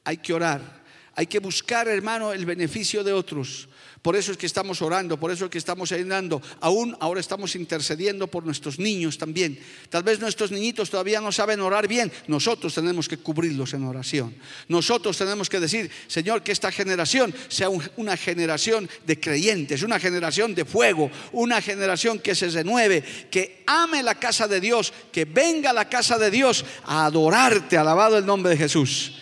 hay 0.04 0.16
que 0.18 0.32
orar, 0.32 0.75
hay 1.16 1.26
que 1.26 1.38
buscar, 1.38 1.88
hermano, 1.88 2.34
el 2.34 2.44
beneficio 2.44 3.02
de 3.02 3.14
otros. 3.14 3.68
Por 4.02 4.16
eso 4.16 4.32
es 4.32 4.38
que 4.38 4.44
estamos 4.44 4.82
orando, 4.82 5.18
por 5.18 5.30
eso 5.30 5.46
es 5.46 5.50
que 5.50 5.56
estamos 5.56 5.90
ayudando. 5.90 6.42
Aún 6.60 6.94
ahora 7.00 7.20
estamos 7.20 7.56
intercediendo 7.56 8.26
por 8.26 8.44
nuestros 8.44 8.78
niños 8.78 9.16
también. 9.16 9.58
Tal 9.88 10.02
vez 10.02 10.20
nuestros 10.20 10.52
niñitos 10.52 10.90
todavía 10.90 11.22
no 11.22 11.32
saben 11.32 11.60
orar 11.60 11.88
bien. 11.88 12.12
Nosotros 12.28 12.74
tenemos 12.74 13.08
que 13.08 13.16
cubrirlos 13.16 13.72
en 13.72 13.84
oración. 13.84 14.36
Nosotros 14.68 15.16
tenemos 15.16 15.48
que 15.48 15.58
decir, 15.58 15.90
Señor, 16.06 16.42
que 16.42 16.52
esta 16.52 16.70
generación 16.70 17.34
sea 17.48 17.70
una 17.96 18.16
generación 18.18 18.88
de 19.06 19.18
creyentes, 19.18 19.82
una 19.82 19.98
generación 19.98 20.54
de 20.54 20.66
fuego, 20.66 21.10
una 21.32 21.62
generación 21.62 22.18
que 22.18 22.34
se 22.34 22.50
renueve, 22.50 23.02
que 23.30 23.64
ame 23.66 24.02
la 24.02 24.16
casa 24.16 24.46
de 24.46 24.60
Dios, 24.60 24.92
que 25.10 25.24
venga 25.24 25.70
a 25.70 25.72
la 25.72 25.88
casa 25.88 26.18
de 26.18 26.30
Dios 26.30 26.64
a 26.84 27.06
adorarte, 27.06 27.78
alabado 27.78 28.18
el 28.18 28.26
nombre 28.26 28.50
de 28.50 28.58
Jesús. 28.58 29.14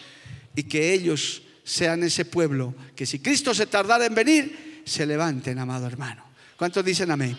Y 0.56 0.64
que 0.64 0.92
ellos 0.92 1.43
sean 1.64 2.04
ese 2.04 2.26
pueblo 2.26 2.74
que 2.94 3.06
si 3.06 3.18
Cristo 3.18 3.54
se 3.54 3.66
tardara 3.66 4.06
en 4.06 4.14
venir, 4.14 4.82
se 4.84 5.06
levanten, 5.06 5.58
amado 5.58 5.86
hermano. 5.86 6.24
¿Cuántos 6.56 6.84
dicen 6.84 7.10
amén? 7.10 7.36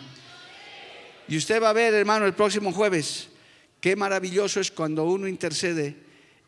Y 1.27 1.37
usted 1.37 1.61
va 1.61 1.69
a 1.69 1.73
ver, 1.73 1.93
hermano, 1.93 2.25
el 2.25 2.33
próximo 2.33 2.71
jueves, 2.71 3.29
qué 3.79 3.95
maravilloso 3.95 4.59
es 4.59 4.71
cuando 4.71 5.05
uno 5.05 5.27
intercede. 5.27 5.95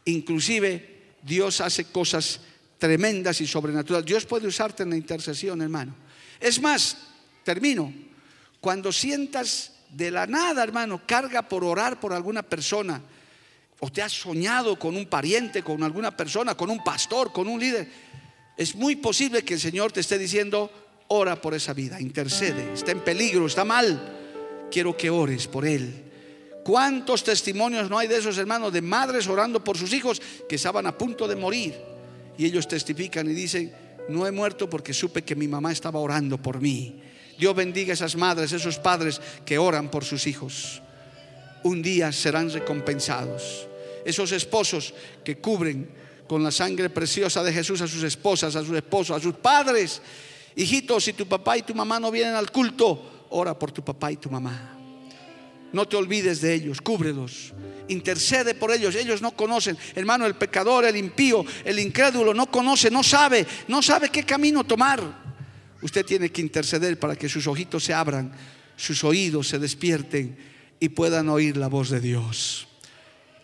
Inclusive 0.06 1.16
Dios 1.24 1.62
hace 1.62 1.86
cosas 1.86 2.42
tremendas 2.78 3.42
y 3.42 3.48
sobrenaturales. 3.48 4.06
Dios 4.06 4.26
puede 4.26 4.48
usarte 4.48 4.84
en 4.84 4.92
la 4.92 4.98
intercesión, 4.98 5.62
hermano. 5.62 5.96
Es 6.40 6.62
más, 6.62 6.98
termino. 7.44 7.94
Cuando 8.60 8.92
sientas 8.92 9.74
de 9.90 10.12
la 10.12 10.28
nada, 10.28 10.64
hermano, 10.64 11.02
carga 11.06 11.48
por 11.48 11.64
orar 11.64 12.00
por 12.00 12.14
alguna 12.14 12.44
persona, 12.44 13.02
o 13.80 13.92
te 13.92 14.02
has 14.02 14.12
soñado 14.12 14.78
con 14.78 14.96
un 14.96 15.06
pariente, 15.06 15.64
con 15.64 15.84
alguna 15.84 16.16
persona, 16.16 16.56
con 16.56 16.70
un 16.70 16.84
pastor, 16.84 17.32
con 17.32 17.48
un 17.48 17.60
líder, 17.60 17.88
es 18.58 18.76
muy 18.76 18.96
posible 18.96 19.44
que 19.44 19.54
el 19.54 19.60
Señor 19.60 19.92
te 19.92 20.00
esté 20.00 20.18
diciendo, 20.18 20.72
ora 21.10 21.40
por 21.40 21.54
esa 21.54 21.74
vida, 21.74 22.02
intercede, 22.02 22.74
está 22.74 22.92
en 22.92 23.02
peligro, 23.02 23.46
está 23.46 23.64
mal, 23.64 24.68
quiero 24.72 24.98
que 24.98 25.10
ores 25.10 25.48
por 25.48 25.66
él. 25.66 26.06
¿Cuántos 26.64 27.24
testimonios 27.24 27.90
no 27.90 27.98
hay 27.98 28.08
de 28.08 28.18
esos 28.18 28.38
hermanos 28.38 28.74
de 28.74 28.82
madres 28.82 29.28
orando 29.28 29.64
por 29.64 29.78
sus 29.78 29.94
hijos 29.94 30.22
que 30.50 30.56
estaban 30.56 30.86
a 30.86 30.98
punto 30.98 31.28
de 31.28 31.36
morir? 31.36 31.76
Y 32.38 32.46
ellos 32.46 32.68
testifican 32.68 33.30
y 33.30 33.34
dicen, 33.34 33.72
no 34.10 34.26
he 34.28 34.32
muerto 34.32 34.70
porque 34.70 34.94
supe 34.94 35.24
que 35.24 35.36
mi 35.36 35.48
mamá 35.48 35.72
estaba 35.72 36.00
orando 36.00 36.42
por 36.42 36.60
mí. 36.60 37.02
Dios 37.38 37.56
bendiga 37.56 37.92
a 37.92 37.94
esas 37.94 38.16
madres, 38.16 38.52
esos 38.52 38.80
padres 38.80 39.22
que 39.46 39.58
oran 39.58 39.90
por 39.90 40.04
sus 40.04 40.28
hijos. 40.28 40.82
Un 41.68 41.82
día 41.82 42.12
serán 42.12 42.50
recompensados. 42.50 43.68
Esos 44.06 44.32
esposos 44.32 44.94
que 45.24 45.38
cubren 45.38 45.90
con 46.28 46.44
la 46.44 46.52
sangre 46.52 46.90
preciosa 46.90 47.44
de 47.44 47.52
Jesús 47.52 47.82
a 47.82 47.88
sus 47.88 48.04
esposas, 48.04 48.56
a 48.56 48.64
sus 48.64 48.76
esposos, 48.76 49.18
a 49.18 49.20
sus 49.20 49.36
padres 49.36 50.02
Hijitos, 50.58 51.04
si 51.04 51.14
tu 51.14 51.28
papá 51.28 51.56
y 51.56 51.62
tu 51.62 51.76
mamá 51.76 52.00
no 52.00 52.10
vienen 52.10 52.34
al 52.34 52.52
culto, 52.52 53.28
ora 53.30 53.58
por 53.58 53.72
tu 53.72 53.86
papá 53.86 54.12
y 54.12 54.18
tu 54.18 54.32
mamá. 54.32 54.76
No 55.72 55.88
te 55.88 55.96
olvides 55.96 56.42
de 56.42 56.52
ellos, 56.52 56.82
cúbrelos. 56.82 57.54
Intercede 57.90 58.56
por 58.56 58.72
ellos. 58.72 58.96
Ellos 58.96 59.22
no 59.22 59.36
conocen. 59.36 59.78
Hermano, 59.94 60.26
el 60.26 60.34
pecador, 60.34 60.86
el 60.86 60.96
impío, 60.96 61.46
el 61.64 61.78
incrédulo 61.78 62.34
no 62.34 62.50
conoce, 62.50 62.90
no 62.90 63.04
sabe, 63.04 63.46
no 63.68 63.84
sabe 63.84 64.10
qué 64.10 64.24
camino 64.24 64.64
tomar. 64.64 65.00
Usted 65.84 66.04
tiene 66.04 66.32
que 66.32 66.42
interceder 66.42 66.98
para 66.98 67.16
que 67.16 67.30
sus 67.30 67.46
ojitos 67.46 67.84
se 67.84 67.94
abran, 67.94 68.32
sus 68.76 69.04
oídos 69.04 69.50
se 69.50 69.60
despierten 69.60 70.57
y 70.80 70.90
puedan 70.90 71.30
oír 71.30 71.58
la 71.58 71.68
voz 71.68 71.90
de 71.90 72.00
Dios. 72.00 72.68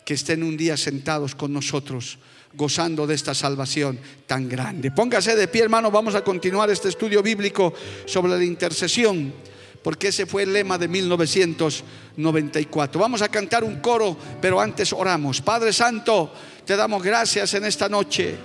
Que 0.04 0.14
estén 0.14 0.42
un 0.42 0.56
día 0.56 0.76
sentados 0.76 1.34
con 1.34 1.52
nosotros 1.52 2.18
gozando 2.56 3.06
de 3.06 3.14
esta 3.14 3.34
salvación 3.34 3.98
tan 4.26 4.48
grande. 4.48 4.90
Póngase 4.90 5.36
de 5.36 5.48
pie, 5.48 5.64
hermano, 5.64 5.90
vamos 5.90 6.14
a 6.14 6.22
continuar 6.22 6.70
este 6.70 6.88
estudio 6.88 7.22
bíblico 7.22 7.74
sobre 8.06 8.34
la 8.36 8.44
intercesión, 8.44 9.34
porque 9.82 10.08
ese 10.08 10.26
fue 10.26 10.44
el 10.44 10.52
lema 10.52 10.76
de 10.78 10.88
1994. 10.88 13.00
Vamos 13.00 13.22
a 13.22 13.28
cantar 13.28 13.64
un 13.64 13.80
coro, 13.80 14.16
pero 14.40 14.60
antes 14.60 14.92
oramos. 14.92 15.40
Padre 15.40 15.72
Santo, 15.72 16.32
te 16.64 16.76
damos 16.76 17.02
gracias 17.02 17.54
en 17.54 17.64
esta 17.64 17.88
noche. 17.88 18.36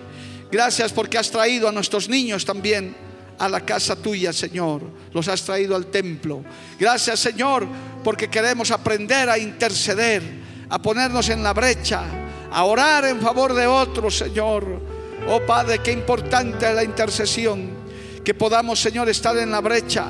Gracias 0.52 0.92
porque 0.92 1.20
has 1.20 1.30
traído 1.30 1.70
a 1.70 1.72
nuestros 1.72 2.10
niños 2.10 2.44
también 2.44 2.96
a 3.40 3.50
la 3.50 3.62
casa 3.62 3.96
tuya, 3.96 4.32
Señor. 4.34 4.82
Los 5.14 5.28
has 5.28 5.44
traído 5.44 5.76
al 5.76 5.88
templo. 5.88 6.44
Gracias, 6.80 7.20
Señor, 7.20 7.66
porque 8.04 8.30
queremos 8.30 8.70
aprender 8.72 9.30
a 9.30 9.38
interceder, 9.38 10.22
a 10.70 10.82
ponernos 10.82 11.30
en 11.30 11.42
la 11.42 11.54
brecha, 11.54 12.04
a 12.52 12.64
orar 12.66 13.06
en 13.06 13.20
favor 13.20 13.54
de 13.54 13.66
otros, 13.66 14.18
Señor. 14.18 14.82
Oh 15.28 15.42
Padre, 15.42 15.80
qué 15.80 15.92
importante 15.92 16.68
es 16.68 16.76
la 16.76 16.84
intercesión. 16.84 17.80
Que 18.24 18.34
podamos, 18.34 18.80
Señor, 18.80 19.10
estar 19.10 19.38
en 19.38 19.52
la 19.52 19.62
brecha. 19.62 20.08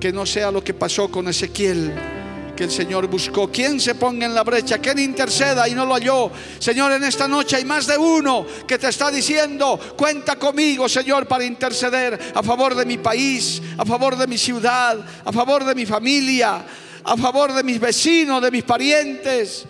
Que 0.00 0.12
no 0.12 0.24
sea 0.24 0.50
lo 0.50 0.62
que 0.62 0.74
pasó 0.74 1.10
con 1.10 1.28
Ezequiel 1.28 2.15
que 2.56 2.64
el 2.64 2.70
Señor 2.70 3.06
buscó. 3.06 3.48
Quien 3.48 3.78
se 3.78 3.94
ponga 3.94 4.26
en 4.26 4.34
la 4.34 4.42
brecha, 4.42 4.78
quien 4.78 4.98
interceda 4.98 5.68
y 5.68 5.74
no 5.74 5.84
lo 5.84 5.94
halló. 5.94 6.30
Señor, 6.58 6.92
en 6.92 7.04
esta 7.04 7.28
noche 7.28 7.56
hay 7.56 7.64
más 7.64 7.86
de 7.86 7.98
uno 7.98 8.46
que 8.66 8.78
te 8.78 8.88
está 8.88 9.10
diciendo, 9.10 9.78
cuenta 9.96 10.36
conmigo, 10.36 10.88
Señor, 10.88 11.28
para 11.28 11.44
interceder 11.44 12.32
a 12.34 12.42
favor 12.42 12.74
de 12.74 12.86
mi 12.86 12.98
país, 12.98 13.62
a 13.76 13.84
favor 13.84 14.16
de 14.16 14.26
mi 14.26 14.38
ciudad, 14.38 14.98
a 15.24 15.32
favor 15.32 15.64
de 15.64 15.74
mi 15.74 15.84
familia, 15.84 16.64
a 17.04 17.16
favor 17.16 17.52
de 17.52 17.62
mis 17.62 17.78
vecinos, 17.78 18.42
de 18.42 18.50
mis 18.50 18.64
parientes, 18.64 19.66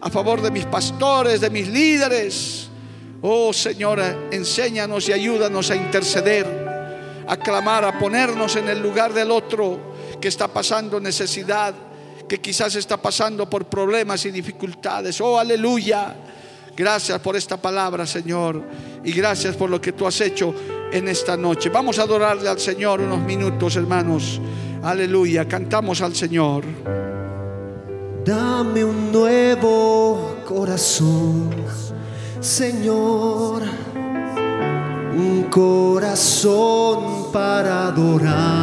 a 0.00 0.10
favor 0.10 0.42
de 0.42 0.50
mis 0.50 0.66
pastores, 0.66 1.40
de 1.40 1.48
mis 1.48 1.68
líderes. 1.68 2.68
Oh 3.22 3.52
Señor, 3.52 4.02
enséñanos 4.32 5.08
y 5.08 5.12
ayúdanos 5.12 5.70
a 5.70 5.76
interceder, 5.76 6.46
a 7.26 7.36
clamar, 7.36 7.84
a 7.84 7.98
ponernos 7.98 8.56
en 8.56 8.68
el 8.68 8.82
lugar 8.82 9.14
del 9.14 9.30
otro 9.30 9.94
que 10.20 10.28
está 10.28 10.48
pasando 10.48 11.00
necesidad 11.00 11.74
que 12.28 12.40
quizás 12.40 12.74
está 12.76 12.96
pasando 12.96 13.48
por 13.48 13.66
problemas 13.66 14.24
y 14.26 14.30
dificultades. 14.30 15.20
Oh, 15.20 15.38
aleluya. 15.38 16.14
Gracias 16.76 17.20
por 17.20 17.36
esta 17.36 17.56
palabra, 17.56 18.06
Señor. 18.06 18.62
Y 19.04 19.12
gracias 19.12 19.54
por 19.56 19.70
lo 19.70 19.80
que 19.80 19.92
tú 19.92 20.06
has 20.06 20.20
hecho 20.20 20.54
en 20.92 21.08
esta 21.08 21.36
noche. 21.36 21.68
Vamos 21.68 21.98
a 21.98 22.02
adorarle 22.02 22.48
al 22.48 22.58
Señor 22.58 23.00
unos 23.00 23.20
minutos, 23.20 23.76
hermanos. 23.76 24.40
Aleluya. 24.82 25.46
Cantamos 25.46 26.00
al 26.00 26.14
Señor. 26.14 26.64
Dame 28.24 28.82
un 28.84 29.12
nuevo 29.12 30.36
corazón, 30.46 31.50
Señor. 32.40 33.62
Un 35.16 35.44
corazón 35.50 37.30
para 37.32 37.88
adorarte 37.88 38.54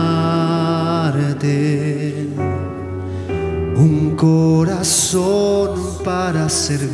corazón 4.22 5.98
para 6.04 6.48
servirte. 6.48 6.86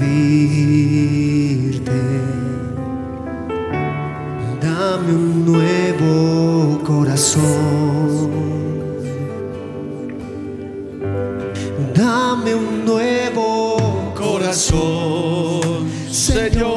Dame 4.61 5.11
un 5.11 5.45
nuevo 5.45 6.81
corazón. 6.85 8.31
Dame 11.93 12.55
un 12.55 12.85
nuevo 12.85 14.13
corazón, 14.15 15.89
Señor. 16.09 16.76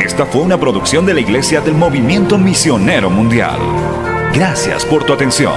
Esta 0.00 0.26
fue 0.26 0.42
una 0.42 0.58
producción 0.58 1.06
de 1.06 1.14
la 1.14 1.20
Iglesia 1.20 1.60
del 1.60 1.74
Movimiento 1.74 2.38
Misionero 2.38 3.10
Mundial. 3.10 3.58
Gracias 4.32 4.84
por 4.84 5.04
tu 5.04 5.12
atención. 5.12 5.54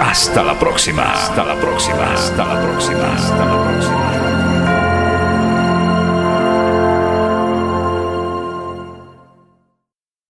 Hasta 0.00 0.42
la 0.42 0.58
próxima. 0.58 1.12
Hasta 1.12 1.44
la 1.44 1.54
próxima. 1.54 2.12
Hasta 2.12 2.44
la 2.44 2.62
próxima. 2.62 3.14
Hasta 3.14 3.44
la 3.44 3.62
próxima. 3.62 4.21